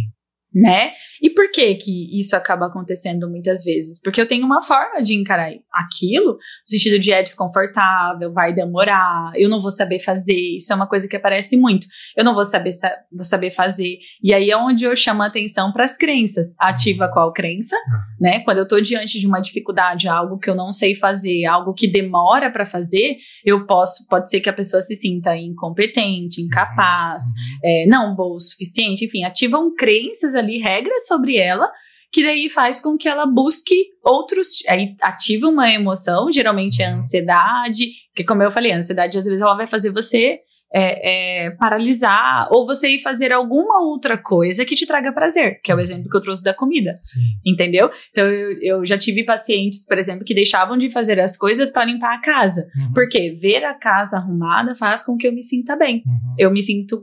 Né? 0.54 0.92
E 1.22 1.30
por 1.30 1.50
que 1.50 1.74
que 1.74 2.18
isso 2.18 2.34
acaba 2.34 2.66
acontecendo 2.66 3.28
muitas 3.28 3.64
vezes? 3.64 4.00
Porque 4.02 4.20
eu 4.20 4.26
tenho 4.26 4.44
uma 4.44 4.62
forma 4.62 5.00
de 5.02 5.14
encarar 5.14 5.50
aquilo, 5.72 6.32
no 6.32 6.38
sentido 6.66 6.98
de 6.98 7.12
é 7.12 7.22
desconfortável, 7.22 8.32
vai 8.32 8.52
demorar, 8.54 9.32
eu 9.36 9.48
não 9.48 9.60
vou 9.60 9.70
saber 9.70 10.00
fazer, 10.00 10.56
isso 10.56 10.72
é 10.72 10.76
uma 10.76 10.88
coisa 10.88 11.08
que 11.08 11.16
aparece 11.16 11.56
muito. 11.56 11.86
Eu 12.16 12.24
não 12.24 12.34
vou 12.34 12.44
saber, 12.44 12.72
sa 12.72 12.90
vou 13.12 13.24
saber 13.24 13.50
fazer. 13.50 13.98
E 14.22 14.32
aí 14.32 14.50
é 14.50 14.56
onde 14.56 14.84
eu 14.84 14.94
chamo 14.96 15.22
a 15.22 15.26
atenção 15.26 15.72
para 15.72 15.84
as 15.84 15.96
crenças. 15.96 16.54
Ativa 16.58 17.08
qual 17.08 17.32
crença? 17.32 17.76
Né? 18.20 18.40
Quando 18.40 18.58
eu 18.58 18.68
tô 18.68 18.80
diante 18.80 19.20
de 19.20 19.26
uma 19.26 19.40
dificuldade, 19.40 20.08
algo 20.08 20.38
que 20.38 20.50
eu 20.50 20.54
não 20.54 20.72
sei 20.72 20.94
fazer, 20.94 21.44
algo 21.46 21.74
que 21.74 21.86
demora 21.86 22.50
para 22.50 22.66
fazer, 22.66 23.16
eu 23.44 23.66
posso, 23.66 24.06
pode 24.08 24.30
ser 24.30 24.40
que 24.40 24.48
a 24.48 24.52
pessoa 24.52 24.82
se 24.82 24.96
sinta 24.96 25.36
incompetente, 25.36 26.40
incapaz, 26.40 27.22
Uhum. 27.28 27.58
é, 27.64 27.86
não 27.86 28.14
boa 28.14 28.36
o 28.36 28.40
suficiente, 28.40 29.04
enfim, 29.04 29.24
ativam 29.24 29.74
crenças 29.74 30.34
ali, 30.38 30.58
regras 30.58 31.06
sobre 31.06 31.36
ela, 31.36 31.70
que 32.10 32.22
daí 32.22 32.48
faz 32.48 32.80
com 32.80 32.96
que 32.96 33.08
ela 33.08 33.26
busque 33.26 33.88
outros. 34.02 34.62
Aí 34.68 34.96
ativa 35.02 35.48
uma 35.48 35.70
emoção, 35.70 36.32
geralmente 36.32 36.82
é 36.82 36.86
a 36.86 36.94
ansiedade, 36.94 37.86
que 38.14 38.24
como 38.24 38.42
eu 38.42 38.50
falei, 38.50 38.72
a 38.72 38.78
ansiedade 38.78 39.18
às 39.18 39.24
vezes 39.24 39.42
ela 39.42 39.56
vai 39.56 39.66
fazer 39.66 39.92
você. 39.92 40.40
É, 40.72 41.46
é, 41.46 41.50
paralisar 41.52 42.48
ou 42.50 42.66
você 42.66 42.88
ir 42.96 42.98
fazer 43.00 43.32
alguma 43.32 43.80
outra 43.82 44.18
coisa 44.18 44.64
que 44.64 44.74
te 44.74 44.86
traga 44.86 45.12
prazer, 45.12 45.60
que 45.62 45.72
é 45.72 45.74
o 45.74 45.80
exemplo 45.80 46.10
que 46.10 46.16
eu 46.16 46.20
trouxe 46.20 46.42
da 46.44 46.52
comida, 46.52 46.92
Sim. 47.02 47.20
entendeu? 47.44 47.90
Então 48.10 48.24
eu, 48.26 48.58
eu 48.62 48.84
já 48.86 48.98
tive 48.98 49.24
pacientes, 49.24 49.86
por 49.86 49.98
exemplo, 49.98 50.24
que 50.24 50.34
deixavam 50.34 50.76
de 50.76 50.90
fazer 50.90 51.18
as 51.20 51.36
coisas 51.36 51.70
para 51.70 51.84
limpar 51.86 52.14
a 52.16 52.20
casa, 52.20 52.66
Uhum. 52.76 52.92
porque 52.94 53.30
ver 53.40 53.64
a 53.64 53.74
casa 53.74 54.16
arrumada 54.18 54.74
faz 54.74 55.02
com 55.02 55.16
que 55.16 55.26
eu 55.26 55.32
me 55.32 55.42
sinta 55.42 55.74
bem 55.76 56.02
Uhum. 56.06 56.34
eu 56.38 56.50
me 56.50 56.62
sinto. 56.62 57.02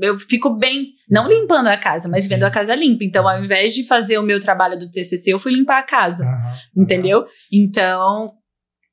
Eu 0.00 0.18
fico 0.18 0.50
bem, 0.50 0.88
não 1.08 1.28
limpando 1.28 1.66
a 1.68 1.76
casa, 1.76 2.08
mas 2.08 2.24
Sim. 2.24 2.30
vendo 2.30 2.44
a 2.44 2.50
casa 2.50 2.74
limpa. 2.74 3.04
Então, 3.04 3.28
ao 3.28 3.42
invés 3.44 3.74
de 3.74 3.84
fazer 3.86 4.18
o 4.18 4.22
meu 4.22 4.40
trabalho 4.40 4.78
do 4.78 4.90
TCC, 4.90 5.32
eu 5.32 5.38
fui 5.38 5.52
limpar 5.52 5.78
a 5.78 5.82
casa, 5.82 6.24
Aham. 6.24 6.54
entendeu? 6.76 7.24
Então, 7.52 8.32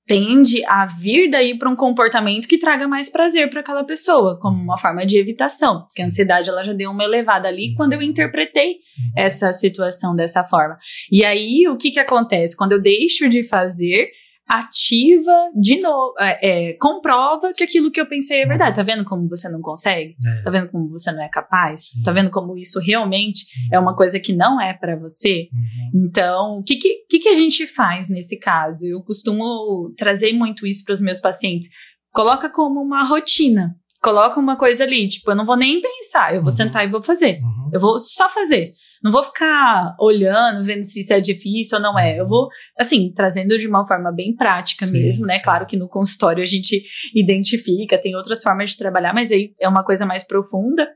tende 0.09 0.65
a 0.65 0.87
vir 0.87 1.29
daí 1.29 1.55
para 1.55 1.69
um 1.69 1.75
comportamento 1.75 2.47
que 2.47 2.57
traga 2.57 2.87
mais 2.87 3.11
prazer 3.11 3.47
para 3.47 3.59
aquela 3.59 3.83
pessoa, 3.83 4.39
como 4.41 4.59
uma 4.59 4.75
forma 4.75 5.05
de 5.05 5.19
evitação. 5.19 5.81
Porque 5.85 6.01
a 6.01 6.07
ansiedade 6.07 6.49
ela 6.49 6.63
já 6.63 6.73
deu 6.73 6.89
uma 6.89 7.03
elevada 7.03 7.47
ali 7.47 7.75
quando 7.75 7.93
eu 7.93 8.01
interpretei 8.01 8.69
Uhum. 8.69 9.11
essa 9.15 9.53
situação 9.53 10.15
dessa 10.15 10.43
forma. 10.43 10.77
E 11.11 11.23
aí, 11.23 11.67
o 11.69 11.77
que 11.77 11.91
que 11.91 11.99
acontece? 11.99 12.57
Quando 12.57 12.71
eu 12.71 12.81
deixo 12.81 13.29
de 13.29 13.43
fazer, 13.43 14.09
ativa 14.49 15.51
de 15.55 15.79
novo, 15.79 16.13
é, 16.19 16.69
é, 16.69 16.73
comprova 16.73 17.53
que 17.53 17.63
aquilo 17.63 17.91
que 17.91 18.01
eu 18.01 18.07
pensei 18.07 18.41
é 18.41 18.45
verdade. 18.47 18.75
Tá 18.75 18.83
vendo 18.83 19.05
como 19.05 19.27
você 19.29 19.47
não 19.49 19.61
consegue? 19.61 20.15
É. 20.25 20.41
Tá 20.41 20.49
vendo 20.49 20.69
como 20.71 20.89
você 20.89 21.11
não 21.11 21.21
é 21.23 21.29
capaz? 21.29 21.91
Tá 22.03 22.11
vendo 22.11 22.31
como 22.31 22.57
isso 22.57 22.79
realmente 22.79 23.45
é 23.71 23.77
uma 23.79 23.95
coisa 23.95 24.19
que 24.19 24.33
não 24.33 24.59
é 24.59 24.73
pra 24.73 24.95
você? 24.97 25.47
Uhum. 25.53 26.07
Então, 26.07 26.57
o 26.57 26.63
que, 26.63 26.75
que, 26.77 27.05
que, 27.09 27.19
que 27.19 27.29
a 27.29 27.35
gente 27.35 27.67
faz 27.67 28.09
nesse 28.09 28.39
caso? 28.39 28.85
Eu 28.87 29.03
costumo 29.03 29.93
trazer 29.97 30.33
muito 30.33 30.65
isso 30.65 30.83
para 30.83 30.93
os 30.93 31.01
meus 31.01 31.19
pacientes. 31.19 31.69
Coloca 32.11 32.49
como 32.49 32.81
uma 32.81 33.03
rotina. 33.03 33.75
Coloca 34.01 34.39
uma 34.39 34.55
coisa 34.57 34.85
ali, 34.85 35.09
tipo, 35.09 35.29
eu 35.29 35.35
não 35.35 35.45
vou 35.45 35.57
nem 35.57 35.81
pensar, 35.81 36.33
eu 36.33 36.41
vou 36.41 36.45
Uhum. 36.45 36.51
sentar 36.51 36.85
e 36.85 36.89
vou 36.89 37.03
fazer. 37.03 37.39
Uhum. 37.41 37.69
Eu 37.73 37.79
vou 37.81 37.99
só 37.99 38.29
fazer. 38.29 38.71
Não 39.03 39.11
vou 39.11 39.23
ficar 39.23 39.95
olhando, 39.99 40.63
vendo 40.63 40.83
se 40.83 41.01
isso 41.01 41.13
é 41.13 41.21
difícil 41.21 41.77
ou 41.77 41.83
não 41.83 41.97
é. 41.97 42.19
Eu 42.19 42.27
vou, 42.27 42.47
assim, 42.77 43.11
trazendo 43.13 43.57
de 43.57 43.67
uma 43.67 43.87
forma 43.87 44.11
bem 44.11 44.35
prática 44.35 44.85
Sim, 44.85 44.93
mesmo, 44.93 45.25
né? 45.25 45.35
sim. 45.35 45.43
Claro 45.43 45.65
que 45.65 45.77
no 45.77 45.87
consultório 45.87 46.43
a 46.43 46.45
gente 46.45 46.83
identifica, 47.15 47.97
tem 47.97 48.15
outras 48.15 48.43
formas 48.43 48.71
de 48.71 48.77
trabalhar, 48.77 49.13
mas 49.13 49.31
aí 49.31 49.53
é 49.59 49.67
uma 49.67 49.83
coisa 49.83 50.05
mais 50.05 50.25
profunda. 50.25 50.87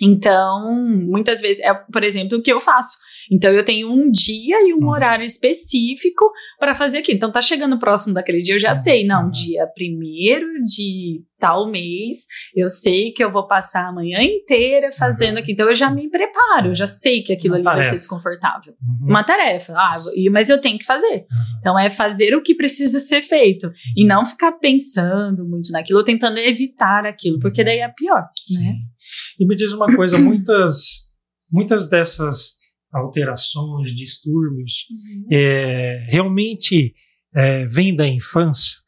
Então, 0.00 0.74
muitas 1.08 1.40
vezes, 1.40 1.60
é, 1.60 1.72
por 1.74 2.02
exemplo, 2.02 2.38
o 2.38 2.42
que 2.42 2.52
eu 2.52 2.60
faço. 2.60 2.98
Então, 3.30 3.50
eu 3.50 3.64
tenho 3.64 3.90
um 3.90 4.10
dia 4.10 4.56
e 4.68 4.74
um 4.74 4.78
uhum. 4.78 4.90
horário 4.90 5.24
específico 5.24 6.30
para 6.58 6.74
fazer 6.74 6.98
aquilo. 6.98 7.16
Então, 7.16 7.32
tá 7.32 7.40
chegando 7.40 7.78
próximo 7.78 8.14
daquele 8.14 8.42
dia, 8.42 8.56
eu 8.56 8.60
já 8.60 8.74
uhum. 8.74 8.80
sei. 8.80 9.06
Não, 9.06 9.30
dia 9.30 9.66
primeiro 9.74 10.46
de 10.64 11.22
tal 11.38 11.70
mês, 11.70 12.26
eu 12.54 12.68
sei 12.68 13.12
que 13.12 13.22
eu 13.22 13.30
vou 13.30 13.46
passar 13.46 13.88
a 13.88 13.92
manhã 13.92 14.22
inteira 14.22 14.90
fazendo 14.92 15.36
uhum. 15.36 15.42
aqui. 15.42 15.52
Então, 15.52 15.68
eu 15.68 15.74
já 15.74 15.90
me 15.90 16.08
preparo, 16.08 16.68
eu 16.68 16.74
já 16.74 16.86
sei 16.86 17.22
que 17.22 17.32
aquilo 17.32 17.54
Uma 17.54 17.56
ali 17.56 17.64
tarefa. 17.64 17.82
vai 17.82 17.90
ser 17.90 17.98
desconfortável. 17.98 18.74
Uhum. 18.82 19.08
Uma 19.08 19.24
tarefa. 19.24 19.74
Ah, 19.76 19.96
mas 20.30 20.48
eu 20.48 20.60
tenho 20.60 20.78
que 20.78 20.84
fazer. 20.84 21.26
Uhum. 21.30 21.58
Então, 21.60 21.78
é 21.78 21.90
fazer 21.90 22.34
o 22.34 22.42
que 22.42 22.54
precisa 22.54 22.98
ser 22.98 23.22
feito. 23.22 23.70
E 23.96 24.02
uhum. 24.02 24.08
não 24.08 24.26
ficar 24.26 24.52
pensando 24.52 25.46
muito 25.46 25.70
naquilo, 25.70 25.98
ou 25.98 26.04
tentando 26.04 26.38
evitar 26.38 27.06
aquilo, 27.06 27.38
porque 27.38 27.64
daí 27.64 27.78
é 27.78 27.88
pior, 27.88 28.24
Sim. 28.46 28.74
E 29.38 29.46
me 29.46 29.56
diz 29.56 29.72
uma 29.72 29.86
coisa, 29.94 30.18
muitas, 30.18 31.10
muitas 31.50 31.88
dessas 31.88 32.56
alterações, 32.92 33.92
distúrbios, 33.92 34.86
uhum. 34.90 35.26
é, 35.32 36.06
realmente 36.08 36.94
é, 37.34 37.66
vêm 37.66 37.94
da 37.94 38.06
infância? 38.06 38.78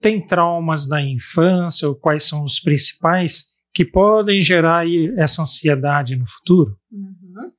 Tem 0.00 0.24
traumas 0.24 0.88
da 0.88 1.00
infância, 1.00 1.88
ou 1.88 1.94
quais 1.94 2.24
são 2.24 2.44
os 2.44 2.58
principais 2.58 3.52
que 3.72 3.84
podem 3.84 4.40
gerar 4.40 4.84
essa 5.16 5.42
ansiedade 5.42 6.16
no 6.16 6.26
futuro? 6.26 6.76
Uhum. 6.90 7.50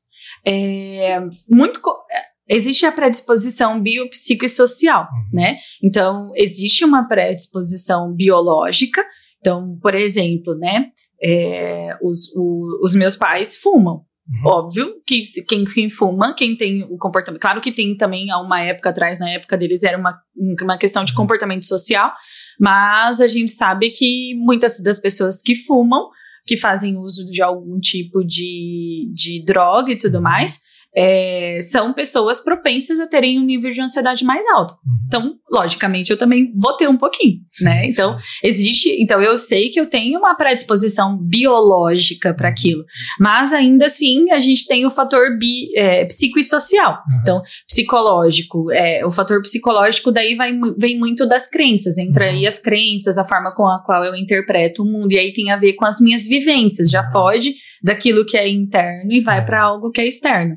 É, 0.46 1.22
muito 1.50 1.80
é, 2.12 2.22
existe 2.50 2.86
a 2.86 2.92
predisposição 2.92 3.82
biopsicossocial, 3.82 5.04
uhum. 5.04 5.30
né? 5.32 5.58
Então, 5.82 6.32
existe 6.36 6.84
uma 6.84 7.08
predisposição 7.08 8.14
biológica. 8.14 9.04
Então, 9.40 9.78
por 9.82 9.96
exemplo, 9.96 10.56
né? 10.56 10.92
É, 11.24 11.98
os, 12.02 12.34
o, 12.36 12.82
os 12.84 12.94
meus 12.94 13.16
pais 13.16 13.56
fumam. 13.56 14.06
Uhum. 14.28 14.52
Óbvio 14.52 15.02
que 15.06 15.26
se, 15.26 15.46
quem, 15.46 15.66
quem, 15.66 15.90
fuma, 15.90 16.34
quem 16.34 16.56
tem 16.56 16.84
o 16.84 16.98
comportamento. 16.98 17.42
Claro 17.42 17.62
que 17.62 17.72
tem 17.72 17.96
também, 17.96 18.32
há 18.32 18.40
uma 18.40 18.62
época 18.62 18.90
atrás, 18.90 19.20
na 19.20 19.30
época 19.30 19.58
deles, 19.58 19.84
era 19.84 19.98
uma, 19.98 20.18
uma 20.62 20.78
questão 20.78 21.04
de 21.04 21.12
uhum. 21.12 21.18
comportamento 21.18 21.66
social, 21.66 22.12
mas 22.60 23.20
a 23.20 23.28
gente 23.28 23.52
sabe 23.52 23.90
que 23.90 24.34
muitas 24.36 24.82
das 24.82 25.00
pessoas 25.00 25.42
que 25.42 25.56
fumam, 25.56 26.10
que 26.46 26.56
fazem 26.56 26.98
uso 26.98 27.26
de 27.26 27.42
algum 27.42 27.80
tipo 27.80 28.24
de, 28.24 29.12
de 29.14 29.44
droga 29.46 29.92
e 29.92 29.98
tudo 29.98 30.16
uhum. 30.16 30.24
mais, 30.24 30.62
é, 30.96 31.60
são 31.62 31.92
pessoas 31.94 32.40
propensas 32.40 33.00
a 33.00 33.08
terem 33.08 33.40
um 33.40 33.46
nível 33.46 33.72
de 33.72 33.82
ansiedade 33.82 34.24
mais 34.24 34.46
alto. 34.48 34.74
Uhum. 34.74 35.06
Então, 35.08 35.36
logicamente, 35.52 36.12
eu 36.12 36.18
também 36.18 36.54
vou 36.56 36.74
ter 36.74 36.88
um 36.88 36.98
pouquinho, 36.98 37.40
sim, 37.48 37.66
né? 37.66 37.88
Então, 37.88 38.18
sim. 38.20 38.26
existe. 38.44 39.02
Então, 39.02 39.22
eu 39.22 39.38
sei 39.38 39.70
que 39.70 39.80
eu 39.80 39.90
tenho 39.90 40.20
uma 40.20 40.36
predisposição 40.36 41.18
biológica 41.18 42.34
para 42.34 42.48
uhum. 42.48 42.54
aquilo, 42.54 42.84
mas 43.20 43.54
ainda 43.54 43.86
assim 43.86 44.32
a 44.32 44.40
gente 44.40 44.68
tem 44.68 44.86
o 44.86 44.92
fator 44.92 45.38
bi, 45.38 45.76
é, 45.76 46.06
psicossocial. 46.06 46.94
Uhum. 46.94 47.20
Então, 47.22 47.42
psicológico, 47.68 48.72
é, 48.72 49.06
o 49.06 49.12
fator 49.12 49.42
psicológico 49.42 50.12
daí 50.12 50.36
vai, 50.36 50.54
vem 50.78 50.98
muito 50.98 51.28
das 51.28 51.50
crenças, 51.50 51.98
entra 51.98 52.26
uhum. 52.26 52.32
aí 52.32 52.48
as 52.48 52.60
crenças, 52.60 53.18
a 53.18 53.26
forma 53.26 53.54
com 53.56 53.68
a 53.68 53.84
qual 53.84 54.04
eu 54.04 54.16
interpreto 54.16 54.84
o 54.84 54.86
mundo, 54.86 55.12
e 55.12 55.18
aí 55.18 55.34
tem 55.34 55.52
a 55.52 55.58
ver 55.58 55.74
com 55.74 55.86
as 55.86 56.00
minhas 56.00 56.28
vivências, 56.28 56.90
já 56.90 57.10
foge 57.12 57.54
daquilo 57.84 58.26
que 58.26 58.38
é 58.38 58.48
interno 58.48 59.12
e 59.12 59.20
vai 59.20 59.44
para 59.44 59.62
algo 59.62 59.92
que 59.92 60.00
é 60.00 60.08
externo. 60.08 60.56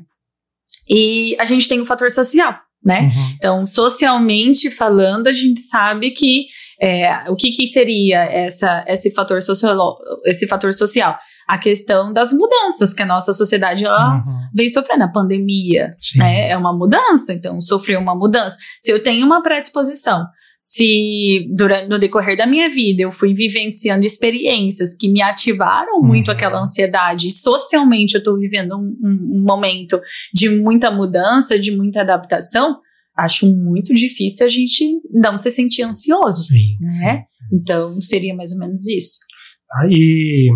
E 0.89 1.35
a 1.39 1.45
gente 1.45 1.67
tem 1.67 1.79
o 1.79 1.85
fator 1.85 2.09
social, 2.11 2.53
né? 2.83 3.01
Uhum. 3.01 3.33
Então, 3.35 3.67
socialmente 3.67 4.69
falando, 4.69 5.27
a 5.27 5.31
gente 5.31 5.59
sabe 5.59 6.11
que 6.11 6.45
é, 6.81 7.29
o 7.29 7.35
que, 7.35 7.51
que 7.51 7.67
seria 7.67 8.19
essa, 8.19 8.85
esse, 8.87 9.11
fator 9.13 9.41
sociolo, 9.41 9.97
esse 10.25 10.47
fator 10.47 10.73
social? 10.73 11.17
A 11.47 11.57
questão 11.57 12.11
das 12.11 12.33
mudanças 12.33 12.93
que 12.93 13.01
a 13.01 13.05
nossa 13.05 13.33
sociedade 13.33 13.85
ela 13.85 14.15
uhum. 14.15 14.39
vem 14.53 14.67
sofrendo. 14.67 15.05
A 15.05 15.11
pandemia 15.11 15.89
né, 16.17 16.49
é 16.49 16.57
uma 16.57 16.75
mudança, 16.75 17.33
então 17.33 17.61
sofreu 17.61 17.99
uma 17.99 18.13
mudança. 18.13 18.57
Se 18.81 18.91
eu 18.91 19.01
tenho 19.01 19.25
uma 19.25 19.41
predisposição 19.41 20.25
se 20.59 21.47
durante 21.55 21.87
no 21.87 21.99
decorrer 21.99 22.35
da 22.35 22.47
minha 22.47 22.69
vida 22.69 23.03
eu 23.03 23.11
fui 23.11 23.33
vivenciando 23.33 24.05
experiências 24.05 24.95
que 24.95 25.07
me 25.07 25.21
ativaram 25.21 26.01
muito 26.01 26.29
uhum. 26.29 26.33
aquela 26.33 26.61
ansiedade, 26.61 27.31
socialmente 27.31 28.15
eu 28.15 28.19
estou 28.19 28.37
vivendo 28.37 28.75
um, 28.75 28.97
um, 29.01 29.37
um, 29.37 29.43
momento 29.43 29.99
de 30.33 30.49
muita 30.49 30.89
mudança, 30.89 31.59
de 31.59 31.71
muita 31.71 32.01
adaptação, 32.01 32.79
acho 33.15 33.45
muito 33.45 33.93
difícil 33.93 34.45
a 34.45 34.49
gente 34.49 34.99
não 35.11 35.37
se 35.37 35.51
sentir 35.51 35.83
ansioso, 35.83 36.47
sim, 36.47 36.77
né? 36.79 36.91
Sim. 36.91 37.17
Então 37.53 38.01
seria 38.01 38.35
mais 38.35 38.51
ou 38.51 38.59
menos 38.59 38.87
isso. 38.87 39.19
Aí 39.79 40.49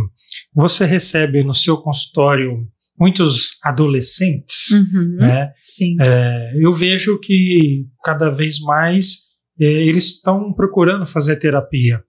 você 0.53 0.85
recebe 0.85 1.43
no 1.43 1.53
seu 1.53 1.77
consultório 1.77 2.67
muitos 2.99 3.57
adolescentes, 3.63 4.71
uhum, 4.71 5.15
né? 5.19 5.51
Sim. 5.61 5.95
É, 6.01 6.53
eu 6.59 6.71
vejo 6.71 7.19
que 7.19 7.85
cada 8.03 8.29
vez 8.29 8.59
mais 8.59 9.30
eles 9.65 10.15
estão 10.15 10.51
procurando 10.53 11.05
fazer 11.05 11.37
terapia. 11.37 12.01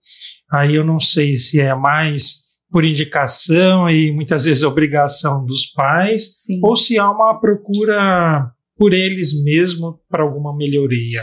Aí 0.51 0.75
eu 0.75 0.85
não 0.85 0.99
sei 0.99 1.35
se 1.35 1.59
é 1.59 1.73
mais 1.75 2.43
por 2.71 2.83
indicação 2.83 3.87
e 3.89 4.11
muitas 4.11 4.45
vezes 4.45 4.63
obrigação 4.63 5.45
dos 5.45 5.67
pais, 5.67 6.39
Sim. 6.41 6.59
ou 6.63 6.75
se 6.75 6.97
há 6.97 7.09
uma 7.09 7.39
procura 7.39 8.49
por 8.75 8.93
eles 8.93 9.43
mesmos 9.43 9.95
para 10.09 10.23
alguma 10.23 10.55
melhoria. 10.55 11.21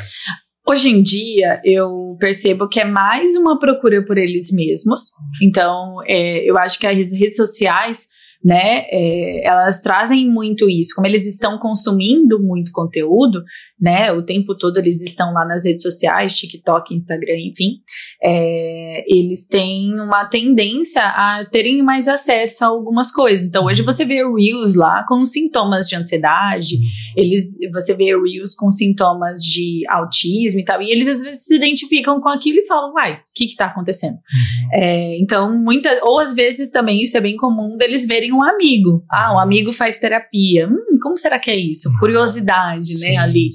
Hoje 0.68 0.88
em 0.88 1.02
dia, 1.02 1.60
eu 1.64 2.16
percebo 2.20 2.68
que 2.68 2.78
é 2.78 2.84
mais 2.84 3.34
uma 3.34 3.58
procura 3.58 4.04
por 4.04 4.16
eles 4.16 4.52
mesmos. 4.52 5.00
Então, 5.42 5.96
é, 6.06 6.48
eu 6.48 6.56
acho 6.56 6.78
que 6.78 6.86
as 6.86 7.12
redes 7.12 7.36
sociais 7.36 8.06
né? 8.42 8.86
É, 8.90 9.46
elas 9.46 9.82
trazem 9.82 10.26
muito 10.28 10.68
isso, 10.68 10.94
como 10.94 11.06
eles 11.06 11.26
estão 11.26 11.58
consumindo 11.58 12.40
muito 12.40 12.72
conteúdo, 12.72 13.44
né? 13.80 14.12
O 14.12 14.22
tempo 14.22 14.54
todo 14.54 14.76
eles 14.76 15.02
estão 15.02 15.32
lá 15.32 15.44
nas 15.44 15.64
redes 15.64 15.82
sociais, 15.82 16.36
TikTok, 16.36 16.94
Instagram, 16.94 17.38
enfim. 17.38 17.80
É, 18.22 19.04
eles 19.08 19.46
têm 19.46 19.98
uma 20.00 20.26
tendência 20.26 21.02
a 21.02 21.44
terem 21.50 21.82
mais 21.82 22.06
acesso 22.08 22.64
a 22.64 22.68
algumas 22.68 23.10
coisas. 23.12 23.44
Então, 23.44 23.64
hoje 23.64 23.82
você 23.82 24.04
vê 24.04 24.16
Reels 24.16 24.74
lá 24.74 25.04
com 25.08 25.24
sintomas 25.24 25.88
de 25.88 25.96
ansiedade, 25.96 26.76
eles, 27.16 27.56
você 27.72 27.94
vê 27.94 28.16
Reels 28.16 28.54
com 28.54 28.70
sintomas 28.70 29.42
de 29.42 29.82
autismo 29.88 30.60
e 30.60 30.64
tal, 30.64 30.82
e 30.82 30.90
eles 30.90 31.08
às 31.08 31.22
vezes 31.22 31.44
se 31.44 31.56
identificam 31.56 32.20
com 32.20 32.28
aquilo 32.28 32.58
e 32.58 32.66
falam, 32.66 32.92
uai, 32.94 33.14
o 33.14 33.18
que 33.34 33.48
que 33.48 33.56
tá 33.56 33.66
acontecendo? 33.66 34.14
Uhum. 34.14 34.68
É, 34.74 35.18
então, 35.18 35.58
muita, 35.58 35.88
ou 36.02 36.18
às 36.18 36.34
vezes 36.34 36.70
também 36.70 37.02
isso 37.02 37.16
é 37.16 37.20
bem 37.20 37.36
comum 37.36 37.76
deles 37.78 38.06
verem 38.06 38.32
um 38.32 38.44
amigo. 38.44 39.04
Ah, 39.10 39.34
um 39.34 39.38
amigo 39.38 39.72
faz 39.72 39.96
terapia. 39.96 40.68
Hum, 40.68 40.89
como 41.00 41.16
será 41.16 41.38
que 41.38 41.50
é 41.50 41.56
isso? 41.56 41.88
Uhum. 41.88 41.98
Curiosidade, 41.98 42.90
né, 42.90 42.94
sim, 42.94 43.12
né, 43.12 43.16
ali. 43.16 43.48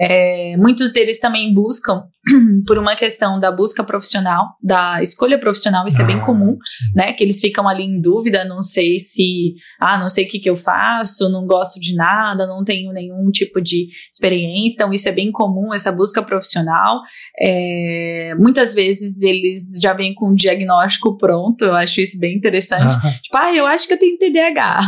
É, 0.00 0.56
muitos 0.56 0.92
deles 0.92 1.18
também 1.18 1.52
buscam 1.52 2.04
por 2.66 2.78
uma 2.78 2.94
questão 2.94 3.40
da 3.40 3.50
busca 3.50 3.82
profissional, 3.82 4.54
da 4.62 5.00
escolha 5.00 5.38
profissional, 5.38 5.86
isso 5.86 6.00
ah, 6.00 6.04
é 6.04 6.06
bem 6.06 6.16
ah, 6.16 6.24
comum, 6.24 6.58
sim. 6.64 6.84
né? 6.94 7.12
Que 7.12 7.24
eles 7.24 7.40
ficam 7.40 7.66
ali 7.66 7.82
em 7.82 8.00
dúvida, 8.00 8.44
não 8.44 8.62
sei 8.62 8.98
se, 8.98 9.54
ah, 9.80 9.98
não 9.98 10.08
sei 10.08 10.26
o 10.26 10.28
que, 10.28 10.38
que 10.38 10.50
eu 10.50 10.56
faço, 10.56 11.30
não 11.30 11.46
gosto 11.46 11.80
de 11.80 11.94
nada, 11.94 12.46
não 12.46 12.62
tenho 12.62 12.92
nenhum 12.92 13.30
tipo 13.30 13.60
de 13.60 13.88
experiência, 14.12 14.74
então 14.74 14.92
isso 14.92 15.08
é 15.08 15.12
bem 15.12 15.32
comum, 15.32 15.72
essa 15.72 15.90
busca 15.90 16.22
profissional. 16.22 17.00
É, 17.40 18.34
muitas 18.38 18.74
vezes 18.74 19.22
eles 19.22 19.78
já 19.82 19.94
vêm 19.94 20.14
com 20.14 20.30
um 20.30 20.34
diagnóstico 20.34 21.16
pronto, 21.16 21.64
eu 21.64 21.74
acho 21.74 22.00
isso 22.00 22.18
bem 22.18 22.36
interessante. 22.36 22.92
Ah. 23.02 23.10
Tipo, 23.22 23.38
ah, 23.38 23.54
eu 23.54 23.66
acho 23.66 23.88
que 23.88 23.94
eu 23.94 23.98
tenho 23.98 24.18
TDAH. 24.18 24.80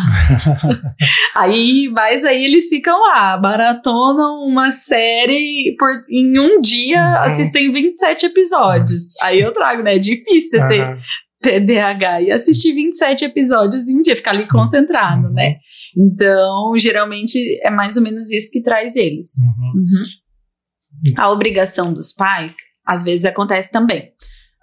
aí, 1.34 1.90
mas 2.02 2.24
aí 2.24 2.44
eles 2.44 2.68
ficam 2.68 3.00
lá, 3.00 3.40
maratonam 3.40 4.44
uma 4.44 4.72
série 4.72 5.76
por, 5.78 5.88
em 6.10 6.36
um 6.36 6.60
dia 6.60 7.20
assistem 7.20 7.72
27 7.72 8.26
episódios. 8.26 9.20
Aí 9.22 9.40
eu 9.40 9.52
trago, 9.52 9.84
né? 9.84 9.94
É 9.94 9.98
difícil 10.00 10.60
uhum. 10.60 10.68
ter 10.68 11.60
TDAH 11.60 12.22
e 12.22 12.32
assistir 12.32 12.72
27 12.72 13.24
episódios 13.24 13.88
em 13.88 13.98
um 13.98 14.00
dia, 14.00 14.16
ficar 14.16 14.32
ali 14.32 14.42
Sim. 14.42 14.50
concentrado, 14.50 15.28
uhum. 15.28 15.32
né? 15.32 15.58
Então, 15.96 16.72
geralmente 16.76 17.38
é 17.62 17.70
mais 17.70 17.96
ou 17.96 18.02
menos 18.02 18.32
isso 18.32 18.50
que 18.50 18.62
traz 18.62 18.96
eles. 18.96 19.26
Uhum. 19.38 19.80
uhum. 19.80 21.14
A 21.16 21.30
obrigação 21.30 21.92
dos 21.92 22.12
pais, 22.12 22.56
às 22.84 23.04
vezes 23.04 23.24
acontece 23.24 23.70
também. 23.70 24.10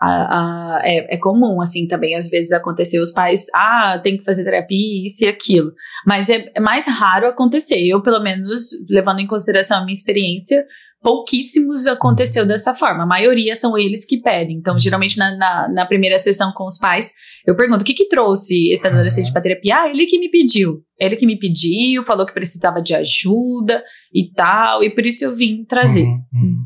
A, 0.02 0.78
a, 0.78 0.80
é, 0.84 1.16
é, 1.16 1.18
comum, 1.18 1.62
assim, 1.62 1.86
também, 1.86 2.16
às 2.16 2.30
vezes 2.30 2.52
acontecer 2.52 3.00
os 3.00 3.12
pais, 3.12 3.47
ah, 3.54 4.00
tem 4.02 4.18
que 4.18 4.24
fazer 4.24 4.45
terapia, 4.45 5.06
isso 5.06 5.26
e 5.26 5.28
aquilo. 5.28 5.72
Mas 6.06 6.30
é, 6.30 6.52
é 6.56 6.60
mais 6.60 6.88
raro 6.88 7.28
acontecer. 7.28 7.80
Eu, 7.86 8.02
pelo 8.02 8.22
menos, 8.22 8.62
levando 8.89 9.20
em 9.20 9.28
consideração 9.28 9.78
a 9.78 9.82
minha 9.82 9.93
experiência, 9.93 10.66
pouquíssimos 11.02 11.88
aconteceu 11.88 12.45
dessa 12.45 12.74
forma. 12.74 13.04
A 13.04 13.08
maioria 13.08 13.56
são 13.56 13.78
eles 13.78 14.06
que 14.06 14.22
pedem. 14.22 14.58
Então, 14.58 14.78
geralmente 14.78 15.18
na, 15.18 15.36
na, 15.36 15.70
na 15.70 15.86
primeira 15.86 16.18
sessão 16.18 16.52
com 16.54 16.66
os 16.66 16.78
pais, 16.78 17.12
eu 17.45 17.56
pergunto: 17.56 17.82
o 17.82 17.86
que, 17.86 17.93
que 17.93 18.08
trouxe 18.08 18.72
esse 18.72 18.88
adolescente 18.88 19.32
para 19.32 19.41
terapia? 19.41 19.82
Ah, 19.82 19.89
ele 19.89 20.06
que 20.06 20.20
me 20.20 20.30
pediu. 20.30 20.84
Ele 21.00 21.16
que 21.16 21.26
me 21.26 21.38
pediu, 21.38 22.04
falou 22.04 22.26
que 22.26 22.34
precisava 22.34 22.82
de 22.82 22.93
ajuda 22.93 23.84
e 24.14 24.32
tal, 24.32 24.84
e 24.84 24.93
por 24.93 25.06
isso 25.06 25.24
eu 25.24 25.36
vim 25.36 25.64
trazer. 25.66 26.04
Uhum, 26.04 26.24
uhum. 26.34 26.41
Uhum. 26.41 26.64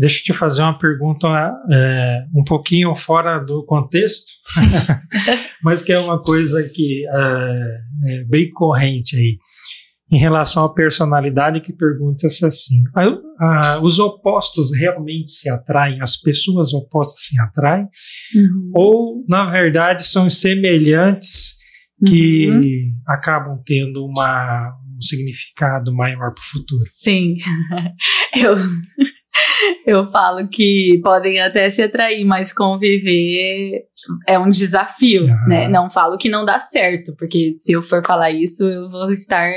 Deixa 0.00 0.20
eu 0.20 0.22
te 0.24 0.32
fazer 0.32 0.62
uma 0.62 0.78
pergunta 0.78 1.28
é, 1.70 2.24
um 2.34 2.42
pouquinho 2.42 2.96
fora 2.96 3.38
do 3.38 3.62
contexto, 3.66 4.32
mas 5.62 5.82
que 5.82 5.92
é 5.92 5.98
uma 5.98 6.22
coisa 6.22 6.66
que 6.74 7.04
é, 7.06 8.14
é 8.14 8.24
bem 8.24 8.50
corrente 8.50 9.14
aí 9.14 9.36
em 10.10 10.18
relação 10.18 10.64
à 10.64 10.72
personalidade 10.72 11.60
que 11.60 11.74
pergunta-se 11.74 12.46
assim: 12.46 12.82
os 13.82 13.98
opostos 13.98 14.74
realmente 14.74 15.30
se 15.30 15.50
atraem, 15.50 16.00
as 16.00 16.16
pessoas 16.16 16.72
opostas 16.72 17.26
se 17.26 17.38
atraem, 17.38 17.86
uhum. 18.34 18.70
ou 18.74 19.24
na 19.28 19.44
verdade 19.44 20.02
são 20.02 20.30
semelhantes 20.30 21.58
que 22.06 22.48
uhum. 22.48 22.94
acabam 23.06 23.58
tendo 23.66 24.02
uma, 24.06 24.74
um 24.96 25.00
significado 25.02 25.94
maior 25.94 26.32
para 26.32 26.40
o 26.40 26.50
futuro? 26.50 26.88
Sim, 26.90 27.36
eu 28.34 28.56
eu 29.86 30.06
falo 30.06 30.48
que 30.48 31.00
podem 31.02 31.40
até 31.40 31.68
se 31.68 31.82
atrair, 31.82 32.24
mas 32.24 32.52
conviver 32.52 33.84
é 34.26 34.38
um 34.38 34.50
desafio, 34.50 35.24
uhum. 35.24 35.48
né? 35.48 35.68
Não 35.68 35.90
falo 35.90 36.16
que 36.16 36.28
não 36.28 36.44
dá 36.44 36.58
certo, 36.58 37.14
porque 37.16 37.50
se 37.50 37.72
eu 37.72 37.82
for 37.82 38.04
falar 38.04 38.30
isso, 38.30 38.64
eu 38.64 38.90
vou 38.90 39.10
estar 39.10 39.50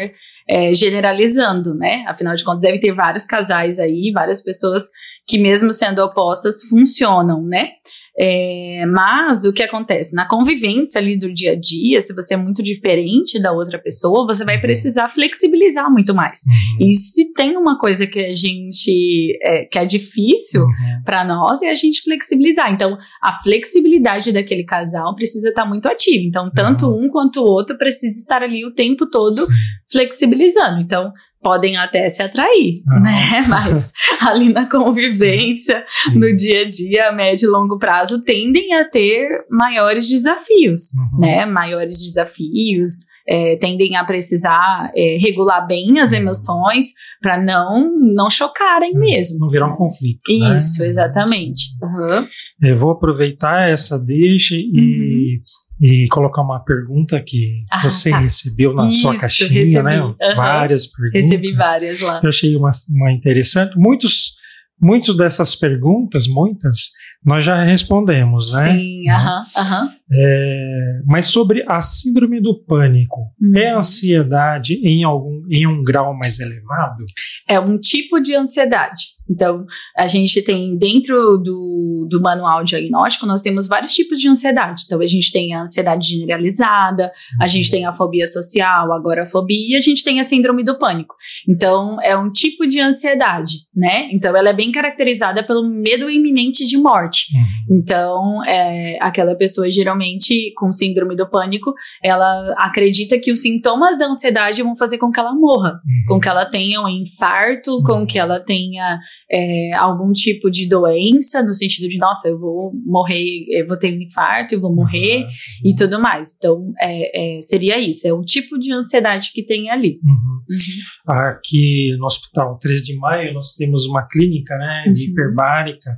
é, 0.48 0.74
generalizando, 0.74 1.74
né? 1.74 2.04
Afinal 2.08 2.36
de 2.36 2.44
contas, 2.44 2.62
deve 2.62 2.80
ter 2.80 2.94
vários 2.94 3.26
casais 3.26 3.80
aí, 3.80 4.12
várias 4.14 4.44
pessoas 4.44 4.84
que, 5.26 5.38
mesmo 5.38 5.72
sendo 5.72 6.00
opostas, 6.00 6.64
funcionam, 6.70 7.42
né? 7.44 7.70
É, 8.18 8.86
mas 8.86 9.44
o 9.46 9.54
que 9.54 9.64
acontece? 9.64 10.16
Na 10.16 10.28
convivência 10.28 11.02
ali 11.02 11.18
do 11.18 11.34
dia 11.34 11.54
a 11.54 11.60
dia, 11.60 12.00
se 12.02 12.14
você 12.14 12.36
é 12.36 12.38
muito 12.38 12.62
diferente 12.62 13.42
da 13.42 13.52
outra 13.52 13.80
pessoa, 13.80 14.28
você 14.28 14.46
vai 14.46 14.56
uhum. 14.56 14.62
precisar 14.62 15.10
flexibilizar 15.10 15.92
muito 15.92 16.14
mais. 16.14 16.42
Uhum. 16.46 16.88
E 16.88 16.94
se 16.94 17.34
tem 17.34 17.58
uma 17.58 17.78
coisa 17.80 18.06
que 18.06 18.20
a 18.20 18.32
gente 18.32 19.38
é, 19.42 19.66
que 19.66 19.80
é 19.80 19.86
difícil 19.86 20.62
uhum. 20.62 21.02
para 21.04 21.26
nós 21.26 21.62
é 21.64 21.72
a 21.72 21.76
gente 21.76 22.04
flexibilizar. 22.04 22.72
Então, 22.72 22.98
a 23.22 23.42
flexibilidade 23.42 24.32
daquele 24.32 24.64
casal 24.64 25.16
precisa 25.16 25.50
estar 25.50 25.64
tá 25.64 25.70
muito 25.70 25.88
ativa. 25.88 26.24
Então, 26.24 26.52
tanto 26.52 26.86
uhum. 26.86 27.06
um 27.06 27.10
quanto 27.10 27.42
o 27.42 27.48
outro 27.48 27.78
precisa 27.78 28.20
estar 28.20 28.44
ali 28.44 28.64
o 28.64 28.74
tempo 28.74 29.10
todo 29.10 29.46
Sim. 29.46 29.54
flexibilizando. 29.92 30.82
Então, 30.82 31.12
podem 31.44 31.78
até 31.78 32.08
se 32.10 32.24
atrair, 32.24 32.76
uhum. 32.88 33.02
né? 33.02 33.46
Mas 33.48 33.92
ali 34.22 34.52
na 34.52 34.66
convivência, 34.66 35.86
uhum. 36.08 36.20
no 36.20 36.36
dia 36.36 36.62
a 36.62 36.70
dia, 36.70 37.10
a 37.10 37.12
médio 37.12 37.48
e 37.48 37.52
longo 37.52 37.78
prazo, 37.78 38.24
tendem 38.24 38.74
a 38.74 38.90
ter 38.90 39.46
maiores 39.50 40.08
desafios, 40.08 40.80
uhum. 40.96 41.20
né? 41.20 41.46
Maiores 41.46 42.02
desafios, 42.02 43.14
é, 43.28 43.56
tendem 43.58 43.96
a 43.96 44.04
precisar 44.04 44.92
é, 44.96 45.18
regular 45.18 45.66
bem 45.66 46.00
as 46.00 46.12
uhum. 46.12 46.20
emoções 46.20 46.88
para 47.22 47.42
não 47.42 47.92
não 48.14 48.30
chocarem 48.30 48.94
uhum. 48.94 49.00
mesmo. 49.00 49.40
Não 49.40 49.50
virar 49.50 49.68
um 49.68 49.76
conflito. 49.76 50.22
Né? 50.28 50.56
Isso, 50.56 50.82
né? 50.82 50.88
exatamente. 50.88 51.64
Uhum. 51.82 52.28
Eu 52.62 52.78
vou 52.78 52.92
aproveitar 52.92 53.70
essa 53.70 53.98
deixa 53.98 54.56
e 54.56 55.42
e 55.82 56.08
colocar 56.10 56.42
uma 56.42 56.64
pergunta 56.64 57.22
que 57.22 57.66
ah, 57.70 57.82
você 57.82 58.10
tá. 58.10 58.20
recebeu 58.20 58.74
na 58.74 58.88
Isso, 58.88 59.02
sua 59.02 59.18
caixinha, 59.18 59.50
né? 59.50 59.60
recebi. 59.60 59.84
né? 59.84 60.02
Uhum. 60.02 60.36
Várias 60.36 60.88
perguntas. 60.88 61.24
Recebi 61.24 61.54
várias 61.54 62.00
lá. 62.02 62.22
Eu 62.24 62.30
achei 62.30 62.56
uma, 62.56 62.72
uma 62.90 63.12
interessante. 63.12 63.78
Muitos, 63.78 64.36
muitas 64.80 65.18
dessas 65.18 65.56
perguntas, 65.56 66.28
muitas, 66.28 66.92
nós 67.26 67.44
já 67.44 67.64
respondemos, 67.64 68.52
né? 68.54 68.74
Sim, 68.74 69.10
aham, 69.10 69.42
uh 69.42 69.60
aham. 69.60 69.86
uh 69.86 69.88
-huh. 69.88 69.94
é, 70.12 71.02
mas 71.06 71.28
sobre 71.28 71.64
a 71.68 71.82
síndrome 71.82 72.42
do 72.42 72.64
pânico, 72.66 73.22
uhum. 73.42 73.58
é 73.58 73.72
ansiedade 73.72 74.76
em 74.76 75.04
algum 75.04 75.42
em 75.50 75.66
um 75.66 75.84
grau 75.84 76.14
mais 76.14 76.40
elevado? 76.40 77.06
É 77.48 77.60
um 77.60 77.78
tipo 77.78 78.20
de 78.20 78.36
ansiedade. 78.36 79.13
Então, 79.30 79.66
a 79.98 80.08
gente 80.08 80.42
tem 80.42 80.78
dentro 80.78 81.38
do, 81.38 82.08
do 82.10 82.22
manual 82.22 82.64
diagnóstico, 82.64 83.26
nós 83.26 83.42
temos 83.42 83.68
vários 83.68 83.94
tipos 83.94 84.20
de 84.20 84.28
ansiedade. 84.28 84.84
Então, 84.86 85.00
a 85.02 85.08
gente 85.08 85.32
tem 85.32 85.54
a 85.54 85.62
ansiedade 85.62 86.08
generalizada, 86.10 87.12
a 87.40 87.48
gente 87.48 87.72
tem 87.72 87.86
a 87.86 87.94
fobia 87.94 88.28
social, 88.28 88.92
a 88.92 88.96
agorafobia, 88.96 89.74
e 89.74 89.76
a 89.76 89.82
gente 89.82 90.04
tem 90.04 90.20
a 90.20 90.24
síndrome 90.24 90.64
do 90.64 90.78
pânico. 90.78 91.16
Então, 91.48 91.98
é 92.02 92.18
um 92.18 92.32
tipo 92.32 92.68
de 92.68 92.80
ansiedade, 92.80 93.54
né? 93.76 94.10
Então, 94.12 94.36
ela 94.36 94.50
é 94.50 94.54
bem 94.54 94.72
caracterizada 94.72 95.46
pelo 95.46 95.68
medo 95.68 96.10
iminente 96.10 96.68
de 96.68 96.78
morte. 96.78 97.28
Uhum. 97.36 97.78
Então, 97.78 98.44
é, 98.46 98.98
aquela 99.02 99.36
pessoa, 99.36 99.70
geralmente, 99.72 100.54
com 100.58 100.72
síndrome 100.72 101.16
do 101.16 101.30
pânico, 101.30 101.74
ela 102.04 102.54
acredita 102.58 103.18
que 103.18 103.32
os 103.32 103.42
sintomas 103.42 103.98
da 103.98 104.08
ansiedade 104.08 104.62
vão 104.62 104.76
fazer 104.76 104.98
com 104.98 105.12
que 105.12 105.20
ela 105.20 105.34
morra, 105.34 105.72
uhum. 105.72 106.06
com 106.08 106.20
que 106.20 106.28
ela 106.28 106.46
tenha 106.46 106.82
um 106.82 106.90
infarto, 106.90 107.82
com 107.84 108.00
uhum. 108.00 108.06
que 108.06 108.20
ela 108.20 108.42
tenha 108.42 109.00
é, 109.32 109.74
algum 109.74 110.12
tipo 110.12 110.50
de 110.50 110.68
doença, 110.68 111.42
no 111.44 111.54
sentido 111.54 111.90
de, 111.90 111.98
nossa, 111.98 112.28
eu 112.28 112.40
vou 112.40 112.72
morrer, 112.86 113.46
eu 113.50 113.68
vou 113.68 113.78
ter 113.78 113.94
um 113.94 114.02
infarto, 114.02 114.54
eu 114.54 114.62
vou 114.62 114.74
morrer 114.74 115.24
uhum. 115.24 115.30
e 115.72 115.76
tudo 115.76 116.00
mais. 116.00 116.36
Então, 116.38 116.72
é, 116.80 117.38
é, 117.38 117.42
seria 117.42 117.80
isso, 117.80 118.08
é 118.08 118.14
um 118.14 118.22
tipo 118.22 118.58
de 118.60 118.72
ansiedade 118.72 119.32
que 119.34 119.44
tem 119.44 119.70
ali. 119.70 120.00
Uhum. 120.04 120.34
Uhum. 120.50 121.16
Aqui 121.16 121.96
no 121.98 122.06
Hospital 122.06 122.58
3 122.60 122.82
de 122.84 122.96
Maio, 122.98 123.34
nós 123.34 123.54
temos 123.54 123.86
uma 123.86 124.08
clínica 124.08 124.56
né, 124.58 124.92
de 124.94 125.06
uhum. 125.06 125.12
hiperbárica 125.12 125.92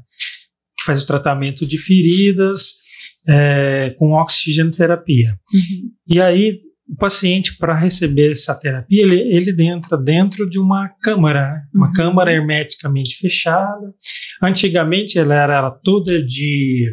que 0.77 0.85
faz 0.85 1.03
o 1.03 1.07
tratamento 1.07 1.65
de 1.65 1.77
feridas 1.77 2.85
é, 3.27 3.93
com 3.97 4.13
oxigenoterapia. 4.13 5.31
Uhum. 5.53 5.91
E 6.07 6.21
aí 6.21 6.59
o 6.87 6.95
paciente, 6.97 7.57
para 7.57 7.75
receber 7.75 8.31
essa 8.31 8.53
terapia, 8.59 9.01
ele, 9.01 9.19
ele 9.19 9.63
entra 9.63 9.97
dentro 9.97 10.47
de 10.47 10.59
uma 10.59 10.87
câmara, 11.01 11.63
uma 11.73 11.87
uhum. 11.87 11.93
câmara 11.93 12.31
hermeticamente 12.31 13.17
fechada. 13.17 13.93
Antigamente 14.41 15.17
ela 15.17 15.33
era 15.33 15.71
toda 15.71 16.23
de, 16.23 16.87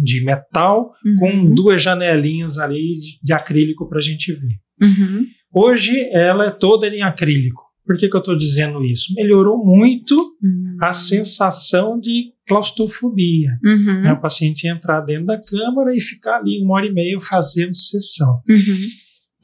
de 0.00 0.24
metal, 0.24 0.92
uhum. 1.04 1.16
com 1.16 1.54
duas 1.54 1.82
janelinhas 1.82 2.58
ali 2.58 3.00
de, 3.00 3.18
de 3.22 3.32
acrílico 3.32 3.88
para 3.88 3.98
a 3.98 4.02
gente 4.02 4.32
ver. 4.32 4.56
Uhum. 4.80 5.26
Hoje 5.52 6.08
ela 6.12 6.46
é 6.46 6.50
toda 6.50 6.86
em 6.88 7.02
acrílico. 7.02 7.62
Por 7.84 7.98
que, 7.98 8.08
que 8.08 8.16
eu 8.16 8.20
estou 8.20 8.38
dizendo 8.38 8.82
isso? 8.84 9.12
Melhorou 9.14 9.62
muito 9.62 10.14
uhum. 10.14 10.76
a 10.80 10.92
sensação 10.92 12.00
de 12.00 12.32
claustrofobia. 12.46 13.50
Uhum. 13.62 14.02
Né? 14.02 14.12
O 14.12 14.20
paciente 14.20 14.66
entrar 14.66 15.00
dentro 15.00 15.26
da 15.26 15.40
câmara 15.40 15.94
e 15.94 16.00
ficar 16.00 16.38
ali 16.38 16.62
uma 16.62 16.76
hora 16.76 16.86
e 16.86 16.92
meia 16.92 17.18
fazendo 17.20 17.74
sessão. 17.74 18.40
Uhum. 18.48 18.88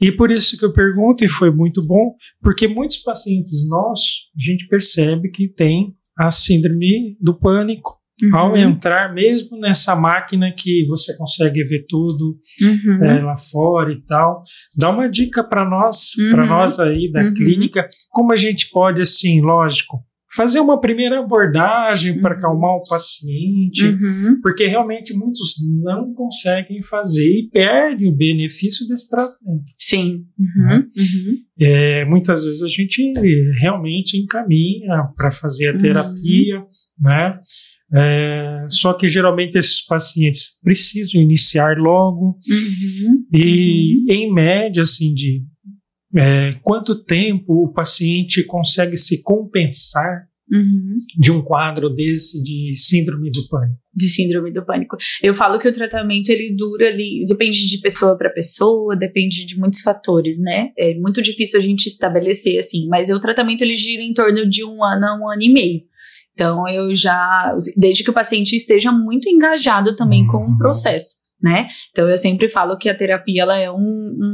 E 0.01 0.11
por 0.11 0.31
isso 0.31 0.57
que 0.57 0.65
eu 0.65 0.73
pergunto, 0.73 1.23
e 1.23 1.27
foi 1.27 1.51
muito 1.51 1.85
bom, 1.85 2.15
porque 2.41 2.67
muitos 2.67 2.97
pacientes 2.97 3.67
nossos, 3.69 4.29
a 4.35 4.43
gente 4.43 4.67
percebe 4.67 5.29
que 5.29 5.47
tem 5.47 5.93
a 6.17 6.31
síndrome 6.31 7.15
do 7.21 7.37
pânico. 7.37 8.01
Uhum. 8.23 8.35
Ao 8.35 8.57
entrar, 8.57 9.13
mesmo 9.13 9.59
nessa 9.59 9.95
máquina 9.95 10.53
que 10.55 10.85
você 10.87 11.17
consegue 11.17 11.63
ver 11.63 11.85
tudo 11.87 12.37
uhum. 12.61 13.03
é, 13.03 13.19
lá 13.19 13.35
fora 13.35 13.91
e 13.91 14.05
tal, 14.05 14.43
dá 14.75 14.91
uma 14.91 15.09
dica 15.09 15.43
para 15.43 15.67
nós, 15.67 16.13
uhum. 16.19 16.29
para 16.29 16.45
nós 16.45 16.79
aí 16.79 17.11
da 17.11 17.21
uhum. 17.21 17.33
clínica, 17.33 17.89
como 18.11 18.31
a 18.31 18.35
gente 18.35 18.69
pode, 18.69 19.01
assim, 19.01 19.41
lógico, 19.41 20.03
fazer 20.33 20.59
uma 20.59 20.79
primeira 20.79 21.19
abordagem 21.19 22.13
uhum. 22.13 22.21
para 22.21 22.35
acalmar 22.35 22.75
o 22.75 22.83
paciente, 22.89 23.85
uhum. 23.85 24.39
porque 24.41 24.65
realmente 24.65 25.13
muitos 25.13 25.55
não 25.83 26.13
conseguem 26.13 26.81
fazer 26.81 27.27
e 27.27 27.49
perdem 27.51 28.09
o 28.09 28.15
benefício 28.15 28.87
desse 28.87 29.09
tratamento. 29.09 29.65
Sim. 29.77 30.25
Uhum. 30.39 30.67
Né? 30.67 30.77
Uhum. 30.77 31.37
É, 31.59 32.05
muitas 32.05 32.45
vezes 32.45 32.63
a 32.63 32.67
gente 32.67 33.13
realmente 33.59 34.17
encaminha 34.17 35.09
para 35.15 35.31
fazer 35.31 35.75
a 35.75 35.77
terapia, 35.77 36.59
uhum. 36.59 36.65
né? 37.01 37.39
É, 37.93 38.67
só 38.69 38.93
que 38.93 39.09
geralmente 39.09 39.57
esses 39.57 39.85
pacientes 39.85 40.61
precisam 40.63 41.21
iniciar 41.21 41.77
logo 41.77 42.39
uhum. 42.49 43.25
e 43.33 44.05
em 44.09 44.33
média 44.33 44.83
assim 44.83 45.13
de 45.13 45.43
é, 46.15 46.53
quanto 46.61 47.03
tempo 47.03 47.65
o 47.65 47.73
paciente 47.73 48.43
consegue 48.43 48.97
se 48.97 49.21
compensar 49.21 50.27
uhum. 50.51 50.97
de 51.17 51.31
um 51.31 51.41
quadro 51.41 51.89
desse 51.89 52.43
de 52.43 52.75
síndrome 52.75 53.31
do 53.31 53.47
pânico? 53.47 53.79
De 53.95 54.09
síndrome 54.09 54.51
do 54.51 54.65
pânico. 54.65 54.97
Eu 55.23 55.33
falo 55.33 55.59
que 55.59 55.67
o 55.67 55.71
tratamento 55.71 56.29
ele 56.29 56.55
dura 56.55 56.87
ali, 56.87 57.23
depende 57.27 57.67
de 57.67 57.77
pessoa 57.79 58.17
para 58.17 58.29
pessoa, 58.29 58.95
depende 58.95 59.45
de 59.45 59.57
muitos 59.57 59.81
fatores, 59.81 60.39
né? 60.39 60.71
É 60.77 60.93
muito 60.95 61.21
difícil 61.21 61.59
a 61.59 61.63
gente 61.63 61.87
estabelecer 61.87 62.57
assim, 62.57 62.87
mas 62.87 63.09
o 63.09 63.19
tratamento 63.19 63.61
ele 63.61 63.75
gira 63.75 64.03
em 64.03 64.13
torno 64.13 64.47
de 64.49 64.63
um 64.63 64.83
ano 64.83 65.05
a 65.05 65.17
um 65.17 65.29
ano 65.29 65.41
e 65.41 65.51
meio. 65.51 65.81
Então 66.33 66.67
eu 66.67 66.95
já, 66.95 67.55
desde 67.77 68.03
que 68.03 68.09
o 68.09 68.13
paciente 68.13 68.55
esteja 68.55 68.91
muito 68.91 69.29
engajado 69.29 69.95
também 69.95 70.23
uhum. 70.23 70.27
com 70.27 70.37
o 70.51 70.57
processo 70.57 71.20
né? 71.41 71.67
Então 71.91 72.09
eu 72.09 72.17
sempre 72.17 72.47
falo 72.49 72.77
que 72.77 72.89
a 72.89 72.95
terapia 72.95 73.41
ela 73.43 73.57
é 73.57 73.71
um, 73.71 73.75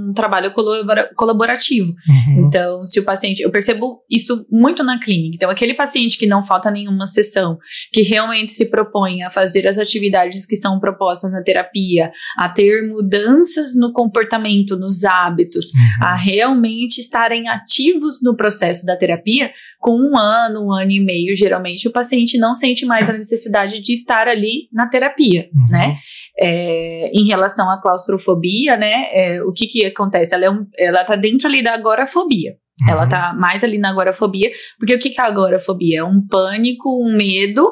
um 0.10 0.14
trabalho 0.14 0.52
colabora 0.54 1.10
colaborativo. 1.16 1.94
Uhum. 2.08 2.48
Então, 2.48 2.84
se 2.84 3.00
o 3.00 3.06
paciente, 3.06 3.42
eu 3.42 3.52
percebo 3.52 4.02
isso 4.10 4.46
muito 4.52 4.84
na 4.84 5.00
clínica. 5.00 5.36
Então, 5.36 5.50
aquele 5.50 5.74
paciente 5.74 6.18
que 6.18 6.26
não 6.26 6.44
falta 6.44 6.72
nenhuma 6.72 7.06
sessão, 7.06 7.58
que 7.92 8.02
realmente 8.02 8.52
se 8.52 8.70
propõe 8.70 9.24
a 9.24 9.30
fazer 9.30 9.68
as 9.68 9.78
atividades 9.78 10.46
que 10.46 10.56
são 10.56 10.80
propostas 10.80 11.32
na 11.32 11.42
terapia, 11.44 12.12
a 12.38 12.50
ter 12.50 12.88
mudanças 12.88 13.76
no 13.76 13.92
comportamento, 13.94 14.78
nos 14.78 15.04
hábitos, 15.04 15.68
Uhum. 15.74 16.08
a 16.08 16.16
realmente 16.16 17.00
estarem 17.00 17.48
ativos 17.50 18.20
no 18.24 18.36
processo 18.36 18.86
da 18.86 18.96
terapia, 18.96 19.52
com 19.80 19.92
um 19.92 20.18
ano, 20.18 20.66
um 20.68 20.74
ano 20.74 20.92
e 20.92 21.00
meio, 21.04 21.36
geralmente 21.36 21.88
o 21.88 21.92
paciente 21.92 22.38
não 22.38 22.54
sente 22.54 22.86
mais 22.86 23.10
a 23.10 23.14
necessidade 23.14 23.82
de 23.82 23.94
estar 23.94 24.28
ali 24.28 24.68
na 24.72 24.88
terapia, 24.88 25.50
Uhum. 25.54 25.68
né? 25.70 25.96
É, 26.40 26.97
em 27.14 27.28
relação 27.28 27.70
à 27.70 27.82
claustrofobia, 27.82 28.76
né? 28.78 29.08
é, 29.12 29.44
o 29.44 29.52
que 29.52 29.68
que 29.68 29.86
acontece? 29.86 30.34
Ela, 30.36 30.46
é 30.46 30.50
um, 30.50 30.66
ela 30.78 31.04
tá 31.04 31.16
dentro 31.16 31.48
ali 31.48 31.64
da 31.64 31.74
agorafobia. 31.74 32.56
Ela 32.88 33.04
Uhum. 33.04 33.10
tá 33.10 33.34
mais 33.34 33.64
ali 33.64 33.78
na 33.80 33.90
agorafobia, 33.90 34.52
porque 34.78 34.94
o 34.94 35.00
que 35.00 35.10
que 35.10 35.20
é 35.20 35.24
a 35.24 35.28
agorafobia? 35.28 36.00
É 36.00 36.04
um 36.04 36.26
pânico, 36.28 36.90
um 37.04 37.16
medo 37.16 37.72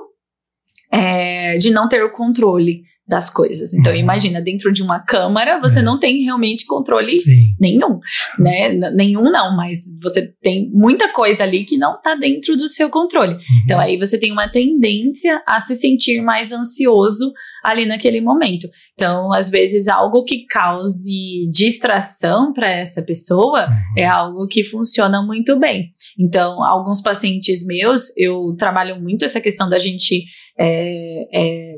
é, 0.92 1.58
de 1.58 1.70
não 1.72 1.88
ter 1.88 2.04
o 2.04 2.12
controle 2.12 2.82
das 3.08 3.30
coisas. 3.30 3.74
Então, 3.74 3.93
Uhum. 3.93 3.99
imagina, 3.99 4.41
dentro 4.41 4.74
de 4.74 4.82
uma 4.82 4.99
câmara, 4.99 5.60
você 5.60 5.80
É. 5.80 5.84
não 5.84 5.99
tem 5.99 6.24
realmente 6.24 6.66
controle 6.66 7.12
Sim. 7.14 7.53
nenhum, 7.60 7.99
né? 8.39 8.74
Nenhum 8.95 9.32
não, 9.32 9.56
mas 9.56 9.78
você 10.01 10.34
tem 10.41 10.70
muita 10.74 11.12
coisa 11.14 11.43
ali 11.43 11.64
que 11.66 11.78
não 11.78 12.01
tá 12.01 12.16
dentro 12.16 12.58
do 12.58 12.68
seu 12.68 12.89
controle. 12.89 13.34
Uhum. 13.34 13.39
Então 13.64 13.80
aí 13.80 13.97
você 13.97 14.20
tem 14.20 14.32
uma 14.32 14.49
tendência 14.49 15.41
a 15.47 15.64
se 15.64 15.76
sentir 15.76 16.22
mais 16.22 16.51
ansioso 16.51 17.32
ali 17.64 17.86
naquele 17.86 18.22
momento. 18.22 18.68
Então, 18.93 19.32
às 19.34 19.49
vezes 19.49 19.88
algo 19.88 20.24
que 20.24 20.45
cause 20.47 21.47
distração 21.51 22.53
para 22.53 22.70
essa 22.70 23.03
pessoa 23.03 23.68
Uhum. 23.68 23.76
é 23.97 24.06
algo 24.06 24.47
que 24.47 24.64
funciona 24.64 25.22
muito 25.24 25.60
bem. 25.60 25.89
Então, 26.20 26.64
alguns 26.64 27.01
pacientes 27.01 27.66
meus, 27.66 28.16
eu 28.18 28.56
trabalho 28.58 29.01
muito 29.01 29.26
essa 29.26 29.41
questão 29.41 29.68
da 29.70 29.78
gente 29.80 30.24
é, 30.58 31.28
é, 31.34 31.76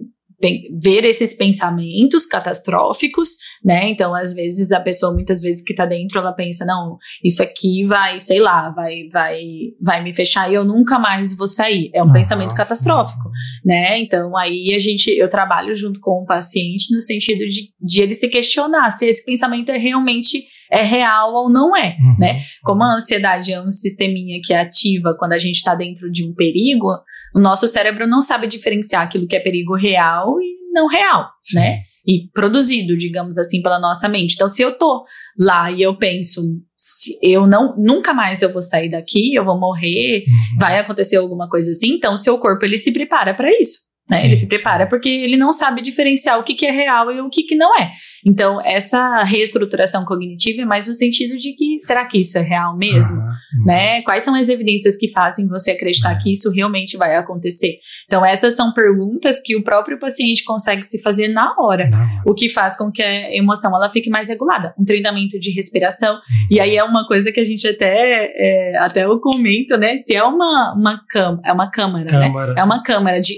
ver 0.80 1.04
esses 1.04 1.34
pensamentos 1.34 2.26
catastróficos, 2.26 3.30
né? 3.64 3.90
Então, 3.90 4.14
às 4.14 4.34
vezes 4.34 4.72
a 4.72 4.80
pessoa, 4.80 5.14
muitas 5.14 5.42
vezes 5.42 5.64
que 5.64 5.74
tá 5.74 5.86
dentro, 5.86 6.20
ela 6.20 6.32
pensa, 6.32 6.66
não, 6.66 6.98
isso 7.24 7.42
aqui 7.42 7.84
vai, 7.86 8.20
sei 8.20 8.40
lá, 8.40 8.70
vai, 8.70 9.08
vai, 9.12 9.40
vai 9.82 10.04
me 10.04 10.14
fechar 10.14 10.50
e 10.52 10.54
eu 10.56 10.64
nunca 10.64 11.00
mais 11.00 11.36
vou 11.36 11.48
sair. 11.48 11.90
É 11.94 12.02
um 12.02 12.06
Aham. 12.06 12.14
pensamento 12.14 12.54
catastrófico, 12.56 13.30
né? 13.66 14.00
Então, 14.00 14.38
aí 14.38 14.74
a 14.76 14.80
gente, 14.80 15.08
eu 15.10 15.30
trabalho 15.30 15.74
junto 15.74 16.00
com 16.00 16.22
o 16.22 16.26
paciente 16.26 16.94
no 16.96 17.02
sentido 17.02 17.46
de, 17.48 17.72
de 17.82 18.02
ele 18.02 18.14
se 18.14 18.30
questionar 18.30 18.92
se 18.92 19.06
esse 19.06 19.26
pensamento 19.26 19.72
é 19.72 19.78
realmente 19.78 20.44
é 20.70 20.84
real 20.84 21.34
ou 21.34 21.50
não 21.50 21.76
é, 21.78 21.96
Uhum. 22.00 22.16
né? 22.20 22.42
Como 22.62 22.84
a 22.84 22.96
ansiedade 22.96 23.54
é 23.54 23.62
um 23.62 23.72
sisteminha 23.72 24.40
que 24.44 24.54
é 24.54 24.60
ativa 24.60 25.16
quando 25.18 25.32
a 25.34 25.40
gente 25.40 25.56
está 25.56 25.74
dentro 25.74 26.12
de 26.12 26.26
um 26.30 26.34
perigo, 26.36 26.90
o 27.38 27.40
nosso 27.40 27.68
cérebro 27.68 28.08
não 28.08 28.20
sabe 28.20 28.48
diferenciar 28.48 29.04
aquilo 29.04 29.28
que 29.28 29.36
é 29.36 29.40
perigo 29.40 29.76
real 29.76 30.42
e 30.42 30.72
não 30.74 30.88
real, 30.88 31.30
Sim. 31.44 31.60
né? 31.60 31.82
E 32.04 32.28
produzido, 32.34 32.98
digamos 32.98 33.38
assim, 33.38 33.62
pela 33.62 33.80
nossa 33.80 34.10
mente. 34.10 34.34
Então, 34.34 34.48
se 34.48 34.64
eu 34.64 34.76
tô 34.76 35.06
lá 35.38 35.70
e 35.70 35.82
eu 35.84 35.96
penso, 35.96 36.42
se 36.76 37.16
eu 37.22 37.46
não, 37.46 37.76
nunca 37.78 38.12
mais 38.12 38.42
eu 38.42 38.52
vou 38.52 38.62
sair 38.62 38.90
daqui, 38.90 39.36
eu 39.36 39.46
vou 39.46 39.60
morrer, 39.60 40.24
Uhum. 40.28 40.58
vai 40.60 40.80
acontecer 40.80 41.18
alguma 41.18 41.48
coisa 41.48 41.70
assim, 41.70 41.90
então 41.94 42.14
o 42.14 42.18
seu 42.18 42.40
corpo 42.40 42.66
ele 42.66 42.78
se 42.78 42.92
prepara 42.92 43.36
para 43.36 43.52
isso. 43.52 43.80
Né? 44.10 44.20
Sim, 44.20 44.26
ele 44.26 44.36
se 44.36 44.42
sim. 44.44 44.48
prepara 44.48 44.88
porque 44.88 45.10
ele 45.10 45.38
não 45.38 45.52
sabe 45.52 45.82
diferenciar 45.82 46.40
o 46.40 46.44
que, 46.44 46.56
que 46.56 46.66
é 46.66 46.72
real 46.72 47.12
e 47.12 47.20
o 47.20 47.30
que, 47.30 47.44
que 47.44 47.56
não 47.56 47.76
é. 47.78 47.92
Então, 48.26 48.60
essa 48.64 49.24
reestruturação 49.24 50.06
cognitiva 50.06 50.62
é 50.62 50.66
mais 50.66 50.88
no 50.88 50.94
sentido 50.94 51.36
de 51.36 51.54
que 51.54 51.78
será 51.80 52.06
que 52.06 52.20
isso 52.20 52.38
é 52.38 52.42
real 52.42 52.78
mesmo? 52.78 53.18
Uhum. 53.18 53.66
né? 53.66 54.02
Quais 54.04 54.24
são 54.24 54.36
as 54.36 54.50
evidências 54.50 54.98
que 54.98 55.12
fazem 55.12 55.48
você 55.48 55.72
acreditar 55.72 56.12
É. 56.12 56.18
que 56.18 56.32
isso 56.32 56.52
realmente 56.52 56.98
vai 56.98 57.16
acontecer? 57.16 57.80
Então, 58.06 58.26
essas 58.26 58.56
são 58.56 58.74
perguntas 58.74 59.42
que 59.44 59.56
o 59.56 59.64
próprio 59.64 60.00
paciente 60.00 60.44
consegue 60.44 60.84
se 60.84 61.02
fazer 61.02 61.28
na 61.28 61.54
hora. 61.60 61.90
O 62.26 62.34
que 62.34 62.50
faz 62.50 62.78
com 62.78 62.92
que 62.92 63.02
a 63.02 63.36
emoção 63.36 63.76
ela 63.76 63.92
fique 63.92 64.10
mais 64.10 64.30
regulada. 64.30 64.74
Um 64.80 64.86
treinamento 64.86 65.40
de 65.40 65.52
respiração. 65.52 66.16
Uhum. 66.16 66.48
E 66.52 66.60
aí 66.60 66.76
é 66.76 66.84
uma 66.84 67.06
coisa 67.08 67.32
que 67.32 67.40
a 67.40 67.44
gente 67.44 67.68
até, 67.68 68.32
é, 68.36 68.78
até 68.80 69.06
eu 69.06 69.20
comento, 69.20 69.78
né? 69.78 69.96
Se 69.98 70.16
é 70.16 70.24
uma, 70.24 70.74
uma, 70.78 71.02
cam 71.10 71.40
é 71.44 71.52
uma 71.52 71.70
câmara, 71.70 72.06
né? 72.06 72.28
Câmara. 72.28 72.56
É 72.58 72.64
uma 72.64 72.84
câmara 72.84 73.20
de 73.20 73.34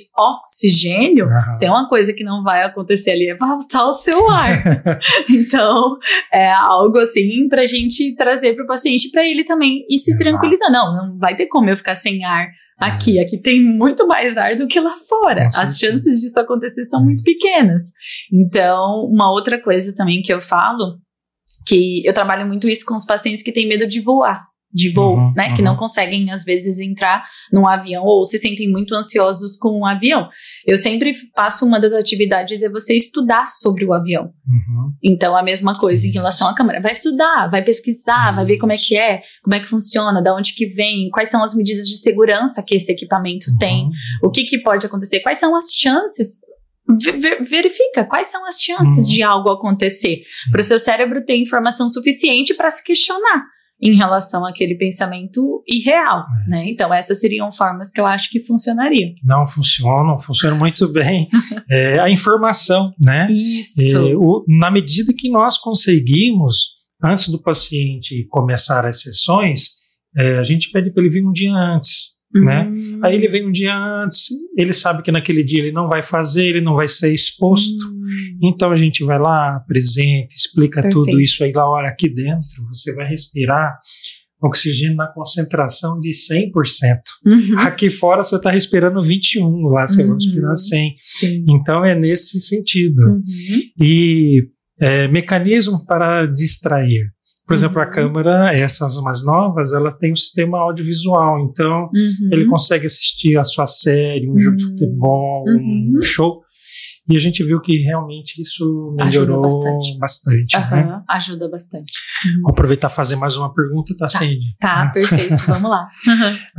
oxigênio, 0.60 1.26
Aham. 1.26 1.52
se 1.52 1.60
tem 1.60 1.70
uma 1.70 1.88
coisa 1.88 2.14
que 2.14 2.24
não 2.24 2.44
vai 2.44 2.64
acontecer 2.64 3.12
ali 3.12 3.30
é 3.30 3.38
faltar 3.38 3.88
o 3.88 3.94
seu 3.94 4.30
ar. 4.30 4.50
então, 5.30 5.98
é 6.32 6.52
algo 6.52 7.00
assim 7.00 7.48
pra 7.48 7.66
gente 7.66 8.14
trazer 8.16 8.56
pro 8.56 8.68
paciente 8.68 9.10
pra 9.10 9.24
ele 9.26 9.44
também 9.44 9.86
ir 9.90 9.98
se 9.98 10.12
Exato. 10.12 10.30
tranquilizando. 10.30 10.72
Não, 10.72 10.96
não 10.96 11.18
vai 11.18 11.36
ter 11.36 11.48
como 11.48 11.70
eu 11.70 11.78
ficar 11.78 11.96
sem 11.96 12.26
ar 12.26 12.48
aqui. 12.78 13.20
Aqui 13.20 13.38
tem 13.38 13.64
muito 13.64 14.06
mais 14.08 14.38
ar 14.38 14.56
do 14.58 14.68
que 14.68 14.80
lá 14.80 14.96
fora. 15.08 15.48
As 15.58 15.78
chances 15.78 16.20
disso 16.20 16.40
acontecer 16.40 16.84
são 16.86 17.04
muito 17.04 17.24
pequenas. 17.24 17.84
Então, 18.32 19.06
uma 19.10 19.32
outra 19.32 19.60
coisa 19.62 19.94
também 19.96 20.22
que 20.22 20.34
eu 20.34 20.42
falo, 20.42 20.98
que 21.66 22.06
eu 22.06 22.14
trabalho 22.14 22.46
muito 22.48 22.68
isso 22.68 22.86
com 22.86 22.96
os 22.96 23.06
pacientes 23.06 23.44
que 23.44 23.52
têm 23.52 23.68
medo 23.68 23.88
de 23.88 24.00
voar. 24.02 24.49
De 24.72 24.92
voo, 24.94 25.16
Uhum, 25.18 25.34
né? 25.36 25.54
Que 25.56 25.62
uhum. 25.62 25.70
não 25.70 25.76
conseguem, 25.76 26.30
às 26.32 26.44
vezes, 26.44 26.80
entrar 26.80 27.24
num 27.52 27.68
avião 27.68 28.04
ou 28.06 28.24
se 28.24 28.38
sentem 28.38 28.70
muito 28.70 28.94
ansiosos 28.94 29.58
com 29.58 29.80
um 29.80 29.86
avião. 29.86 30.30
Eu 30.64 30.78
sempre 30.78 31.12
passo 31.36 31.66
uma 31.66 31.80
das 31.80 31.92
atividades 31.92 32.62
é 32.62 32.70
você 32.70 32.96
estudar 32.96 33.48
sobre 33.48 33.84
o 33.84 33.94
avião. 33.94 34.26
Uhum. 34.26 34.94
Então, 35.04 35.36
a 35.36 35.42
mesma 35.42 35.76
coisa 35.76 36.06
em 36.08 36.12
relação 36.12 36.48
à 36.48 36.54
câmera. 36.54 36.80
Vai 36.82 36.92
estudar, 36.92 37.50
vai 37.50 37.64
pesquisar, 37.64 38.32
vai 38.36 38.46
ver 38.46 38.58
como 38.60 38.72
é 38.72 38.78
que 38.78 38.96
é, 38.96 39.22
como 39.44 39.56
é 39.56 39.60
que 39.60 39.68
funciona, 39.68 40.22
da 40.22 40.36
onde 40.36 40.54
que 40.54 40.68
vem, 40.68 41.10
quais 41.10 41.30
são 41.32 41.44
as 41.44 41.56
medidas 41.56 41.86
de 41.86 41.96
segurança 41.98 42.62
que 42.62 42.76
esse 42.76 42.92
equipamento 42.92 43.48
tem, 43.58 43.86
Uhum. 43.86 43.90
o 44.26 44.30
que, 44.30 44.44
que 44.44 44.60
pode 44.60 44.86
acontecer, 44.86 45.22
quais 45.22 45.40
são 45.40 45.56
as 45.56 45.66
chances. 45.74 46.38
Ve- 47.04 47.12
ve- 47.20 47.44
verifica 47.44 48.04
quais 48.06 48.28
são 48.28 48.46
as 48.48 48.60
chances 48.60 49.08
Uhum. 49.08 49.14
de 49.14 49.24
algo 49.24 49.50
acontecer. 49.50 50.22
Para 50.52 50.62
o 50.62 50.64
seu 50.64 50.80
cérebro 50.80 51.24
ter 51.26 51.38
informação 51.38 51.90
suficiente 51.90 52.54
para 52.56 52.70
se 52.72 52.84
questionar 52.84 53.44
em 53.82 53.96
relação 53.96 54.46
àquele 54.46 54.76
pensamento 54.76 55.64
irreal, 55.68 56.26
É. 56.48 56.50
né? 56.50 56.70
Então, 56.70 56.94
essas 56.94 57.20
seriam 57.20 57.50
formas 57.52 57.92
que 57.92 58.00
eu 58.02 58.06
acho 58.06 58.30
que 58.30 58.42
funcionariam. 58.42 59.12
Não 59.24 59.48
funcionam, 59.48 60.18
funcionam 60.20 60.58
muito 60.58 60.88
bem. 60.92 61.28
É, 61.72 62.00
a 62.00 62.10
informação, 62.10 62.92
né? 63.00 63.28
Isso. 63.30 63.80
É, 63.82 64.16
o- 64.16 64.44
na 64.48 64.72
medida 64.72 65.14
que 65.16 65.30
nós 65.30 65.58
conseguimos, 65.58 66.74
antes 67.04 67.30
do 67.30 67.40
paciente 67.42 68.26
começar 68.30 68.86
as 68.86 69.02
sessões, 69.02 69.80
é, 70.18 70.38
a 70.40 70.44
gente 70.44 70.72
pede 70.72 70.92
para 70.92 71.04
ele 71.04 71.12
vir 71.14 71.26
um 71.26 71.32
dia 71.32 71.54
antes. 71.54 72.18
Né? 72.34 72.64
Hum. 72.68 73.00
Aí 73.04 73.16
ele 73.16 73.28
vem 73.28 73.46
um 73.48 73.52
dia 73.52 73.76
antes, 73.76 74.28
ele 74.58 74.74
sabe 74.74 75.02
que 75.04 75.12
naquele 75.12 75.44
dia 75.44 75.60
ele 75.60 75.72
não 75.72 75.88
vai 75.88 76.02
fazer, 76.02 76.46
ele 76.46 76.62
não 76.62 76.76
vai 76.76 76.88
ser 76.88 77.14
exposto. 77.14 77.86
Hum. 77.86 78.40
Então 78.44 78.72
a 78.72 78.78
gente 78.78 79.04
vai 79.04 79.20
lá, 79.20 79.58
apresenta, 79.58 80.34
explica 80.36 80.82
Perfeito. 80.82 81.06
tudo 81.06 81.20
isso 81.22 81.44
aí 81.44 81.52
lá, 81.52 81.70
olha, 81.70 81.90
aqui 81.90 82.10
dentro 82.10 82.48
você 82.72 82.94
vai 82.94 83.08
respirar 83.08 83.78
oxigênio 84.42 84.96
na 84.96 85.08
concentração 85.08 86.00
de 86.00 86.12
100%. 86.12 86.52
Uhum. 87.26 87.60
Aqui 87.60 87.90
fora 87.90 88.24
você 88.24 88.38
está 88.38 88.50
respirando 88.50 89.02
21, 89.04 89.46
lá 89.68 89.86
você 89.86 89.98
vai 89.98 90.12
Uhum. 90.12 90.16
respirar 90.16 90.56
100. 90.58 90.96
Sim. 91.02 91.46
Então 91.50 91.84
é 91.84 91.94
nesse 91.94 92.40
sentido. 92.40 93.02
Uhum. 93.02 93.24
E 93.82 94.48
é, 94.80 95.10
mecanismo 95.10 95.86
para 95.86 96.26
distrair. 96.26 97.12
Por 97.50 97.56
exemplo, 97.56 97.82
a 97.82 97.86
Uhum. 97.86 97.92
câmera, 97.92 98.54
essas 98.56 98.96
mais 99.02 99.26
novas, 99.26 99.74
ela 99.74 99.90
tem 99.92 100.14
um 100.14 100.16
sistema 100.16 100.60
audiovisual, 100.60 101.40
então 101.42 101.90
Uhum. 101.94 102.30
ele 102.32 102.46
consegue 102.46 102.86
assistir 102.86 103.38
a 103.38 103.44
sua 103.44 103.66
série, 103.66 104.30
um 104.30 104.38
jogo 104.38 104.56
de 104.56 104.64
Uhum. 104.66 104.70
futebol, 104.70 105.44
um 105.50 105.54
Uhum. 105.96 106.02
show. 106.04 106.42
E 107.12 107.16
a 107.16 107.20
gente 107.20 107.44
viu 107.44 107.60
que 107.60 107.76
realmente 107.78 108.40
isso 108.40 108.94
melhorou 108.96 109.44
Ajuda 109.44 109.64
bastante. 109.64 109.98
bastante. 109.98 110.58
né? 110.60 111.02
Ajuda 111.10 111.50
bastante. 111.50 111.92
Uhum. 112.36 112.42
Vou 112.44 112.52
aproveitar 112.52 112.88
e 112.88 112.92
fazer 112.92 113.16
mais 113.16 113.36
uma 113.36 113.52
pergunta, 113.52 113.96
tá, 113.98 114.08
Sandy? 114.08 114.56
Tá, 114.60 114.92
perfeito. 114.94 115.36
Vamos 115.48 115.72
lá. 115.72 115.88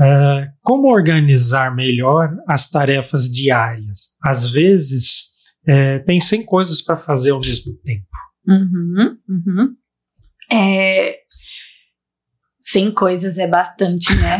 É, 0.00 0.48
como 0.60 0.88
organizar 0.92 1.72
melhor 1.72 2.30
as 2.48 2.68
tarefas 2.68 3.26
diárias? 3.26 4.16
Às 4.24 4.50
vezes, 4.50 5.28
é, 5.68 6.00
tem 6.00 6.18
100 6.20 6.44
coisas 6.44 6.82
para 6.82 6.96
fazer 6.96 7.30
ao 7.30 7.38
mesmo 7.38 7.72
tempo. 7.84 8.08
Uhum, 8.48 9.16
uhum. 9.28 9.68
É, 10.52 11.16
100 12.62 12.92
coisas 12.92 13.38
é 13.38 13.46
bastante, 13.48 14.14
né? 14.16 14.38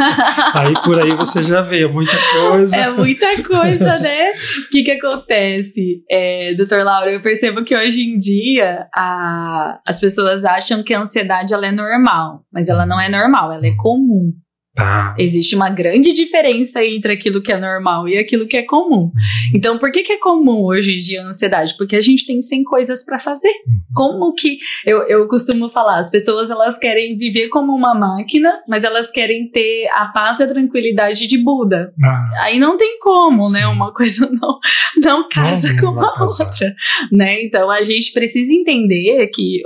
Aí 0.54 0.74
por 0.84 0.98
aí 1.00 1.14
você 1.14 1.42
já 1.42 1.62
vê 1.62 1.86
muita 1.86 2.16
coisa. 2.32 2.76
É 2.76 2.90
muita 2.90 3.26
coisa, 3.42 3.98
né? 3.98 4.30
O 4.66 4.70
que 4.70 4.82
que 4.82 4.90
acontece? 4.90 6.02
É, 6.10 6.54
doutor 6.54 6.84
Laura, 6.84 7.10
eu 7.10 7.22
percebo 7.22 7.64
que 7.64 7.74
hoje 7.76 8.02
em 8.02 8.18
dia 8.18 8.86
a- 8.94 9.78
as 9.88 10.00
pessoas 10.00 10.44
acham 10.44 10.82
que 10.82 10.92
a 10.92 11.00
ansiedade 11.00 11.54
ela 11.54 11.66
é 11.66 11.72
normal, 11.72 12.44
mas 12.52 12.68
ela 12.68 12.84
não 12.84 13.00
é 13.00 13.08
normal, 13.08 13.52
ela 13.52 13.66
é 13.66 13.74
comum. 13.76 14.32
Tá. 14.74 15.14
Existe 15.18 15.54
uma 15.54 15.68
grande 15.68 16.14
diferença 16.14 16.82
entre 16.82 17.12
aquilo 17.12 17.42
que 17.42 17.52
é 17.52 17.58
normal 17.58 18.08
e 18.08 18.16
aquilo 18.16 18.46
que 18.46 18.56
é 18.56 18.62
comum. 18.62 19.02
Uhum. 19.04 19.12
Então, 19.54 19.78
por 19.78 19.92
que, 19.92 20.02
que 20.02 20.12
é 20.12 20.18
comum 20.18 20.64
hoje 20.64 20.94
em 20.94 20.96
dia 20.96 21.22
a 21.22 21.26
ansiedade? 21.26 21.76
Porque 21.76 21.94
a 21.94 22.00
gente 22.00 22.26
tem 22.26 22.40
100 22.40 22.64
coisas 22.64 23.04
para 23.04 23.18
fazer. 23.18 23.48
Uhum. 23.48 23.80
Como 23.94 24.32
que 24.32 24.56
eu, 24.86 25.02
eu 25.08 25.28
costumo 25.28 25.68
falar, 25.68 25.98
as 25.98 26.10
pessoas 26.10 26.50
elas 26.50 26.78
querem 26.78 27.18
viver 27.18 27.48
como 27.48 27.74
uma 27.74 27.94
máquina, 27.94 28.50
mas 28.66 28.82
elas 28.82 29.10
querem 29.10 29.50
ter 29.50 29.88
a 29.92 30.06
paz 30.06 30.40
e 30.40 30.44
a 30.44 30.48
tranquilidade 30.48 31.26
de 31.26 31.36
Buda. 31.36 31.92
Ah, 32.02 32.44
Aí 32.44 32.58
não 32.58 32.78
tem 32.78 32.98
como, 32.98 33.50
né? 33.50 33.60
Sim. 33.60 33.66
Uma 33.66 33.92
coisa 33.92 34.26
não, 34.32 34.58
não 35.02 35.28
casa 35.28 35.68
Não, 35.74 35.82
não 35.82 35.94
com 35.94 36.02
a 36.02 36.22
outra, 36.22 36.74
né? 37.10 37.42
Então 37.42 37.70
a 37.70 37.82
gente 37.82 38.10
precisa 38.12 38.50
entender 38.50 39.26
que, 39.34 39.60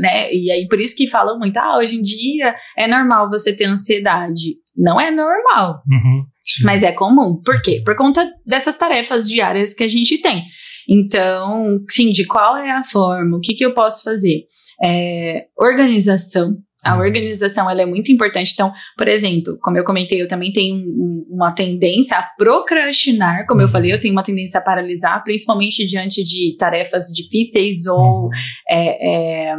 né? 0.00 0.32
E 0.32 0.52
aí 0.52 0.68
por 0.68 0.80
isso 0.80 0.96
que 0.96 1.08
falam 1.08 1.36
muito, 1.36 1.56
ah, 1.56 1.78
hoje 1.78 1.96
em 1.96 2.02
dia 2.02 2.54
é 2.78 2.86
normal 2.86 3.28
você 3.28 3.52
ter 3.52 3.64
ansiedade. 3.64 4.35
Não 4.76 5.00
é 5.00 5.10
normal, 5.10 5.82
uhum, 5.88 6.24
mas 6.62 6.82
é 6.82 6.92
comum. 6.92 7.40
Por 7.44 7.60
quê? 7.62 7.82
Por 7.84 7.96
conta 7.96 8.30
dessas 8.46 8.76
tarefas 8.76 9.26
diárias 9.28 9.72
que 9.72 9.82
a 9.84 9.88
gente 9.88 10.18
tem. 10.20 10.44
Então, 10.88 11.80
sim, 11.90 12.12
de 12.12 12.24
qual 12.26 12.56
é 12.56 12.70
a 12.70 12.84
forma? 12.84 13.36
O 13.36 13.40
que, 13.40 13.54
que 13.54 13.64
eu 13.64 13.74
posso 13.74 14.02
fazer? 14.04 14.44
É, 14.84 15.46
organização. 15.58 16.52
A 16.84 16.94
Uhum. 16.94 17.00
organização 17.00 17.68
ela 17.68 17.82
é 17.82 17.86
muito 17.86 18.12
importante. 18.12 18.52
Então, 18.52 18.72
por 18.96 19.08
exemplo, 19.08 19.58
como 19.60 19.76
eu 19.76 19.82
comentei, 19.84 20.22
eu 20.22 20.28
também 20.28 20.52
tenho 20.52 20.76
um- 20.76 20.78
um- 20.78 21.26
uma 21.36 21.52
tendência 21.52 22.16
a 22.16 22.22
procrastinar. 22.38 23.44
Como 23.46 23.60
eu 23.60 23.66
Uhum. 23.66 23.72
falei, 23.72 23.92
eu 23.92 23.98
tenho 24.00 24.12
uma 24.12 24.22
tendência 24.22 24.60
a 24.60 24.62
paralisar, 24.62 25.24
principalmente 25.24 25.84
diante 25.86 26.22
de 26.22 26.54
tarefas 26.56 27.04
difíceis 27.12 27.86
ou 27.86 28.24
Uhum. 28.26 28.30
é, 28.70 29.48
é, 29.50 29.56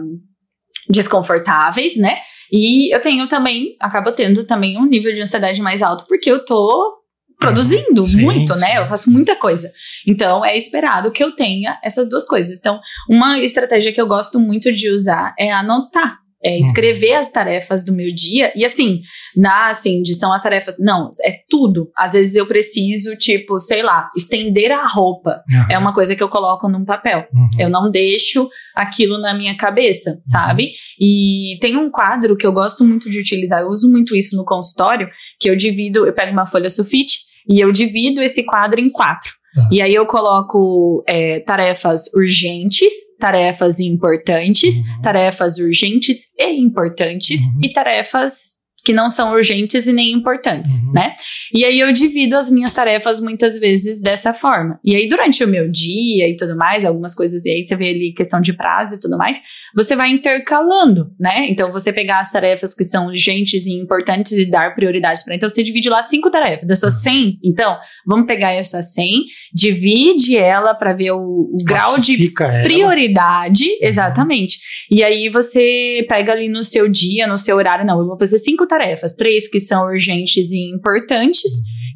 desconfortáveis, 0.89 1.97
né? 1.97 2.17
E 2.51 2.93
eu 2.93 3.01
tenho 3.01 3.27
também, 3.27 3.75
acabo 3.79 4.11
tendo 4.11 4.43
também 4.43 4.77
um 4.77 4.85
nível 4.85 5.13
de 5.13 5.21
ansiedade 5.21 5.61
mais 5.61 5.81
alto, 5.81 6.05
porque 6.07 6.31
eu 6.31 6.43
tô 6.45 6.97
produzindo 7.39 8.01
Uhum. 8.01 8.07
Sim, 8.07 8.21
muito, 8.23 8.53
sim. 8.53 8.59
né? 8.61 8.79
Eu 8.79 8.87
faço 8.87 9.11
muita 9.11 9.35
coisa. 9.35 9.71
Então, 10.07 10.43
é 10.43 10.57
esperado 10.57 11.11
que 11.11 11.23
eu 11.23 11.35
tenha 11.35 11.79
essas 11.83 12.09
duas 12.09 12.25
coisas. 12.25 12.57
Então, 12.57 12.79
uma 13.09 13.39
estratégia 13.39 13.93
que 13.93 14.01
eu 14.01 14.07
gosto 14.07 14.39
muito 14.39 14.73
de 14.73 14.89
usar 14.89 15.35
é 15.37 15.51
anotar. 15.51 16.19
É 16.47 16.51
Uhum. 16.53 16.59
escrever 16.59 17.13
as 17.13 17.31
tarefas 17.31 17.83
do 17.83 17.93
meu 17.93 18.13
dia. 18.13 18.51
E 18.55 18.63
assim, 18.65 19.01
na 19.35 19.69
assim, 19.69 20.01
de 20.01 20.13
são 20.13 20.31
as 20.33 20.41
tarefas. 20.41 20.75
Não, 20.79 21.09
é 21.23 21.33
tudo. 21.49 21.89
Às 21.95 22.13
vezes 22.13 22.35
eu 22.35 22.45
preciso, 22.45 23.15
tipo, 23.17 23.59
sei 23.59 23.83
lá, 23.83 24.09
estender 24.15 24.71
a 24.71 24.85
roupa. 24.85 25.41
Aham. 25.53 25.67
É 25.69 25.77
uma 25.77 25.93
coisa 25.93 26.15
que 26.15 26.23
eu 26.23 26.29
coloco 26.29 26.67
num 26.69 26.85
papel. 26.85 27.25
Uhum. 27.33 27.49
Eu 27.59 27.69
não 27.69 27.91
deixo 27.91 28.49
aquilo 28.75 29.17
na 29.17 29.33
minha 29.33 29.55
cabeça, 29.57 30.19
sabe? 30.23 30.71
E 30.99 31.57
tem 31.61 31.75
um 31.77 31.89
quadro 31.89 32.35
que 32.35 32.45
eu 32.45 32.51
gosto 32.53 32.83
muito 32.83 33.09
de 33.09 33.19
utilizar, 33.19 33.61
eu 33.61 33.69
uso 33.69 33.91
muito 33.91 34.15
isso 34.15 34.35
no 34.35 34.45
consultório, 34.45 35.07
que 35.39 35.49
eu 35.49 35.55
divido, 35.55 36.05
eu 36.05 36.13
pego 36.13 36.31
uma 36.31 36.45
folha 36.45 36.69
sulfite 36.69 37.19
e 37.49 37.59
eu 37.59 37.71
divido 37.71 38.21
esse 38.21 38.43
quadro 38.45 38.79
em 38.79 38.89
quatro. 38.89 39.31
Tá. 39.57 39.67
E 39.71 39.81
aí 39.81 39.93
eu 39.95 40.05
coloco 40.05 41.03
é, 41.07 41.39
tarefas 41.39 42.13
urgentes, 42.13 42.93
tarefas 43.19 43.79
importantes, 43.79 44.75
Uhum. 44.75 45.01
tarefas 45.01 45.57
urgentes 45.57 46.27
e 46.37 46.51
importantes 46.61 47.39
Uhum. 47.41 47.61
e 47.63 47.73
tarefas 47.73 48.56
que 48.87 48.93
não 48.93 49.09
são 49.09 49.33
urgentes 49.33 49.85
e 49.85 49.91
nem 49.91 50.13
importantes, 50.13 50.79
Uhum. 50.85 50.93
né? 50.93 51.13
E 51.53 51.65
aí 51.65 51.77
eu 51.77 51.91
divido 51.91 52.37
as 52.37 52.49
minhas 52.49 52.71
tarefas 52.71 53.19
muitas 53.19 53.59
vezes 53.59 53.99
dessa 54.01 54.33
forma. 54.33 54.79
E 54.81 54.95
aí 54.95 55.09
durante 55.09 55.43
o 55.43 55.47
meu 55.47 55.69
dia 55.69 56.29
e 56.29 56.37
tudo 56.37 56.55
mais, 56.55 56.85
algumas 56.85 57.13
coisas, 57.13 57.43
e 57.45 57.49
aí 57.51 57.65
você 57.65 57.75
vê 57.75 57.89
ali 57.89 58.13
questão 58.13 58.39
de 58.39 58.53
prazo 58.53 58.95
e 58.95 58.99
tudo 59.01 59.17
mais, 59.17 59.37
você 59.75 59.93
vai 59.93 60.09
intercalando, 60.09 61.11
né? 61.19 61.47
Então 61.49 61.69
você 61.69 61.91
pegar 61.91 62.19
as 62.21 62.31
tarefas 62.31 62.73
que 62.73 62.85
são 62.85 63.07
urgentes 63.07 63.65
e 63.67 63.73
importantes 63.73 64.31
e 64.31 64.45
dar 64.49 64.73
prioridade 64.73 65.21
para. 65.25 65.35
Então 65.35 65.49
você 65.49 65.61
divide 65.63 65.89
lá 65.89 66.01
cinco 66.01 66.29
tarefas, 66.31 66.65
dessas 66.65 67.01
100. 67.03 67.39
Então, 67.43 67.77
vamos 68.05 68.25
pegar 68.25 68.53
essa 68.53 68.81
100, 68.81 69.05
divide 69.53 70.37
ela 70.37 70.73
para 70.73 70.93
ver 70.93 71.11
o, 71.11 71.19
o 71.19 71.57
grau 71.65 71.99
de 71.99 72.15
ela. 72.15 72.63
prioridade, 72.63 73.65
exatamente. 73.81 74.57
E 74.89 75.03
aí 75.03 75.29
você 75.29 76.05
pega 76.07 76.31
ali 76.31 76.47
no 76.47 76.63
seu 76.63 76.87
dia, 76.87 77.27
no 77.27 77.37
seu 77.37 77.57
horário, 77.57 77.85
não, 77.85 77.99
eu 77.99 78.07
vou 78.07 78.17
fazer 78.17 78.37
cinco 78.37 78.65
tarefas, 78.65 78.76
três 79.15 79.49
que 79.49 79.59
são 79.59 79.85
urgentes 79.85 80.51
e 80.51 80.69
importantes, 80.69 81.51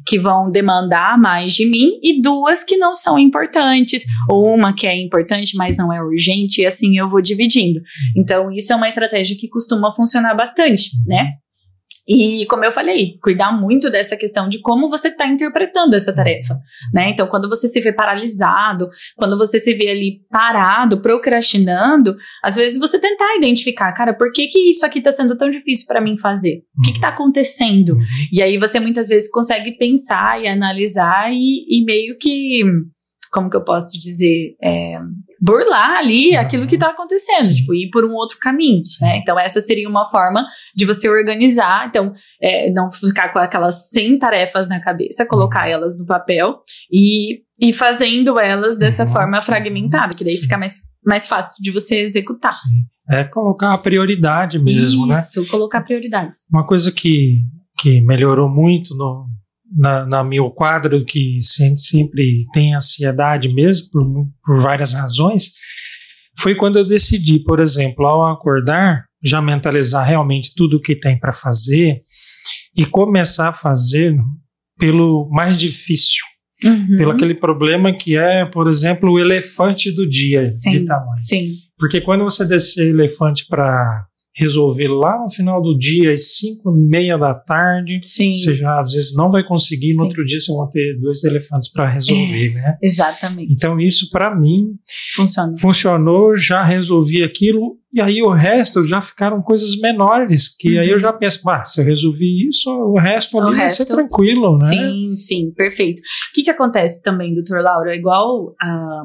que 0.06 0.18
vão 0.18 0.50
demandar 0.50 1.18
mais 1.18 1.52
de 1.52 1.66
mim, 1.66 1.98
e 2.02 2.20
duas 2.20 2.64
que 2.64 2.76
não 2.76 2.92
são 2.92 3.18
importantes, 3.18 4.04
ou 4.28 4.54
uma 4.54 4.74
que 4.74 4.86
é 4.86 5.00
importante, 5.00 5.56
mas 5.56 5.76
não 5.76 5.92
é 5.92 6.02
urgente, 6.02 6.60
e 6.60 6.66
assim 6.66 6.98
eu 6.98 7.08
vou 7.08 7.22
dividindo. 7.22 7.80
Então, 8.16 8.50
isso 8.50 8.72
é 8.72 8.76
uma 8.76 8.88
estratégia 8.88 9.36
que 9.38 9.48
costuma 9.48 9.92
funcionar 9.92 10.34
bastante, 10.34 10.90
né? 11.06 11.30
E 12.06 12.44
como 12.46 12.64
eu 12.64 12.72
falei, 12.72 13.16
cuidar 13.22 13.52
muito 13.52 13.88
dessa 13.88 14.16
questão 14.16 14.48
de 14.48 14.60
como 14.60 14.88
você 14.88 15.08
está 15.08 15.26
interpretando 15.26 15.94
essa 15.94 16.12
tarefa, 16.12 16.58
né? 16.92 17.10
Então, 17.10 17.28
quando 17.28 17.48
você 17.48 17.68
se 17.68 17.80
vê 17.80 17.92
paralisado, 17.92 18.88
quando 19.16 19.38
você 19.38 19.58
se 19.60 19.72
vê 19.72 19.90
ali 19.90 20.20
parado, 20.28 21.00
procrastinando, 21.00 22.16
às 22.42 22.56
vezes 22.56 22.78
você 22.78 22.98
tentar 22.98 23.36
identificar, 23.36 23.92
cara, 23.92 24.12
por 24.12 24.32
que 24.32 24.48
que 24.48 24.68
isso 24.68 24.84
aqui 24.84 24.98
está 24.98 25.12
sendo 25.12 25.36
tão 25.36 25.48
difícil 25.48 25.86
para 25.86 26.00
mim 26.00 26.18
fazer? 26.18 26.64
O 26.78 26.82
que 26.82 26.92
que 26.92 27.00
tá 27.00 27.08
acontecendo? 27.08 27.94
Uhum. 27.94 28.02
E 28.32 28.42
aí 28.42 28.58
você 28.58 28.80
muitas 28.80 29.08
vezes 29.08 29.30
consegue 29.30 29.76
pensar 29.76 30.42
e 30.42 30.48
analisar 30.48 31.32
e, 31.32 31.64
e 31.68 31.84
meio 31.84 32.16
que, 32.18 32.62
como 33.30 33.48
que 33.48 33.56
eu 33.56 33.64
posso 33.64 33.92
dizer, 34.00 34.56
é, 34.60 34.98
burlar 35.44 35.98
ali 35.98 36.30
Uhum. 36.34 36.40
aquilo 36.40 36.66
que 36.68 36.78
tá 36.78 36.90
acontecendo, 36.90 37.46
Sim. 37.46 37.54
tipo, 37.54 37.74
ir 37.74 37.90
por 37.90 38.04
um 38.04 38.12
outro 38.12 38.38
caminho, 38.40 38.82
né? 39.00 39.16
Então 39.18 39.36
essa 39.38 39.60
seria 39.60 39.88
uma 39.88 40.04
forma 40.08 40.46
de 40.74 40.84
você 40.86 41.08
organizar, 41.08 41.88
então, 41.88 42.12
é, 42.40 42.70
não 42.72 42.90
ficar 42.92 43.32
com 43.32 43.40
aquelas 43.40 43.88
100 43.90 44.20
tarefas 44.20 44.68
na 44.68 44.80
cabeça, 44.80 45.26
colocar 45.26 45.68
elas 45.68 45.98
no 45.98 46.06
papel 46.06 46.60
e 46.90 47.40
ir 47.60 47.72
fazendo 47.72 48.38
elas 48.38 48.76
dessa 48.78 49.02
Uhum. 49.04 49.12
forma 49.12 49.40
fragmentada, 49.40 50.14
que 50.16 50.24
daí 50.24 50.36
Sim. 50.36 50.42
fica 50.42 50.56
mais, 50.56 50.74
mais 51.04 51.26
fácil 51.26 51.60
de 51.60 51.72
você 51.72 51.96
executar. 52.02 52.52
Sim. 52.52 52.84
É 53.10 53.24
colocar 53.24 53.72
a 53.72 53.78
prioridade 53.78 54.60
mesmo, 54.60 55.06
né? 55.06 55.14
Isso, 55.18 55.44
colocar 55.48 55.80
prioridades. 55.82 56.46
Uma 56.52 56.64
coisa 56.64 56.92
que, 56.92 57.40
que 57.80 58.00
melhorou 58.00 58.48
muito 58.48 58.94
no, 58.96 59.26
na, 59.76 60.06
na 60.06 60.24
meu 60.24 60.50
quadro, 60.50 61.04
que 61.04 61.38
sempre, 61.40 61.80
sempre 61.80 62.44
tem 62.52 62.74
ansiedade 62.74 63.52
mesmo, 63.52 63.88
por, 63.90 64.04
por 64.44 64.62
várias 64.62 64.94
razões, 64.94 65.52
foi 66.38 66.54
quando 66.54 66.78
eu 66.78 66.86
decidi, 66.86 67.38
por 67.42 67.60
exemplo, 67.60 68.06
ao 68.06 68.26
acordar, 68.32 69.04
já 69.22 69.40
mentalizar 69.40 70.06
realmente 70.06 70.52
tudo 70.54 70.76
o 70.76 70.80
que 70.80 70.96
tem 70.96 71.18
para 71.18 71.32
fazer 71.32 72.02
e 72.76 72.84
começar 72.84 73.48
a 73.48 73.52
fazer 73.52 74.16
pelo 74.78 75.28
mais 75.30 75.56
difícil, 75.56 76.24
Uhum. 76.64 76.96
pelo 76.96 77.10
aquele 77.10 77.34
problema 77.34 77.92
que 77.92 78.16
é, 78.16 78.44
por 78.44 78.68
exemplo, 78.68 79.10
o 79.10 79.18
elefante 79.18 79.90
do 79.90 80.08
dia 80.08 80.48
de 80.48 80.60
Sim. 80.60 80.84
tamanho. 80.84 81.18
Sim. 81.18 81.46
Porque 81.76 82.00
quando 82.00 82.22
você 82.22 82.46
descer 82.46 82.90
elefante 82.90 83.46
para 83.48 84.06
resolver 84.34 84.88
lá 84.88 85.18
no 85.22 85.30
final 85.30 85.60
do 85.60 85.76
dia, 85.76 86.12
às 86.12 86.38
5 86.38 86.70
e 86.70 86.88
meia 86.88 87.18
da 87.18 87.34
tarde, 87.34 88.00
Sim. 88.02 88.32
você 88.32 88.54
já 88.54 88.80
às 88.80 88.92
vezes 88.92 89.14
não 89.14 89.30
vai 89.30 89.44
conseguir, 89.44 89.92
no 89.92 89.98
Sim. 90.00 90.04
outro 90.04 90.24
dia 90.24 90.40
você 90.40 90.52
vai 90.54 90.68
ter 90.70 90.98
dois 91.00 91.22
elefantes 91.24 91.70
para 91.70 91.88
resolver, 91.90 92.54
né? 92.54 92.76
Exatamente. 92.82 93.52
Então 93.52 93.78
isso 93.78 94.08
para 94.10 94.34
mim 94.34 94.74
Funciona. 95.14 95.52
funcionou, 95.58 96.36
já 96.36 96.62
resolvi 96.64 97.22
aquilo 97.22 97.76
e 97.94 98.00
aí 98.00 98.22
o 98.22 98.30
resto 98.30 98.82
já 98.86 99.02
ficaram 99.02 99.42
coisas 99.42 99.78
menores, 99.78 100.48
que 100.58 100.78
aí 100.78 100.88
eu 100.90 100.98
já 100.98 101.12
penso, 101.12 101.42
bah, 101.44 101.62
se 101.62 101.78
eu 101.80 101.84
resolvi 101.84 102.48
isso, 102.48 102.70
o 102.70 102.98
resto 102.98 103.36
Uhum. 103.36 103.44
O 103.44 103.48
ali 103.48 103.58
vai 103.58 103.68
ser 103.70 103.82
resto- 103.82 103.94
tranquilo, 103.94 104.50
né? 104.58 104.68
Sim, 104.68 105.08
sim, 105.14 105.50
perfeito. 105.54 106.00
O 106.00 106.04
que, 106.34 106.42
que 106.42 106.50
acontece 106.50 107.02
também, 107.02 107.34
doutor 107.34 107.60
Laura? 107.62 107.92
É 107.94 107.96
igual 107.98 108.54
a, 108.60 109.02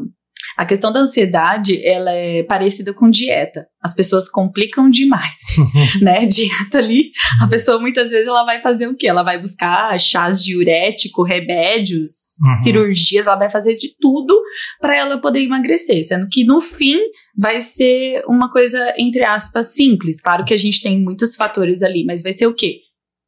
a 0.58 0.66
questão 0.66 0.92
da 0.92 1.02
ansiedade, 1.02 1.80
ela 1.86 2.12
é 2.12 2.42
parecida 2.42 2.92
com 2.94 3.10
dieta. 3.10 3.68
As 3.82 3.94
pessoas 3.94 4.28
complicam 4.28 4.90
demais, 4.90 5.56
né? 6.02 6.26
Dieta 6.26 6.80
ali, 6.80 7.10
a 7.42 7.48
pessoa 7.48 7.80
muitas 7.80 8.10
vezes 8.12 8.28
ela 8.28 8.44
vai 8.44 8.60
fazer 8.60 8.88
o 8.88 8.96
quê? 8.96 9.08
Ela 9.08 9.22
vai 9.22 9.40
buscar 9.40 9.98
chás 10.00 10.44
diurético, 10.44 11.24
remédios, 11.24 12.12
Uhum. 12.40 12.64
cirurgias, 12.64 13.26
ela 13.26 13.36
vai 13.36 13.50
fazer 13.50 13.76
de 13.78 13.96
tudo 14.00 14.40
para 14.80 14.96
ela 14.96 15.20
poder 15.20 15.42
emagrecer, 15.42 16.04
sendo 16.06 16.28
que 16.30 16.44
no 16.44 16.62
fim 16.62 16.96
vai 17.36 17.60
ser 17.60 18.24
uma 18.28 18.52
coisa 18.52 18.94
entre 18.96 19.24
aspas 19.24 19.74
simples. 19.74 20.22
Claro 20.22 20.46
que 20.46 20.54
a 20.54 20.58
gente 20.58 20.82
tem 20.84 21.02
muitos 21.02 21.36
fatores 21.36 21.82
ali, 21.82 22.06
mas 22.06 22.22
vai 22.22 22.34
ser 22.34 22.46
o 22.46 22.54
quê? 22.54 22.82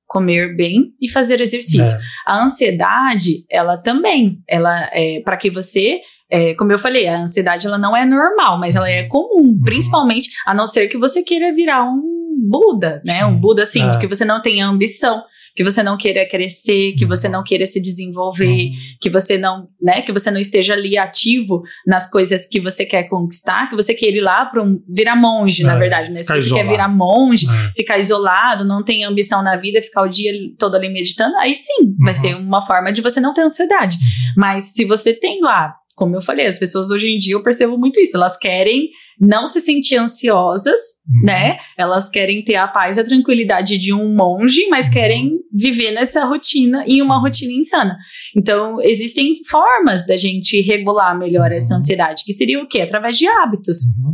Comer 0.05 0.55
bem 0.55 0.93
e 1.01 1.09
fazer 1.09 1.41
exercício. 1.41 1.95
É. 1.95 1.99
A 2.27 2.43
ansiedade, 2.43 3.45
ela 3.49 3.77
também, 3.77 4.38
ela 4.47 4.88
é 4.93 5.21
para 5.21 5.38
que 5.38 5.49
você, 5.49 5.99
é, 6.32 6.53
como 6.55 6.71
eu 6.71 6.77
falei, 6.80 7.07
a 7.07 7.19
ansiedade 7.21 7.65
ela 7.65 7.77
não 7.77 7.95
é 7.95 8.05
normal, 8.05 8.59
mas 8.59 8.75
ela 8.75 8.89
é 8.89 9.03
comum, 9.07 9.30
Uhum. 9.57 9.61
principalmente 9.63 10.30
a 10.45 10.53
não 10.53 10.65
ser 10.65 10.88
que 10.88 10.97
você 10.97 11.23
queira 11.23 11.53
virar 11.53 11.84
um 11.84 12.17
Buda, 12.49 13.01
né? 13.05 13.25
Um 13.25 13.36
Buda 13.36 13.63
assim, 13.63 13.82
É. 13.89 13.97
que 13.99 14.07
você 14.07 14.23
não 14.23 14.41
tenha 14.41 14.65
ambição, 14.65 15.21
que 15.55 15.63
você 15.63 15.84
não 15.84 15.97
queira 15.97 16.25
crescer, 16.30 16.93
que 16.97 17.05
você 17.05 17.27
não 17.27 17.43
queira 17.43 17.65
se 17.65 17.82
desenvolver, 17.82 18.45
Uhum. 18.67 18.71
que 19.01 19.09
você 19.09 19.38
não, 19.38 19.67
né, 19.82 20.01
que 20.03 20.11
você 20.13 20.32
não 20.32 20.39
esteja 20.39 20.73
ali 20.73 20.97
ativo 20.97 21.61
nas 21.86 22.09
coisas 22.09 22.45
que 22.47 22.61
você 22.61 22.86
quer 22.86 23.03
conquistar, 23.09 23.67
que 23.69 23.75
você 23.75 23.93
queira 23.93 24.17
ir 24.17 24.21
lá 24.21 24.45
para 24.45 24.63
um 24.63 24.82
virar 24.88 25.17
monge, 25.17 25.63
na 25.63 25.73
É, 25.75 25.77
verdade, 25.80 26.11
né? 26.11 26.17
Se 26.17 26.23
você 26.25 26.38
isolado. 26.38 26.65
quer 26.65 26.71
virar 26.71 26.88
monge, 26.88 27.45
É. 27.45 27.71
ficar 27.75 27.99
isolado, 27.99 28.63
não 28.63 28.84
tem 28.84 29.03
ambição 29.03 29.43
na 29.43 29.57
vida, 29.57 29.82
ficar 29.82 30.03
o 30.03 30.07
dia 30.07 30.32
todo 30.57 30.75
ali 30.75 30.88
meditando, 30.88 31.36
aí 31.38 31.53
sim, 31.53 31.93
vai 31.99 32.13
Uhum. 32.13 32.19
ser 32.21 32.36
uma 32.36 32.65
forma 32.65 32.93
de 32.93 33.01
você 33.01 33.19
não 33.19 33.34
ter 33.34 33.41
ansiedade. 33.41 33.97
Mas 34.38 34.71
se 34.75 34.86
você 34.86 35.13
tem 35.13 35.41
lá, 35.41 35.75
como 36.00 36.16
eu 36.16 36.22
falei, 36.22 36.47
as 36.47 36.58
pessoas 36.58 36.89
hoje 36.89 37.08
em 37.10 37.18
dia 37.18 37.36
eu 37.36 37.43
percebo 37.43 37.78
muito 37.78 38.00
isso, 38.00 38.16
elas 38.16 38.38
querem 38.38 38.89
não 39.20 39.45
se 39.45 39.60
sentir 39.60 39.97
ansiosas, 39.97 40.80
Uhum. 41.06 41.26
né? 41.26 41.58
Elas 41.78 42.08
querem 42.10 42.41
ter 42.41 42.56
a 42.56 42.70
paz 42.70 42.95
e 42.95 43.02
a 43.02 43.04
tranquilidade 43.06 43.78
de 43.78 43.93
um 43.93 44.16
monge, 44.16 44.66
mas 44.70 44.86
Uhum. 44.88 44.93
querem 44.93 45.32
viver 45.54 45.91
nessa 45.91 46.24
rotina 46.24 46.86
em 46.88 47.02
uma 47.02 47.20
rotina 47.20 47.52
insana. 47.52 47.97
Então, 48.36 48.82
existem 48.82 49.36
formas 49.50 50.08
da 50.08 50.16
gente 50.16 50.62
regular 50.62 51.18
melhor 51.20 51.52
essa 51.52 51.74
Uhum. 51.74 51.80
ansiedade, 51.80 52.24
que 52.26 52.32
seria 52.32 52.64
o 52.64 52.68
quê? 52.68 52.80
Através 52.80 53.18
de 53.18 53.28
hábitos. 53.28 53.78
Uhum. 54.00 54.14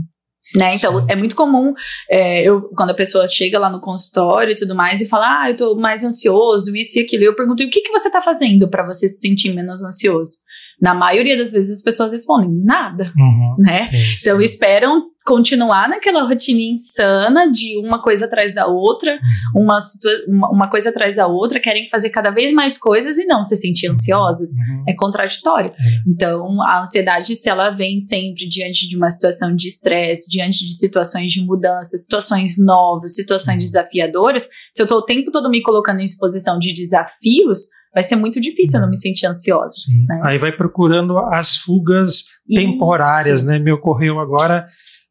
Né? 0.55 0.75
Então, 0.75 0.99
Sim. 0.99 1.05
é 1.09 1.15
muito 1.15 1.35
comum 1.35 1.73
é, 2.09 2.43
eu, 2.43 2.69
quando 2.77 2.91
a 2.91 2.95
pessoa 2.95 3.27
chega 3.27 3.57
lá 3.59 3.69
no 3.69 3.81
consultório 3.81 4.51
e 4.53 4.55
tudo 4.55 4.73
mais 4.75 5.01
e 5.01 5.07
fala, 5.07 5.41
ah, 5.43 5.49
eu 5.51 5.55
tô 5.55 5.75
mais 5.75 6.03
ansioso, 6.03 6.75
isso 6.75 6.97
e 6.97 7.01
aquilo. 7.01 7.23
Eu 7.23 7.35
pergunto, 7.35 7.61
e 7.63 7.65
o 7.65 7.69
que, 7.69 7.81
que 7.81 7.91
você 7.91 8.09
tá 8.11 8.21
fazendo 8.21 8.69
para 8.69 8.85
você 8.85 9.07
se 9.07 9.19
sentir 9.19 9.53
menos 9.53 9.83
ansioso? 9.83 10.44
Na 10.81 10.93
maioria 10.93 11.37
das 11.37 11.51
vezes 11.51 11.77
as 11.77 11.81
pessoas 11.83 12.11
respondem, 12.11 12.49
nada. 12.63 13.11
Uhum. 13.17 13.55
Né? 13.59 13.79
Sim, 13.79 13.97
sim. 13.97 14.15
Então, 14.21 14.41
esperam 14.41 15.03
continuar 15.25 15.89
naquela 15.89 16.21
rotina 16.21 16.59
insana 16.61 17.49
de 17.49 17.79
uma 17.79 17.99
coisa 17.99 18.25
atrás 18.25 18.53
da 18.53 18.67
outra, 18.67 19.13
Uhum. 19.55 19.63
uma, 19.63 19.79
uma, 20.27 20.51
uma 20.51 20.69
coisa 20.69 20.89
atrás 20.89 21.15
da 21.15 21.25
outra, 21.25 21.59
querem 21.59 21.87
fazer 21.89 22.11
cada 22.11 22.29
vez 22.29 22.53
mais 22.53 22.77
coisas 22.77 23.17
e 23.17 23.25
não 23.25 23.43
se 23.43 23.55
sentir 23.55 23.87
ansiosas. 23.87 24.49
Uhum. 24.51 24.83
É 24.87 24.93
contraditório. 24.95 25.71
É. 25.71 25.83
Então, 26.07 26.61
a 26.61 26.81
ansiedade, 26.81 27.33
se 27.35 27.49
ela 27.49 27.71
vem 27.71 27.99
sempre 27.99 28.47
diante 28.47 28.87
de 28.87 28.95
uma 28.95 29.09
situação 29.09 29.55
de 29.55 29.67
estresse, 29.67 30.29
diante 30.29 30.63
de 30.63 30.73
situações 30.73 31.31
de 31.31 31.43
mudança, 31.43 31.97
situações 31.97 32.55
novas, 32.63 33.15
situações 33.15 33.57
desafiadoras, 33.63 34.47
se 34.71 34.81
eu 34.81 34.85
tô 34.85 34.97
o 34.97 35.05
tempo 35.05 35.31
todo 35.31 35.49
me 35.49 35.63
colocando 35.63 36.01
em 36.01 36.05
exposição 36.05 36.59
de 36.59 36.71
desafios, 36.71 37.61
vai 37.95 38.03
ser 38.03 38.17
muito 38.17 38.39
difícil 38.41 38.77
eu 38.77 38.83
não 38.83 38.89
me 38.89 38.97
sentir 38.99 39.25
ansiosa. 39.25 39.75
Né? 40.07 40.19
Aí 40.23 40.37
vai 40.37 40.51
procurando 40.51 41.17
as 41.17 41.55
fugas 41.55 42.25
temporárias, 42.53 43.41
Isso. 43.41 43.49
né? 43.51 43.57
Me 43.57 43.71
ocorreu 43.71 44.19
agora 44.19 44.67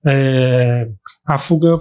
é, 0.07 0.87
a 1.26 1.39
fuga 1.39 1.78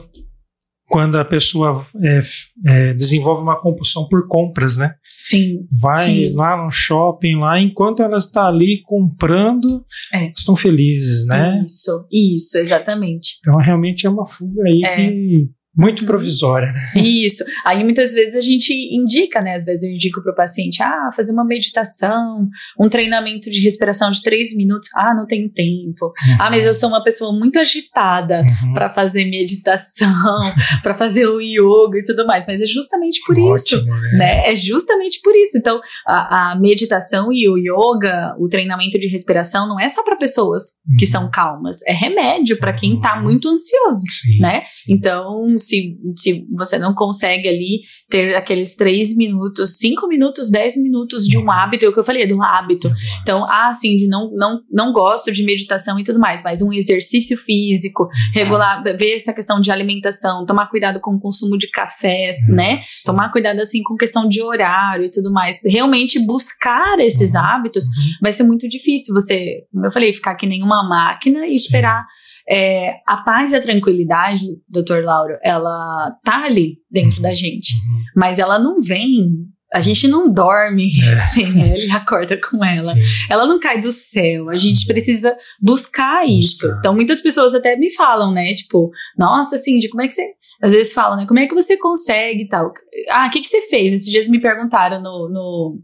quando 0.88 1.18
a 1.18 1.26
pessoa 1.26 1.86
é, 2.02 2.20
é, 2.66 2.94
desenvolve 2.94 3.42
uma 3.42 3.60
compulsão 3.60 4.08
por 4.08 4.28
compras, 4.28 4.78
né? 4.78 4.96
Sim. 5.28 5.66
Vai 5.72 6.06
Sim. 6.06 6.34
lá 6.34 6.62
no 6.62 6.70
shopping, 6.70 7.36
lá 7.38 7.60
enquanto 7.60 8.02
ela 8.02 8.18
está 8.18 8.48
ali 8.48 8.82
comprando, 8.84 9.86
É. 10.14 10.32
estão 10.38 10.56
felizes, 10.56 11.26
né? 11.26 11.64
Isso, 11.66 12.08
isso, 12.12 12.58
exatamente. 12.58 13.38
Então 13.40 13.58
realmente 13.60 14.06
é 14.06 14.10
uma 14.10 14.26
fuga 14.26 14.62
aí 14.66 14.82
É. 14.86 14.96
que 14.96 15.50
muito 15.76 16.02
Uhum. 16.02 16.08
provisória, 16.08 16.72
né? 16.72 17.02
Isso. 17.02 17.44
Aí 17.66 17.84
muitas 17.84 18.14
vezes 18.14 18.36
a 18.36 18.42
gente 18.42 18.74
indica, 18.96 19.42
né? 19.42 19.56
Às 19.56 19.66
vezes 19.66 19.84
eu 19.84 19.92
indico 19.92 20.22
para 20.22 20.32
o 20.32 20.36
paciente, 20.36 20.82
ah, 20.84 21.10
fazer 21.16 21.32
uma 21.34 21.46
meditação, 21.46 22.48
um 22.80 22.90
treinamento 22.90 23.50
de 23.50 23.60
respiração 23.62 24.12
de 24.12 24.22
três 24.22 24.56
minutos. 24.56 24.90
Ah, 24.96 25.14
não 25.16 25.26
tenho 25.26 25.50
tempo. 25.50 26.14
Ah, 26.40 26.50
mas 26.50 26.66
eu 26.66 26.74
sou 26.74 26.90
uma 26.90 27.04
pessoa 27.04 27.38
muito 27.38 27.58
agitada 27.60 28.42
Uhum. 28.64 28.74
para 28.74 28.90
fazer 28.90 29.26
meditação, 29.26 30.14
para 30.84 30.94
fazer 30.94 31.26
o 31.28 31.40
yoga 31.42 32.00
e 32.00 32.04
tudo 32.04 32.26
mais. 32.26 32.46
Mas 32.48 32.62
é 32.62 32.66
justamente 32.66 33.20
por 33.26 33.38
isso. 33.38 33.78
Ótimo, 33.78 33.94
né? 33.96 34.12
Né? 34.18 34.52
É 34.52 34.56
justamente 34.56 35.20
por 35.24 35.36
isso. 35.36 35.58
Então, 35.58 35.80
a, 36.06 36.52
a 36.52 36.60
meditação 36.60 37.30
e 37.32 37.48
o 37.50 37.58
yoga, 37.58 38.36
o 38.40 38.48
treinamento 38.48 39.00
de 39.00 39.08
respiração, 39.08 39.68
não 39.68 39.80
é 39.80 39.88
só 39.90 40.04
para 40.04 40.16
pessoas 40.18 40.64
que 41.00 41.06
Uhum. 41.06 41.12
são 41.12 41.32
calmas, 41.32 41.78
é 41.88 41.94
remédio 41.94 42.58
para 42.58 42.74
quem 42.74 43.00
tá 43.00 43.16
Uhum. 43.18 43.24
muito 43.24 43.50
ansioso 43.50 44.02
Sim, 44.10 44.40
né? 44.40 44.64
sim. 44.70 44.94
Então, 44.94 45.58
se, 45.68 45.98
se 46.18 46.46
você 46.56 46.78
não 46.78 46.94
consegue 46.94 47.48
ali 47.48 47.82
ter 48.10 48.36
aqueles 48.36 48.76
três 48.76 49.16
minutos, 49.16 49.78
cinco 49.78 50.08
minutos, 50.08 50.50
dez 50.52 50.76
minutos 50.82 51.26
de 51.26 51.38
um 51.38 51.42
Uhum. 51.44 51.52
hábito, 51.52 51.86
é 51.86 51.90
o 51.90 51.94
que 51.94 52.00
eu 52.00 52.04
falei, 52.04 52.26
do 52.28 52.42
hábito. 52.42 52.92
Então, 53.22 53.44
ah, 53.50 53.72
sim, 53.74 53.98
de 53.98 54.08
não, 54.08 54.32
não, 54.36 54.62
não 54.72 54.94
gosto 54.94 55.32
de 55.32 55.44
meditação 55.44 56.00
e 56.00 56.04
tudo 56.04 56.20
mais, 56.20 56.42
mas 56.44 56.62
um 56.62 56.72
exercício 56.74 57.38
físico, 57.38 58.08
regular, 58.34 58.84
ver 58.84 59.16
essa 59.16 59.34
questão 59.34 59.60
de 59.60 59.72
alimentação, 59.72 60.46
tomar 60.46 60.68
cuidado 60.70 61.00
com 61.02 61.16
o 61.16 61.20
consumo 61.20 61.58
de 61.58 61.70
cafés, 61.70 62.36
Uhum. 62.50 62.56
né? 62.56 62.82
Tomar 63.06 63.32
cuidado, 63.32 63.60
assim, 63.60 63.82
com 63.84 63.96
questão 63.96 64.28
de 64.28 64.42
horário 64.42 65.06
e 65.06 65.12
tudo 65.12 65.32
mais. 65.32 65.60
Realmente 65.66 66.20
buscar 66.26 67.00
esses 67.00 67.34
Uhum. 67.34 67.42
hábitos 67.42 67.86
Uhum. 67.86 68.04
vai 68.22 68.32
ser 68.32 68.44
muito 68.44 68.68
difícil 68.70 69.14
você, 69.14 69.64
como 69.72 69.86
eu 69.86 69.92
falei, 69.92 70.14
ficar 70.14 70.36
que 70.36 70.46
nem 70.48 70.62
uma 70.64 70.88
máquina 70.88 71.46
e 71.48 71.52
esperar. 71.52 72.06
É, 72.50 72.96
a 73.08 73.18
paz 73.18 73.52
e 73.52 73.56
a 73.56 73.62
tranquilidade, 73.62 74.42
doutor 74.68 75.04
Lauro, 75.04 75.38
ela 75.44 76.12
tá 76.24 76.44
ali 76.46 76.78
dentro 76.92 77.18
Uhum. 77.18 77.22
da 77.24 77.34
gente, 77.34 77.74
Uhum. 77.76 78.02
mas 78.16 78.40
ela 78.40 78.60
não 78.60 78.82
vem. 78.82 79.30
A 79.74 79.80
gente 79.80 80.08
não 80.08 80.32
dorme 80.32 80.88
É. 80.88 81.16
sem 81.34 81.46
ela 81.46 81.78
e 81.78 81.90
acorda 81.92 82.40
com 82.40 82.64
ela. 82.64 82.94
Sim. 82.94 83.02
Ela 83.30 83.48
não 83.48 83.60
cai 83.60 83.80
do 83.80 83.92
céu. 83.92 84.50
A 84.50 84.58
gente 84.58 84.82
Uhum. 84.82 84.88
precisa 84.94 85.36
buscar 85.60 86.28
isso. 86.28 86.66
Buscar. 86.68 86.80
Então, 86.80 86.94
muitas 86.94 87.22
pessoas 87.22 87.56
até 87.56 87.76
me 87.76 87.92
falam, 87.96 88.32
né? 88.32 88.54
Tipo, 88.54 88.92
nossa, 89.18 89.58
Cindy, 89.58 89.90
como 89.90 90.04
é 90.04 90.06
que 90.08 90.14
você. 90.14 90.24
Às 90.62 90.74
vezes 90.74 90.94
falam, 90.94 91.18
né? 91.18 91.26
Como 91.26 91.40
é 91.40 91.48
que 91.48 91.56
você 91.56 91.76
consegue 91.78 92.44
e 92.44 92.48
tal? 92.48 92.72
Ah, 93.10 93.26
o 93.28 93.32
que, 93.32 93.42
que 93.42 93.50
você 93.50 93.62
fez? 93.62 93.94
Esses 93.94 94.12
dias 94.12 94.28
me 94.28 94.40
perguntaram 94.40 95.02
no. 95.02 95.28
no 95.30 95.80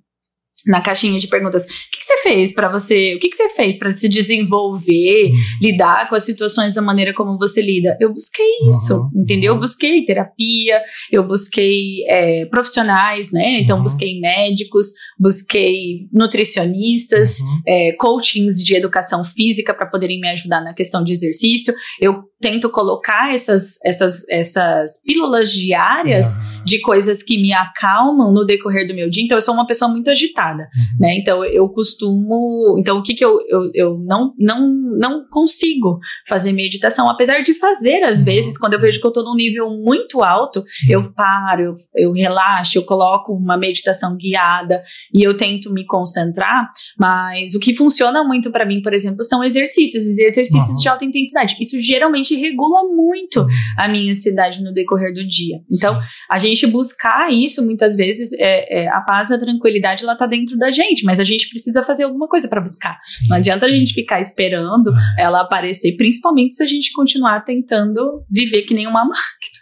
na 0.68 0.82
caixinha 0.82 1.20
de 1.20 1.28
perguntas, 1.28 1.64
o 1.64 1.68
que, 1.68 2.00
que 2.00 2.06
você 2.06 2.18
fez 2.24 2.54
pra 2.54 2.70
você? 2.70 3.16
O 3.16 3.20
que, 3.20 3.30
que 3.30 3.36
você 3.36 3.50
fez 3.50 3.78
pra 3.78 3.92
se 3.92 4.10
desenvolver, 4.10 5.30
Uhum. 5.32 5.36
lidar 5.62 6.10
com 6.10 6.16
as 6.16 6.24
situações 6.24 6.74
da 6.74 6.82
maneira 6.82 7.14
como 7.14 7.38
você 7.38 7.62
lida? 7.62 7.98
Eu 8.00 8.12
busquei 8.12 8.46
isso, 8.68 8.96
Uhum, 9.14 9.22
entendeu? 9.22 9.54
Eu 9.54 9.60
busquei 9.60 10.04
terapia, 10.06 10.82
eu 11.12 11.26
busquei 11.28 12.04
é, 12.08 12.46
profissionais, 12.48 13.32
né? 13.32 13.60
Então, 13.62 13.78
Uhum. 13.78 13.84
busquei 13.84 14.20
médicos, 14.20 14.88
busquei 15.20 16.08
nutricionistas, 16.14 17.38
é, 17.68 17.94
coachings 17.94 18.64
de 18.64 18.76
educação 18.76 19.24
física 19.24 19.74
para 19.74 19.86
poderem 19.86 20.20
me 20.20 20.30
ajudar 20.30 20.62
na 20.62 20.74
questão 20.74 21.04
de 21.04 21.12
exercício. 21.12 21.74
Eu 22.00 22.24
tento 22.42 22.70
colocar 22.70 23.34
essas, 23.34 23.78
essas, 23.84 24.28
essas 24.30 25.02
pílulas 25.04 25.52
diárias 25.52 26.36
de 26.66 26.80
coisas 26.82 27.22
que 27.22 27.38
me 27.38 27.52
acalmam 27.54 28.32
no 28.34 28.46
decorrer 28.46 28.88
do 28.88 28.96
meu 28.96 29.10
dia. 29.10 29.24
Então, 29.24 29.38
eu 29.38 29.42
sou 29.42 29.54
uma 29.54 29.68
pessoa 29.68 29.90
muito 29.92 30.10
agitada, 30.10 30.49
Uhum. 30.58 30.98
né? 31.00 31.16
Então, 31.18 31.44
eu 31.46 31.68
costumo. 31.70 32.76
Então, 32.80 32.98
o 33.00 33.04
que 33.04 33.14
que 33.14 33.24
eu, 33.24 33.38
eu, 33.48 33.72
eu 33.74 33.98
não, 34.00 34.34
não, 34.38 34.68
não 34.98 35.26
consigo 35.30 36.00
fazer 36.28 36.52
meditação, 36.52 37.10
apesar 37.10 37.42
de 37.42 37.54
fazer, 37.54 38.04
às 38.04 38.20
Uhum. 38.20 38.26
vezes, 38.26 38.58
quando 38.58 38.74
eu 38.74 38.82
vejo 38.82 39.00
que 39.00 39.08
eu 39.08 39.12
tô 39.12 39.24
num 39.24 39.36
nível 39.36 39.66
muito 39.84 40.22
alto, 40.24 40.64
Sim. 40.68 40.92
eu 40.94 41.14
paro, 41.14 41.62
eu, 41.64 41.76
eu 41.96 42.12
relaxo, 42.12 42.78
eu 42.78 42.84
coloco 42.84 43.34
uma 43.34 43.58
meditação 43.58 44.16
guiada 44.16 44.82
e 45.14 45.24
eu 45.24 45.36
tento 45.36 45.72
me 45.72 45.86
concentrar, 45.86 46.70
mas 46.98 47.54
o 47.56 47.60
que 47.60 47.74
funciona 47.76 48.24
muito 48.24 48.52
para 48.52 48.66
mim, 48.66 48.82
por 48.82 48.94
exemplo, 48.94 49.24
são 49.24 49.44
exercícios, 49.44 50.04
exercícios 50.06 50.70
Uhum. 50.78 50.82
de 50.82 50.90
alta 50.90 51.06
intensidade. 51.06 51.56
Isso 51.60 51.82
geralmente 51.82 52.36
regula 52.36 52.84
muito 52.94 53.42
Uhum. 53.42 53.48
a 53.78 53.88
minha 53.88 54.12
ansiedade 54.12 54.62
no 54.64 54.74
decorrer 54.74 55.14
do 55.14 55.26
dia. 55.28 55.58
Então, 55.72 56.00
Sim. 56.02 56.08
a 56.30 56.38
gente 56.38 56.68
buscar 56.68 57.32
isso, 57.32 57.64
muitas 57.66 57.96
vezes, 57.96 58.34
é, 58.34 58.84
é, 58.84 58.88
a 58.90 59.02
paz 59.02 59.32
a 59.32 59.38
tranquilidade, 59.40 60.04
ela 60.04 60.16
tá 60.16 60.26
dentro 60.26 60.39
da 60.58 60.70
gente, 60.70 61.04
mas 61.06 61.20
a 61.20 61.24
gente 61.24 61.50
precisa 61.50 61.84
fazer 61.84 62.04
alguma 62.04 62.28
coisa 62.28 62.48
para 62.48 62.62
buscar. 62.62 62.98
Sim. 63.06 63.28
Não 63.28 63.38
adianta 63.38 63.66
a 63.66 63.70
gente 63.70 63.94
ficar 63.94 64.20
esperando 64.20 64.92
É. 65.18 65.24
ela 65.24 65.42
aparecer, 65.42 65.96
principalmente 65.98 66.54
se 66.54 66.64
a 66.64 66.66
gente 66.68 66.92
continuar 66.94 67.42
tentando 67.42 68.24
viver 68.30 68.64
que 68.64 68.74
nem 68.74 68.88
uma 68.88 69.06
máquina. 69.06 69.60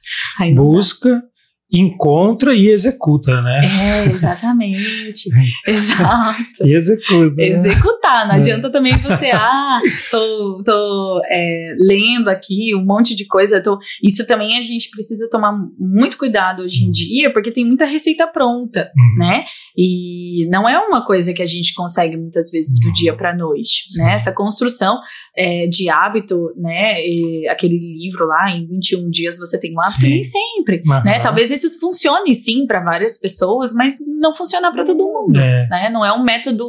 Não 1.09 1.19
dá. 1.19 1.27
Encontra 1.71 2.53
e 2.55 2.69
executa, 2.69 3.41
né? 3.41 3.59
É, 3.65 4.05
exatamente. 4.05 5.29
Exato. 5.67 6.37
E 6.63 6.73
executa. 6.73 7.35
né? 7.35 7.47
Executar, 7.47 8.25
não 8.27 8.35
É. 8.35 8.37
adianta 8.37 8.71
também 8.71 8.93
você, 8.97 9.31
ah, 9.35 9.79
tô, 10.09 10.63
tô 10.65 11.21
é, 11.29 11.75
lendo 11.77 12.29
aqui 12.29 12.73
um 12.73 12.85
monte 12.85 13.13
de 13.15 13.25
coisa. 13.27 13.61
Tô... 13.61 13.77
Isso 14.01 14.25
também 14.25 14.57
a 14.57 14.61
gente 14.61 14.89
precisa 14.89 15.29
tomar 15.29 15.53
muito 15.77 16.17
cuidado 16.17 16.61
hoje 16.63 16.85
em 16.85 16.91
dia, 16.91 17.33
porque 17.33 17.51
tem 17.51 17.65
muita 17.65 17.85
receita 17.85 18.25
pronta, 18.27 18.89
Uhum. 18.97 19.15
né? 19.25 19.43
E 19.75 20.47
não 20.49 20.67
é 20.69 20.77
uma 20.79 21.05
coisa 21.05 21.33
que 21.33 21.41
a 21.41 21.45
gente 21.45 21.73
consegue 21.73 22.15
muitas 22.15 22.49
vezes 22.49 22.79
do 22.79 22.87
Uhum. 22.87 22.93
dia 22.93 23.15
para 23.15 23.35
noite, 23.35 23.83
Sim. 23.89 24.03
né? 24.03 24.13
Essa 24.13 24.31
construção 24.31 24.99
é, 25.37 25.67
de 25.67 25.89
hábito, 25.89 26.51
né? 26.57 26.95
E 26.99 27.47
aquele 27.47 27.77
livro 27.77 28.25
lá, 28.25 28.49
em 28.49 28.65
21 28.65 29.09
dias 29.09 29.37
você 29.37 29.59
tem 29.59 29.73
um 29.73 29.79
hábito, 29.79 30.01
Sim. 30.01 30.09
nem 30.09 30.23
sempre, 30.23 30.81
Aham. 30.89 31.03
né? 31.03 31.19
Talvez 31.19 31.51
isso 31.51 31.79
funcione 31.79 32.33
sim 32.33 32.65
para 32.65 32.83
várias 32.83 33.19
pessoas, 33.19 33.73
mas 33.73 33.95
não 34.19 34.33
funciona 34.33 34.71
para 34.71 34.83
todo 34.83 34.97
mundo. 34.97 35.37
É, 35.39 35.67
Né? 35.69 35.89
Não 35.91 36.03
é 36.03 36.11
um 36.11 36.23
método 36.23 36.67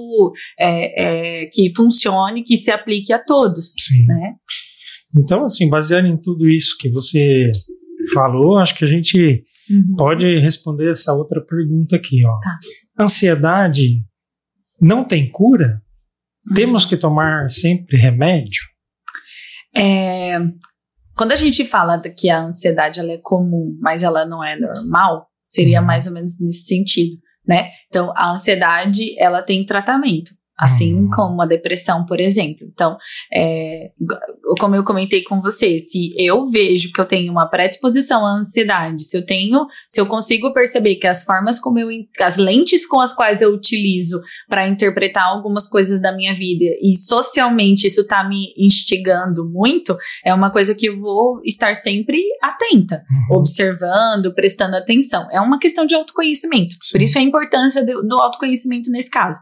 é, 0.58 1.42
é, 1.44 1.46
que 1.46 1.72
funcione, 1.74 2.44
que 2.44 2.56
se 2.56 2.70
aplique 2.70 3.12
a 3.12 3.18
todos. 3.18 3.72
sim. 3.78 4.04
Né? 4.06 4.34
Então, 5.16 5.44
assim, 5.44 5.70
baseado 5.70 6.06
em 6.06 6.16
tudo 6.20 6.46
isso 6.46 6.76
que 6.78 6.90
você 6.90 7.50
falou, 8.12 8.58
acho 8.58 8.76
que 8.76 8.84
a 8.84 8.88
gente 8.88 9.44
Uhum. 9.70 9.96
pode 9.96 10.38
responder 10.40 10.90
essa 10.90 11.12
outra 11.12 11.42
pergunta 11.44 11.96
aqui, 11.96 12.24
ó. 12.26 12.38
Tá. 12.40 12.58
Ansiedade 13.04 14.02
não 14.80 15.04
tem 15.04 15.28
cura? 15.28 15.82
Uhum. 16.48 16.54
Temos 16.54 16.84
que 16.84 16.96
tomar 16.96 17.50
sempre 17.50 17.96
remédio? 17.96 18.62
É, 19.76 20.38
quando 21.16 21.32
a 21.32 21.36
gente 21.36 21.64
fala 21.64 22.00
que 22.00 22.30
a 22.30 22.40
ansiedade 22.40 23.00
ela 23.00 23.12
é 23.12 23.18
comum, 23.18 23.76
mas 23.80 24.02
ela 24.02 24.24
não 24.24 24.42
é 24.42 24.58
normal, 24.58 25.28
seria 25.44 25.80
Uhum. 25.80 25.86
mais 25.86 26.06
ou 26.06 26.12
menos 26.12 26.38
nesse 26.40 26.64
sentido, 26.66 27.16
né? 27.46 27.70
Então, 27.88 28.12
a 28.16 28.30
ansiedade, 28.32 29.14
ela 29.18 29.42
tem 29.42 29.64
tratamento. 29.64 30.30
Assim 30.58 30.94
Uhum. 30.94 31.10
como 31.10 31.42
a 31.42 31.46
depressão, 31.46 32.04
por 32.04 32.18
exemplo. 32.18 32.66
Então, 32.72 32.96
é, 33.32 33.90
como 34.58 34.74
eu 34.74 34.84
comentei 34.84 35.22
com 35.22 35.40
você, 35.40 35.78
se 35.78 36.12
eu 36.16 36.48
vejo 36.48 36.92
que 36.92 37.00
eu 37.00 37.04
tenho 37.06 37.30
uma 37.30 37.46
predisposição 37.46 38.26
à 38.26 38.32
ansiedade, 38.40 39.04
se 39.04 39.16
eu 39.16 39.24
tenho, 39.24 39.66
se 39.88 40.00
eu 40.00 40.06
consigo 40.06 40.52
perceber 40.52 40.96
que 40.96 41.06
as 41.06 41.22
formas 41.24 41.60
como 41.60 41.78
eu, 41.78 41.88
as 42.20 42.36
lentes 42.36 42.86
com 42.86 42.98
as 43.00 43.14
quais 43.14 43.40
eu 43.40 43.52
utilizo 43.54 44.20
para 44.48 44.66
interpretar 44.68 45.24
algumas 45.24 45.68
coisas 45.68 46.00
da 46.00 46.10
minha 46.14 46.34
vida 46.34 46.64
e 46.82 46.96
socialmente 46.96 47.86
isso 47.86 48.06
tá 48.06 48.26
me 48.28 48.52
instigando 48.56 49.48
muito, 49.48 49.96
é 50.24 50.34
uma 50.34 50.50
coisa 50.50 50.74
que 50.74 50.88
eu 50.88 50.98
vou 50.98 51.40
estar 51.44 51.74
sempre 51.74 52.22
atenta, 52.42 53.04
Uhum. 53.30 53.36
observando, 53.38 54.34
prestando 54.34 54.76
atenção. 54.76 55.28
É 55.30 55.40
uma 55.40 55.58
questão 55.58 55.86
de 55.86 55.94
autoconhecimento. 55.94 56.74
Por 56.90 56.98
Sim. 56.98 57.04
isso 57.04 57.18
a 57.18 57.22
importância 57.22 57.84
do, 57.84 58.02
do 58.02 58.18
autoconhecimento 58.20 58.90
nesse 58.90 59.10
caso. 59.10 59.38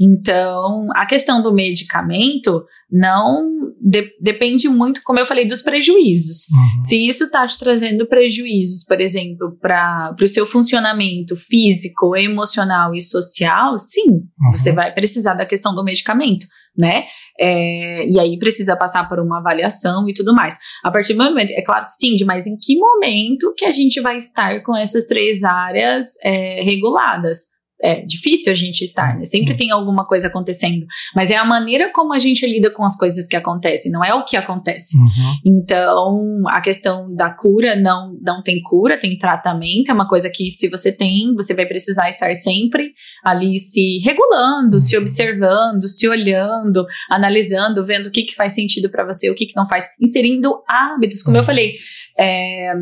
Então, 0.00 0.57
a 0.94 1.06
questão 1.06 1.42
do 1.42 1.52
medicamento 1.52 2.64
não 2.90 3.46
de- 3.80 4.10
depende 4.20 4.68
muito, 4.68 5.00
como 5.04 5.18
eu 5.20 5.26
falei, 5.26 5.46
dos 5.46 5.62
prejuízos. 5.62 6.46
Uhum. 6.52 6.80
Se 6.80 7.06
isso 7.06 7.24
está 7.24 7.46
te 7.46 7.58
trazendo 7.58 8.06
prejuízos, 8.08 8.84
por 8.84 9.00
exemplo, 9.00 9.56
para 9.60 10.14
o 10.20 10.28
seu 10.28 10.46
funcionamento 10.46 11.36
físico, 11.36 12.16
emocional 12.16 12.94
e 12.94 13.00
social, 13.00 13.78
sim, 13.78 14.08
Uhum. 14.10 14.50
você 14.52 14.72
vai 14.72 14.92
precisar 14.92 15.34
da 15.34 15.46
questão 15.46 15.74
do 15.74 15.84
medicamento, 15.84 16.46
né? 16.78 17.04
É, 17.38 18.08
e 18.08 18.18
aí 18.18 18.38
precisa 18.38 18.76
passar 18.76 19.08
por 19.08 19.18
uma 19.20 19.38
avaliação 19.38 20.08
e 20.08 20.14
tudo 20.14 20.34
mais. 20.34 20.56
A 20.82 20.90
partir 20.90 21.14
do 21.14 21.22
momento, 21.22 21.50
é 21.50 21.62
claro 21.62 21.84
que 21.84 21.92
sim, 21.92 22.16
mas 22.24 22.46
em 22.46 22.56
que 22.56 22.76
momento 22.78 23.52
que 23.56 23.64
a 23.64 23.72
gente 23.72 24.00
vai 24.00 24.16
estar 24.16 24.62
com 24.62 24.76
essas 24.76 25.04
três 25.06 25.44
áreas 25.44 26.06
é, 26.24 26.62
reguladas? 26.62 27.57
É 27.80 28.04
difícil 28.04 28.52
a 28.52 28.56
gente 28.56 28.82
estar, 28.82 29.16
né? 29.16 29.24
Sempre 29.24 29.56
tem 29.56 29.70
alguma 29.70 30.04
coisa 30.06 30.26
acontecendo. 30.26 30.84
Mas 31.14 31.30
é 31.30 31.36
a 31.36 31.44
maneira 31.44 31.92
como 31.92 32.12
a 32.12 32.18
gente 32.18 32.44
lida 32.46 32.72
com 32.72 32.84
as 32.84 32.96
coisas 32.96 33.26
que 33.26 33.36
acontecem, 33.36 33.92
não 33.92 34.04
é 34.04 34.12
o 34.12 34.24
que 34.24 34.36
acontece. 34.36 34.96
Uhum. 34.98 35.34
Então, 35.46 36.42
a 36.48 36.60
questão 36.60 37.14
da 37.14 37.30
cura 37.30 37.76
não, 37.76 38.16
não 38.20 38.42
tem 38.42 38.60
cura, 38.62 38.98
tem 38.98 39.16
tratamento, 39.16 39.90
é 39.90 39.94
uma 39.94 40.08
coisa 40.08 40.28
que 40.28 40.50
se 40.50 40.68
você 40.68 40.90
tem, 40.90 41.32
você 41.34 41.54
vai 41.54 41.66
precisar 41.66 42.08
estar 42.08 42.34
sempre 42.34 42.92
ali 43.24 43.58
se 43.58 43.98
regulando, 43.98 44.80
se 44.80 44.96
Uhum. 44.96 45.02
observando, 45.02 45.86
se 45.88 46.08
olhando, 46.08 46.84
analisando, 47.10 47.84
vendo 47.84 48.06
o 48.08 48.10
que, 48.10 48.22
que 48.24 48.34
faz 48.34 48.54
sentido 48.54 48.90
para 48.90 49.04
você, 49.06 49.30
o 49.30 49.34
que, 49.34 49.46
que 49.46 49.56
não 49.56 49.66
faz, 49.66 49.86
inserindo 50.00 50.52
hábitos, 50.68 51.22
como 51.22 51.36
eu 51.36 51.40
Uhum. 51.42 51.46
falei, 51.46 51.74
é, 52.18 52.72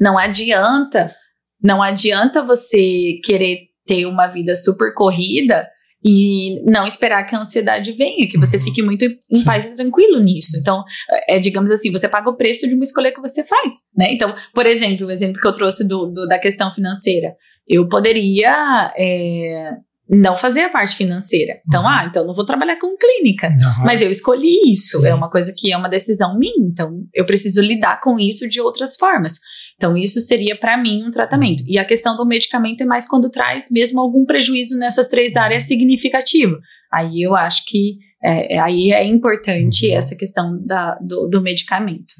não 0.00 0.18
adianta, 0.18 1.14
não 1.62 1.82
adianta 1.82 2.42
você 2.44 3.20
querer 3.24 3.69
ter 3.90 4.06
uma 4.06 4.26
vida 4.28 4.54
super 4.54 4.94
corrida 4.94 5.68
e 6.04 6.62
não 6.70 6.86
esperar 6.86 7.24
que 7.26 7.34
a 7.36 7.40
ansiedade 7.40 7.92
venha, 7.92 8.26
que 8.28 8.38
você 8.38 8.56
Uhum. 8.56 8.64
fique 8.64 8.82
muito 8.82 9.04
em 9.04 9.18
Sim. 9.34 9.44
paz 9.44 9.66
e 9.66 9.74
tranquilo 9.74 10.18
nisso. 10.20 10.56
Então, 10.58 10.82
é, 11.28 11.38
digamos 11.38 11.70
assim, 11.70 11.90
você 11.92 12.08
paga 12.08 12.30
o 12.30 12.36
preço 12.36 12.66
de 12.66 12.74
uma 12.74 12.84
escolha 12.84 13.12
que 13.12 13.20
você 13.20 13.44
faz, 13.44 13.72
né? 13.96 14.06
Então, 14.10 14.34
por 14.54 14.64
exemplo, 14.66 15.06
o 15.06 15.10
exemplo 15.10 15.40
que 15.40 15.46
eu 15.46 15.52
trouxe 15.52 15.86
do, 15.86 16.06
do- 16.06 16.26
da 16.26 16.38
questão 16.38 16.72
financeira, 16.72 17.34
eu 17.68 17.86
poderia 17.88 18.92
é, 18.96 19.72
não 20.08 20.34
fazer 20.34 20.62
a 20.62 20.70
parte 20.70 20.96
financeira. 20.96 21.58
Então, 21.68 21.82
Uhum. 21.82 21.88
ah, 21.88 22.04
então 22.08 22.22
eu 22.22 22.26
não 22.26 22.34
vou 22.34 22.46
trabalhar 22.46 22.76
com 22.80 22.96
clínica. 22.96 23.48
Uhum. 23.48 23.84
Mas 23.84 24.00
eu 24.00 24.10
escolhi 24.10 24.70
isso, 24.70 25.00
Sim. 25.00 25.06
é 25.06 25.14
uma 25.14 25.30
coisa 25.30 25.52
que 25.56 25.70
é 25.72 25.76
uma 25.76 25.88
decisão 25.88 26.38
minha, 26.38 26.66
então 26.66 27.02
eu 27.14 27.26
preciso 27.26 27.60
lidar 27.60 28.00
com 28.00 28.18
isso 28.18 28.48
de 28.48 28.60
outras 28.60 28.96
formas. 28.96 29.34
Então 29.80 29.96
isso 29.96 30.20
seria 30.20 30.54
para 30.54 30.76
mim 30.76 31.04
um 31.06 31.10
tratamento. 31.10 31.64
E 31.66 31.78
a 31.78 31.84
questão 31.86 32.14
do 32.14 32.26
medicamento 32.26 32.82
é 32.82 32.84
mais 32.84 33.08
quando 33.08 33.30
traz 33.30 33.70
mesmo 33.70 33.98
algum 33.98 34.26
prejuízo 34.26 34.78
nessas 34.78 35.08
três 35.08 35.36
áreas 35.36 35.62
significativo. 35.62 36.58
Aí 36.92 37.22
eu 37.22 37.34
acho 37.34 37.62
que 37.66 37.96
é, 38.22 38.56
é- 38.56 38.58
aí 38.58 38.92
é 38.92 39.02
importante 39.06 39.86
Uhum. 39.88 39.96
essa 39.96 40.14
questão 40.14 40.62
da, 40.66 40.96
do, 41.00 41.26
do 41.28 41.40
medicamento. 41.40 42.12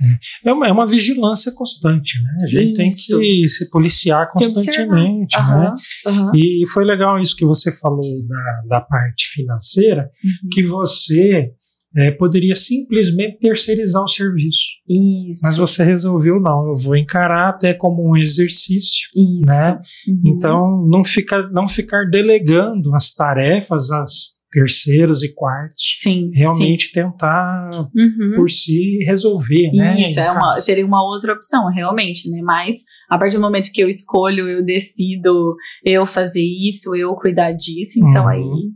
É 0.42 0.50
uma, 0.50 0.66
é 0.68 0.72
uma 0.72 0.86
vigilância 0.86 1.52
constante, 1.54 2.18
né? 2.22 2.30
A 2.42 2.46
gente 2.46 2.82
Isso. 2.82 3.18
tem 3.18 3.20
que 3.20 3.46
se 3.48 3.68
policiar 3.70 4.26
Se 4.30 4.46
observar. 4.46 4.54
constantemente, 4.86 5.36
né? 5.36 5.74
Aham. 6.06 6.32
E 6.34 6.66
foi 6.72 6.86
legal 6.86 7.20
isso 7.20 7.36
que 7.36 7.44
você 7.44 7.70
falou 7.70 8.00
da, 8.26 8.62
da 8.78 8.80
parte 8.80 9.26
financeira, 9.34 10.08
Uhum. 10.24 10.48
que 10.50 10.62
você 10.62 11.50
é, 11.96 12.10
poderia 12.12 12.54
simplesmente 12.54 13.38
terceirizar 13.38 14.02
o 14.02 14.08
serviço. 14.08 14.60
Isso. 14.88 15.40
Mas 15.44 15.56
você 15.56 15.82
resolveu, 15.84 16.40
não, 16.40 16.68
eu 16.68 16.74
vou 16.74 16.96
encarar 16.96 17.48
até 17.48 17.74
como 17.74 18.08
um 18.08 18.16
exercício, 18.16 19.08
isso. 19.14 19.46
né? 19.48 19.80
Uhum. 20.08 20.22
Então, 20.26 20.86
não, 20.88 21.02
fica, 21.02 21.48
não 21.50 21.66
ficar 21.66 22.04
delegando 22.10 22.94
as 22.94 23.12
tarefas 23.14 23.90
às 23.90 24.40
terceiros 24.52 25.22
e 25.22 25.32
quartos. 25.32 25.80
sim, 26.00 26.28
Realmente 26.34 26.90
tentar 26.92 27.70
sim. 27.72 27.86
Uhum. 27.96 28.32
por 28.34 28.50
si 28.50 28.98
resolver, 29.06 29.70
né? 29.72 30.00
Isso, 30.00 30.18
é 30.18 30.30
uma, 30.30 30.60
seria 30.60 30.84
uma 30.84 31.04
outra 31.04 31.32
opção, 31.34 31.68
realmente, 31.70 32.28
né? 32.28 32.40
Mas 32.42 32.76
a 33.08 33.16
partir 33.16 33.36
do 33.36 33.42
momento 33.42 33.70
que 33.72 33.80
eu 33.80 33.88
escolho, 33.88 34.48
eu 34.48 34.64
decido 34.64 35.54
eu 35.84 36.04
fazer 36.04 36.42
isso, 36.42 36.94
eu 36.96 37.14
cuidar 37.14 37.52
disso, 37.52 38.00
então 38.00 38.24
Uhum. 38.24 38.28
aí 38.28 38.70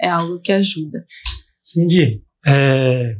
é, 0.00 0.06
é 0.06 0.10
algo 0.10 0.40
que 0.40 0.52
ajuda. 0.52 1.04
Cindy, 1.70 2.22
é, 2.46 3.16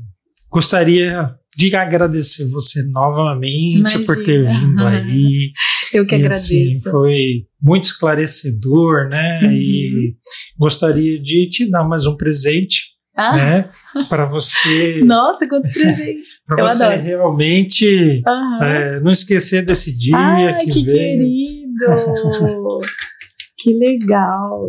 gostaria 0.50 1.34
de 1.56 1.74
agradecer 1.76 2.48
você 2.50 2.82
novamente 2.84 3.98
por 4.06 4.22
ter 4.22 4.40
Imagina. 4.42 4.60
vindo 4.66 4.86
aí. 4.88 5.52
Eu 5.92 6.06
que 6.06 6.14
E, 6.14 6.18
agradeço. 6.18 6.44
assim, 6.54 6.80
foi 6.82 7.46
muito 7.60 7.84
esclarecedor, 7.84 9.08
né? 9.10 9.40
Uhum. 9.42 9.52
E 9.52 10.16
gostaria 10.58 11.20
de 11.20 11.48
te 11.50 11.68
dar 11.70 11.84
mais 11.86 12.06
um 12.06 12.16
presente, 12.16 12.94
ah, 13.16 13.36
né? 13.36 13.70
Para 14.08 14.24
você, 14.26 15.00
nossa, 15.04 15.46
quanto 15.48 15.68
presente. 15.70 16.22
para 16.46 16.62
eu 16.62 16.68
você 16.70 16.82
adoro. 16.84 17.02
realmente 17.02 18.22
é, 18.62 19.00
não 19.00 19.10
esquecer 19.10 19.62
desse 19.64 19.94
dia 19.98 20.16
Ai, 20.16 20.64
que, 20.64 20.70
que 20.72 20.82
veio. 20.84 21.18
querido! 21.18 22.78
que 23.58 23.74
legal! 23.74 24.66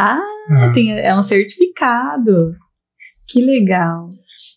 Ah, 0.00 0.20
Ah, 0.50 0.72
tem, 0.72 0.98
é 0.98 1.14
um 1.14 1.22
certificado. 1.22 2.54
Que 3.28 3.40
legal. 3.42 4.08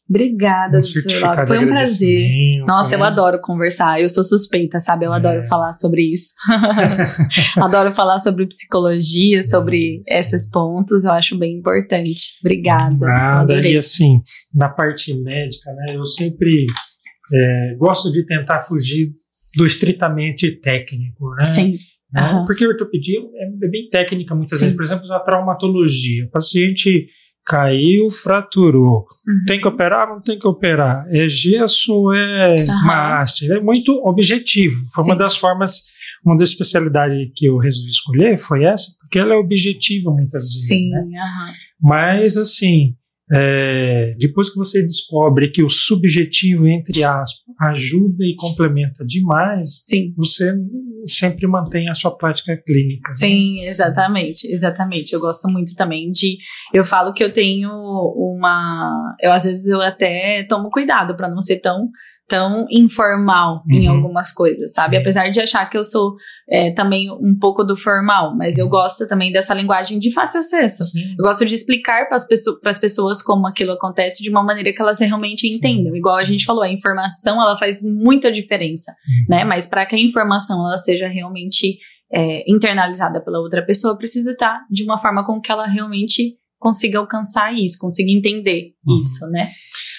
Obrigada, 0.09 0.79
um. 0.79 1.47
Foi 1.47 1.59
um 1.59 1.67
prazer. 1.67 2.29
Nossa, 2.67 2.95
eu 2.95 2.99
né? 2.99 3.05
adoro 3.07 3.39
conversar. 3.41 3.99
Eu 4.01 4.07
sou 4.09 4.23
suspeita, 4.23 4.79
sabe? 4.79 5.05
Eu 5.05 5.13
É. 5.13 5.17
adoro 5.17 5.47
falar 5.47 5.73
sobre 5.73 6.01
isso. 6.03 6.33
adoro 7.57 7.91
falar 7.93 8.19
sobre 8.19 8.45
psicologia, 8.47 9.41
Sim, 9.43 9.49
sobre 9.49 9.99
sim. 10.03 10.13
esses 10.15 10.49
pontos. 10.49 11.03
Eu 11.05 11.11
acho 11.13 11.37
bem 11.37 11.57
importante. 11.57 12.37
Obrigada. 12.43 12.95
Nada, 12.99 13.53
Adorei. 13.53 13.73
e 13.73 13.77
assim, 13.77 14.19
na 14.53 14.69
parte 14.69 15.13
médica, 15.13 15.71
né, 15.73 15.95
eu 15.95 16.05
sempre 16.05 16.65
é, 17.33 17.75
gosto 17.77 18.11
de 18.11 18.25
tentar 18.25 18.59
fugir 18.59 19.11
do 19.55 19.65
estritamente 19.65 20.59
técnico, 20.59 21.29
né? 21.39 21.45
Sim. 21.45 21.77
Né? 22.13 22.21
Aham. 22.21 22.45
Porque 22.45 22.63
a 22.63 22.67
ortopedia 22.67 23.19
é 23.19 23.67
bem 23.67 23.89
técnica 23.89 24.35
muitas 24.35 24.59
Sim. 24.59 24.65
vezes. 24.65 24.77
Por 24.77 24.83
exemplo, 24.83 25.11
a 25.11 25.19
traumatologia. 25.19 26.25
O 26.25 26.29
paciente 26.29 27.07
caiu, 27.45 28.09
fraturou. 28.09 29.05
Uhum. 29.27 29.43
Tem 29.47 29.59
que 29.59 29.67
operar? 29.67 30.07
Não 30.07 30.21
tem 30.21 30.37
que 30.39 30.47
operar. 30.47 31.05
É 31.09 31.27
gesso 31.27 31.93
ou 31.93 32.13
é 32.13 32.55
uma 32.83 33.19
haste? 33.21 33.51
É 33.51 33.59
muito 33.59 33.91
objetivo. 34.05 34.81
Foi 34.93 35.03
uma 35.03 35.15
Sim. 35.15 35.19
das 35.19 35.37
formas, 35.37 35.81
uma 36.25 36.37
das 36.37 36.49
especialidades 36.49 37.31
que 37.35 37.45
eu 37.45 37.57
resolvi 37.57 37.89
escolher 37.89 38.37
foi 38.37 38.63
essa, 38.63 38.85
porque 39.01 39.19
ela 39.19 39.33
é 39.33 39.37
objetiva 39.37 40.11
muitas 40.11 40.41
vezes. 40.53 40.67
Sim. 40.67 40.89
né? 40.91 41.19
aham. 41.19 41.53
Mas, 41.81 42.37
assim, 42.37 42.95
é, 43.31 44.15
depois 44.19 44.49
que 44.49 44.57
você 44.57 44.81
descobre 44.81 45.49
que 45.49 45.63
o 45.63 45.69
subjetivo, 45.69 46.67
entre 46.67 47.03
aspas, 47.03 47.43
ajuda 47.61 48.23
e 48.23 48.35
complementa 48.35 49.05
demais, 49.05 49.83
Sim. 49.87 50.13
você 50.15 50.53
sempre 51.07 51.47
mantém 51.47 51.89
a 51.89 51.93
sua 51.93 52.15
prática 52.15 52.55
clínica. 52.57 53.09
né? 53.09 53.15
Sim, 53.15 53.61
exatamente, 53.63 54.47
exatamente. 54.51 55.13
Eu 55.13 55.19
gosto 55.19 55.47
muito 55.49 55.73
também 55.75 56.09
de. 56.11 56.37
Eu 56.73 56.83
falo 56.83 57.13
que 57.13 57.23
eu 57.23 57.31
tenho 57.31 57.69
uma. 57.69 59.15
Eu 59.21 59.31
às 59.31 59.45
vezes 59.45 59.67
eu 59.67 59.81
até 59.81 60.45
tomo 60.47 60.69
cuidado 60.69 61.15
para 61.15 61.29
não 61.29 61.41
ser 61.41 61.59
tão 61.59 61.89
tão 62.27 62.65
informal 62.71 63.63
Uhum. 63.69 63.75
em 63.77 63.87
algumas 63.87 64.31
coisas, 64.31 64.73
sabe? 64.73 64.95
Sim. 64.95 65.01
Apesar 65.01 65.29
de 65.29 65.39
achar 65.41 65.69
que 65.69 65.77
eu 65.77 65.83
sou 65.83 66.15
é, 66.49 66.71
também 66.71 67.11
um 67.11 67.37
pouco 67.39 67.63
do 67.63 67.75
formal, 67.75 68.35
mas 68.35 68.57
eu 68.57 68.67
gosto 68.69 69.07
também 69.07 69.31
dessa 69.31 69.53
linguagem 69.53 69.99
de 69.99 70.11
fácil 70.11 70.39
acesso. 70.39 70.85
Sim. 70.85 71.11
Eu 71.17 71.23
gosto 71.25 71.45
de 71.45 71.53
explicar 71.53 72.07
para 72.07 72.15
as 72.15 72.77
pessoas, 72.79 73.21
como 73.21 73.45
aquilo 73.47 73.71
acontece 73.73 74.23
de 74.23 74.29
uma 74.29 74.43
maneira 74.43 74.73
que 74.73 74.81
elas 74.81 74.99
realmente 74.99 75.47
Sim, 75.47 75.55
entendam. 75.55 75.95
Igual 75.95 76.15
a 76.15 76.23
gente 76.23 76.45
falou, 76.45 76.63
a 76.63 76.69
informação 76.71 77.41
ela 77.41 77.57
faz 77.57 77.81
muita 77.83 78.31
diferença, 78.31 78.91
Uhum. 78.91 79.25
né? 79.37 79.43
Mas 79.43 79.67
para 79.67 79.85
que 79.85 79.95
a 79.95 79.99
informação 79.99 80.65
ela 80.65 80.77
seja 80.77 81.07
realmente 81.07 81.77
é, 82.11 82.43
internalizada 82.49 83.21
pela 83.23 83.39
outra 83.39 83.65
pessoa, 83.65 83.97
precisa 83.97 84.31
estar 84.31 84.59
de 84.69 84.83
uma 84.83 84.97
forma 84.97 85.25
com 85.25 85.41
que 85.41 85.51
ela 85.51 85.65
realmente 85.65 86.35
consiga 86.59 86.99
alcançar 86.99 87.53
isso, 87.53 87.77
consiga 87.79 88.09
entender 88.11 88.71
Uhum. 88.87 88.99
isso, 88.99 89.25
né? 89.31 89.49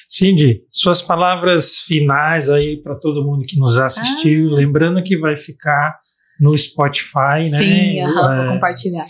Cindy, 0.08 0.60
suas 0.70 1.00
palavras 1.02 1.80
finais 1.80 2.48
aí 2.50 2.80
para 2.82 2.94
todo 2.94 3.24
mundo 3.24 3.44
que 3.46 3.58
nos 3.58 3.78
assistiu, 3.78 4.50
Ah. 4.52 4.56
lembrando 4.56 5.02
que 5.02 5.16
vai 5.18 5.36
ficar 5.36 5.98
no 6.40 6.56
Spotify, 6.58 7.48
né? 7.48 7.58
Sim, 7.58 7.94
vou 8.12 8.28
É, 8.28 8.48
compartilhar. 8.48 9.04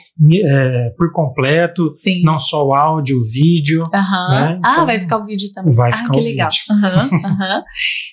é, 0.44 0.88
por 0.96 1.10
completo, 1.10 1.90
Sim. 1.90 2.20
não 2.22 2.38
só 2.38 2.66
o 2.66 2.74
áudio, 2.74 3.16
o 3.18 3.24
vídeo. 3.24 3.82
Aham. 3.94 4.28
né? 4.30 4.60
Ah, 4.62 4.72
Então, 4.72 4.86
vai 4.86 5.00
ficar 5.00 5.16
o 5.16 5.24
vídeo 5.24 5.48
também. 5.54 5.72
vai 5.72 5.90
ah, 5.90 5.96
ficar 5.96 6.10
que 6.12 6.20
o 6.20 6.22
legal. 6.22 6.50
vídeo. 6.50 6.86
Aham, 6.86 7.10
aham. 7.24 7.62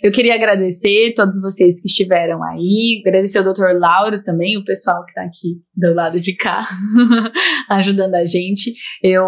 Eu 0.02 0.12
queria 0.14 0.34
agradecer 0.34 1.14
todos 1.14 1.42
vocês 1.42 1.82
que 1.82 1.90
estiveram 1.90 2.42
aí, 2.42 3.04
agradecer 3.06 3.40
ao 3.40 3.44
Dr. 3.54 3.78
Lauro 3.78 4.22
também, 4.24 4.58
o 4.58 4.64
pessoal 4.64 5.04
que 5.04 5.12
está 5.12 5.24
aqui 5.24 5.58
do 5.76 5.94
lado 5.94 6.18
de 6.20 6.34
cá, 6.38 6.66
ajudando 7.70 8.16
a 8.16 8.24
gente. 8.24 8.72
Eu 9.04 9.28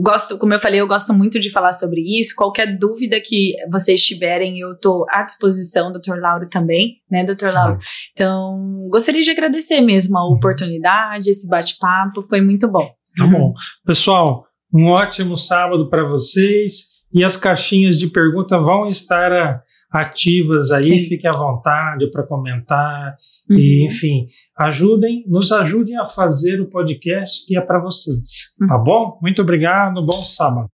gosto, 0.00 0.38
como 0.38 0.54
eu 0.54 0.60
falei, 0.60 0.80
eu 0.80 0.86
gosto 0.86 1.12
muito 1.12 1.40
de 1.40 1.50
falar 1.50 1.72
sobre 1.72 2.00
isso. 2.18 2.34
Qualquer 2.36 2.78
dúvida 2.78 3.20
que 3.20 3.54
vocês 3.70 4.02
tiverem, 4.02 4.58
eu 4.58 4.72
estou 4.72 5.04
à 5.10 5.22
disposição, 5.22 5.92
Dr. 5.92 6.18
Lauro 6.20 6.48
também, 6.48 6.96
né, 7.10 7.24
Dr. 7.24 7.48
Lauro? 7.48 7.76
Então, 8.12 8.88
gostaria 8.90 9.22
de 9.22 9.30
agradecer 9.30 9.80
mesmo 9.80 10.18
a 10.18 10.28
oportunidade, 10.28 11.30
esse 11.30 11.48
bate-papo, 11.48 12.22
foi 12.28 12.40
muito 12.40 12.70
bom. 12.70 12.88
Tá 13.16 13.26
bom. 13.26 13.52
Pessoal, 13.86 14.46
um 14.72 14.88
ótimo 14.88 15.36
sábado 15.36 15.88
para 15.88 16.04
vocês 16.04 16.94
e 17.12 17.22
as 17.22 17.36
caixinhas 17.36 17.96
de 17.96 18.08
pergunta 18.08 18.58
vão 18.58 18.88
estar 18.88 19.62
ativas 19.94 20.70
aí, 20.72 21.00
Sim. 21.00 21.08
fiquem 21.08 21.30
à 21.30 21.34
vontade 21.36 22.10
para 22.10 22.26
comentar 22.26 23.14
Uhum. 23.48 23.56
e, 23.58 23.86
enfim, 23.86 24.26
ajudem, 24.58 25.24
nos 25.28 25.52
ajudem 25.52 25.96
a 25.96 26.06
fazer 26.06 26.60
o 26.60 26.68
podcast 26.68 27.46
que 27.46 27.56
é 27.56 27.60
para 27.60 27.80
vocês, 27.80 28.54
Uhum. 28.60 28.66
tá 28.66 28.76
bom? 28.78 29.18
Muito 29.22 29.40
obrigado, 29.42 30.04
bom 30.04 30.20
sábado. 30.20 30.68